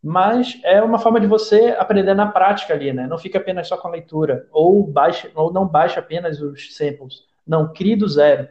Mas 0.01 0.59
é 0.63 0.81
uma 0.81 0.99
forma 0.99 1.19
de 1.19 1.27
você 1.27 1.75
aprender 1.77 2.13
na 2.13 2.27
prática 2.27 2.73
ali, 2.73 2.91
né? 2.91 3.07
Não 3.07 3.17
fica 3.17 3.37
apenas 3.37 3.69
só 3.69 3.77
com 3.77 3.87
a 3.87 3.91
leitura, 3.91 4.47
ou 4.51 4.85
baixa, 4.85 5.31
ou 5.33 5.53
não 5.53 5.65
baixa 5.65 6.01
apenas 6.01 6.41
os 6.41 6.75
samples 6.75 7.23
não, 7.45 7.71
crie 7.71 7.95
do 7.95 8.07
zero. 8.07 8.47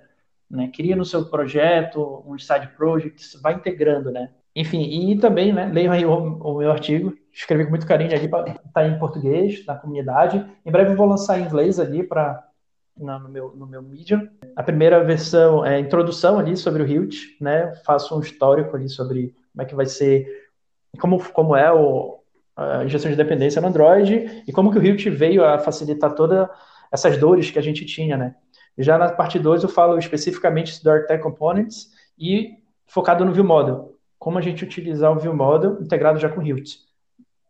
Né? 0.50 0.70
Cria 0.74 0.94
no 0.94 1.04
seu 1.04 1.24
projeto, 1.24 2.22
um 2.26 2.38
side 2.38 2.68
projects, 2.76 3.38
vai 3.42 3.54
integrando, 3.54 4.10
né? 4.10 4.30
Enfim, 4.54 4.82
e 4.82 5.18
também, 5.18 5.50
né, 5.50 5.70
leiam 5.72 5.92
aí 5.92 6.04
o, 6.04 6.12
o 6.12 6.58
meu 6.58 6.70
artigo, 6.70 7.14
escrevi 7.32 7.64
com 7.64 7.70
muito 7.70 7.86
carinho 7.86 8.14
ali, 8.14 8.28
tá 8.72 8.86
em 8.86 8.98
português, 8.98 9.64
na 9.64 9.74
comunidade. 9.74 10.44
Em 10.64 10.70
breve 10.70 10.94
vou 10.94 11.06
lançar 11.06 11.38
em 11.38 11.44
inglês 11.44 11.80
ali 11.80 12.02
para 12.02 12.46
no 12.94 13.28
meu, 13.28 13.56
no 13.56 13.66
meu 13.66 13.82
Medium. 13.82 14.28
A 14.54 14.62
primeira 14.62 15.02
versão 15.02 15.64
é 15.64 15.78
introdução 15.78 16.38
ali 16.38 16.56
sobre 16.56 16.82
o 16.82 16.86
Hilt, 16.86 17.16
né? 17.40 17.74
Faço 17.86 18.14
um 18.16 18.20
histórico 18.20 18.76
ali 18.76 18.90
sobre 18.90 19.34
como 19.52 19.62
é 19.62 19.64
que 19.64 19.74
vai 19.74 19.86
ser, 19.86 20.26
como, 21.00 21.22
como 21.32 21.56
é 21.56 21.72
o, 21.72 22.20
a 22.54 22.86
gestão 22.86 23.10
de 23.10 23.16
dependência 23.16 23.60
no 23.62 23.68
Android 23.68 24.44
e 24.46 24.52
como 24.52 24.70
que 24.70 24.78
o 24.78 24.84
Hilt 24.84 25.06
veio 25.08 25.44
a 25.44 25.58
facilitar 25.58 26.14
todas 26.14 26.46
essas 26.92 27.16
dores 27.16 27.50
que 27.50 27.58
a 27.58 27.62
gente 27.62 27.86
tinha, 27.86 28.16
né? 28.18 28.34
Já 28.78 28.96
na 28.96 29.10
parte 29.10 29.38
2 29.38 29.62
eu 29.62 29.68
falo 29.68 29.98
especificamente 29.98 30.82
do 30.82 30.90
Architect 30.90 31.22
Components 31.22 31.90
e 32.18 32.58
focado 32.86 33.24
no 33.24 33.32
View 33.32 33.44
Model. 33.44 33.96
Como 34.18 34.38
a 34.38 34.40
gente 34.40 34.64
utilizar 34.64 35.12
o 35.12 35.18
View 35.18 35.34
Model 35.34 35.80
integrado 35.80 36.18
já 36.18 36.28
com 36.28 36.42
Hilt. 36.42 36.76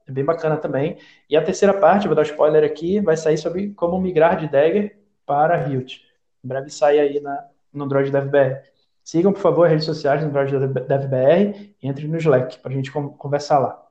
É 0.06 0.12
bem 0.12 0.24
bacana 0.24 0.56
também. 0.56 0.98
E 1.28 1.36
a 1.36 1.42
terceira 1.42 1.74
parte, 1.74 2.06
vou 2.06 2.16
dar 2.16 2.22
um 2.22 2.24
spoiler 2.24 2.64
aqui, 2.64 3.00
vai 3.00 3.16
sair 3.16 3.38
sobre 3.38 3.70
como 3.74 4.00
migrar 4.00 4.36
de 4.36 4.48
Dagger 4.48 4.98
para 5.24 5.68
Hilt. 5.68 5.98
Em 6.44 6.48
breve 6.48 6.70
sai 6.70 6.98
aí 6.98 7.20
na, 7.20 7.46
no 7.72 7.84
Android 7.84 8.10
DevBR. 8.10 8.62
Sigam, 9.04 9.32
por 9.32 9.40
favor, 9.40 9.64
as 9.64 9.70
redes 9.70 9.86
sociais 9.86 10.20
do 10.20 10.28
Android 10.28 10.52
DevBR 10.86 11.74
e 11.82 11.88
entre 11.88 12.06
no 12.06 12.16
Slack 12.16 12.58
para 12.58 12.70
a 12.70 12.74
gente 12.74 12.90
conversar 12.90 13.58
lá. 13.58 13.82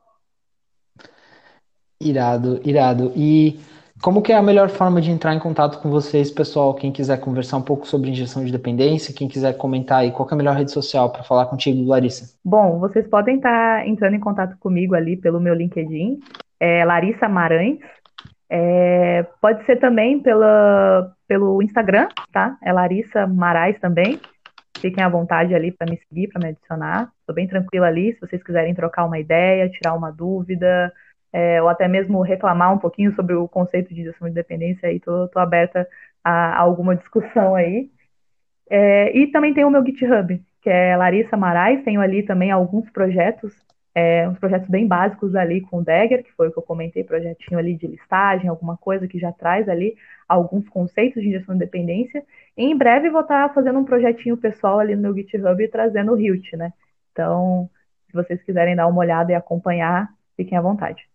Irado, 2.00 2.60
irado. 2.64 3.12
E 3.16 3.60
como 4.02 4.22
que 4.22 4.34
é 4.34 4.36
a 4.36 4.42
melhor 4.42 4.70
forma 4.70 5.00
de 5.00 5.12
entrar 5.12 5.34
em 5.34 5.40
contato 5.40 5.80
com 5.80 5.90
vocês, 5.90 6.32
pessoal? 6.32 6.74
Quem 6.74 6.92
quiser 6.92 7.20
conversar 7.20 7.58
um 7.58 7.62
pouco 7.62 7.88
sobre 7.88 8.10
injeção 8.10 8.44
de 8.44 8.52
dependência, 8.52 9.14
quem 9.14 9.28
quiser 9.28 9.56
comentar 9.58 10.00
aí, 10.00 10.12
qual 10.12 10.28
é 10.30 10.34
a 10.34 10.38
melhor 10.38 10.56
rede 10.56 10.72
social 10.72 11.12
para 11.12 11.24
falar 11.24 11.46
contigo, 11.46 11.88
Larissa? 11.88 12.36
Bom, 12.44 12.80
vocês 12.80 13.08
podem 13.08 13.36
estar 13.36 13.88
entrando 13.88 14.16
em 14.16 14.20
contato 14.20 14.58
comigo 14.60 14.96
ali 14.96 15.16
pelo 15.16 15.40
meu 15.40 15.54
LinkedIn, 15.54 16.20
é 16.60 16.84
Larissa 16.84 17.30
Maranhos. 17.30 17.80
É, 18.50 19.26
pode 19.40 19.66
ser 19.66 19.78
também 19.78 20.20
pela, 20.20 21.14
pelo 21.28 21.62
Instagram, 21.62 22.08
tá? 22.34 22.58
É 22.62 22.74
Larissa 22.74 23.26
Marais 23.26 23.80
também. 23.80 24.20
Fiquem 24.78 25.04
à 25.04 25.08
vontade 25.08 25.54
ali 25.54 25.72
para 25.72 25.90
me 25.90 25.98
seguir, 26.10 26.28
para 26.28 26.42
me 26.42 26.50
adicionar. 26.50 27.12
Estou 27.20 27.36
bem 27.36 27.48
tranquila 27.48 27.88
ali, 27.88 28.14
se 28.14 28.20
vocês 28.20 28.44
quiserem 28.44 28.74
trocar 28.74 29.06
uma 29.06 29.20
ideia, 29.20 29.70
tirar 29.70 29.94
uma 29.94 30.12
dúvida, 30.12 30.92
é, 31.34 31.62
ou 31.62 31.70
até 31.70 31.88
mesmo 31.88 32.22
reclamar 32.22 32.74
um 32.74 32.78
pouquinho 32.78 33.14
sobre 33.16 33.36
o 33.36 33.48
conceito 33.48 33.94
de 33.94 34.04
gestão 34.04 34.28
de 34.28 34.34
dependência, 34.34 34.90
aí 34.90 35.00
tô 35.00 35.30
aberta 35.36 35.88
a, 36.24 36.32
a, 36.32 36.60
alguma 36.60 36.96
discussão 36.96 37.56
aí. 37.56 37.90
É, 38.70 39.18
e 39.18 39.28
também 39.28 39.54
tem 39.54 39.66
o 39.66 39.70
meu 39.70 39.86
GitHub, 39.86 40.42
que 40.62 40.70
é 40.70 40.96
Larissa 40.96 41.38
Marais, 41.38 41.84
tenho 41.84 42.02
ali 42.02 42.24
também 42.24 42.52
alguns 42.52 42.90
projetos 42.90 43.54
é, 43.94 44.28
uns 44.28 44.40
projetos 44.40 44.70
bem 44.70 44.88
básicos 44.88 45.36
ali 45.36 45.62
com 45.62 45.80
o 45.80 45.84
Dagger, 45.84 46.24
que 46.24 46.32
foi 46.34 46.48
o 46.48 46.52
que 46.52 46.58
eu 46.58 46.64
comentei, 46.64 47.04
projetinho 47.04 47.60
ali 47.60 47.76
de 47.76 47.88
listagem, 47.88 48.48
alguma 48.48 48.78
coisa 48.78 49.08
que 49.08 49.20
já 49.20 49.32
traz 49.32 49.68
ali 49.68 49.96
alguns 50.28 50.68
conceitos 50.70 51.22
de 51.22 51.30
injeção 51.30 51.56
de 51.56 51.60
dependência. 51.60 52.24
E 52.58 52.64
em 52.64 52.78
breve 52.78 53.10
vou 53.10 53.22
estar 53.22 53.50
tá 53.50 53.54
fazendo 53.54 53.80
um 53.80 53.86
projetinho 53.86 54.38
pessoal 54.38 54.80
ali 54.80 54.96
no 54.96 55.02
meu 55.02 55.14
GitHub 55.14 55.68
trazendo 55.68 56.14
o 56.14 56.20
Hilt, 56.20 56.54
né? 56.54 56.72
Então, 57.12 57.70
se 58.08 58.14
vocês 58.14 58.42
quiserem 58.44 58.76
dar 58.76 58.88
uma 58.88 59.00
olhada 59.00 59.32
e 59.32 59.36
acompanhar, 59.36 60.10
fiquem 60.38 60.58
à 60.58 60.62
vontade. 60.62 61.11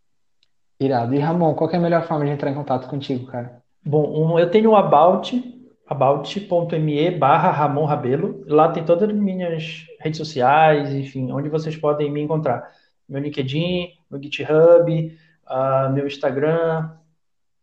Irado. 0.79 1.15
E 1.15 1.19
Ramon, 1.19 1.55
qual 1.55 1.71
é 1.71 1.77
a 1.77 1.81
melhor 1.81 2.07
forma 2.07 2.25
de 2.25 2.31
entrar 2.31 2.51
em 2.51 2.55
contato 2.55 2.89
contigo, 2.89 3.27
cara? 3.27 3.63
Bom, 3.85 4.33
um, 4.35 4.39
eu 4.39 4.51
tenho 4.51 4.71
o 4.71 4.77
About, 4.77 5.43
about.me 5.87 7.11
barra 7.13 7.51
Ramon 7.51 7.85
Rabelo. 7.85 8.45
Lá 8.47 8.71
tem 8.71 8.85
todas 8.85 9.09
as 9.09 9.15
minhas 9.15 9.87
redes 10.01 10.19
sociais, 10.19 10.93
enfim, 10.95 11.33
onde 11.33 11.49
vocês 11.49 11.77
podem 11.77 12.11
me 12.11 12.21
encontrar. 12.21 12.71
Meu 13.09 13.23
LinkedIn, 13.23 13.91
meu 14.11 14.21
GitHub, 14.21 15.17
uh, 15.47 15.93
meu 15.93 16.07
Instagram, 16.07 16.91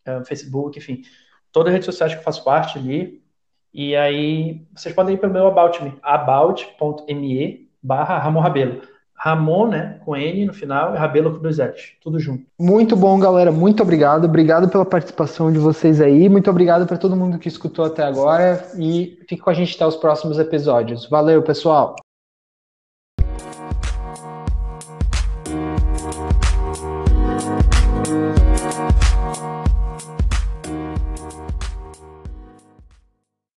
uh, 0.07 0.25
Facebook, 0.25 0.79
enfim. 0.79 1.01
Todas 1.51 1.69
as 1.69 1.73
redes 1.73 1.85
sociais 1.85 2.13
que 2.13 2.19
eu 2.19 2.23
faço 2.23 2.43
parte 2.43 2.79
ali. 2.79 3.21
E 3.73 3.95
aí, 3.95 4.65
vocês 4.75 4.93
podem 4.95 5.15
ir 5.15 5.17
para 5.17 5.29
o 5.29 5.33
meu 5.33 5.47
About 5.47 5.83
Me, 5.83 5.97
about.me 6.01 7.69
barra 7.81 8.17
Ramon 8.17 8.39
Rabelo. 8.39 8.92
Ramon, 9.23 9.69
né, 9.69 9.99
com 10.03 10.17
N 10.17 10.45
no 10.47 10.53
final, 10.53 10.93
e 10.93 10.97
Rabelo 10.97 11.31
com 11.31 11.41
dois 11.41 11.57
L's, 11.57 11.93
tudo 12.01 12.19
junto. 12.19 12.43
Muito 12.59 12.93
bom, 12.93 13.17
galera, 13.17 13.53
muito 13.53 13.81
obrigado. 13.81 14.25
Obrigado 14.25 14.67
pela 14.67 14.83
participação 14.83 15.49
de 15.49 15.57
vocês 15.57 16.01
aí. 16.01 16.27
Muito 16.27 16.49
obrigado 16.49 16.85
para 16.85 16.97
todo 16.97 17.15
mundo 17.15 17.39
que 17.39 17.47
escutou 17.47 17.85
até 17.85 18.03
agora 18.03 18.61
e 18.77 19.17
fique 19.21 19.37
com 19.37 19.49
a 19.49 19.53
gente 19.53 19.75
até 19.75 19.87
os 19.87 19.95
próximos 19.95 20.37
episódios. 20.39 21.07
Valeu, 21.09 21.41
pessoal. 21.41 21.95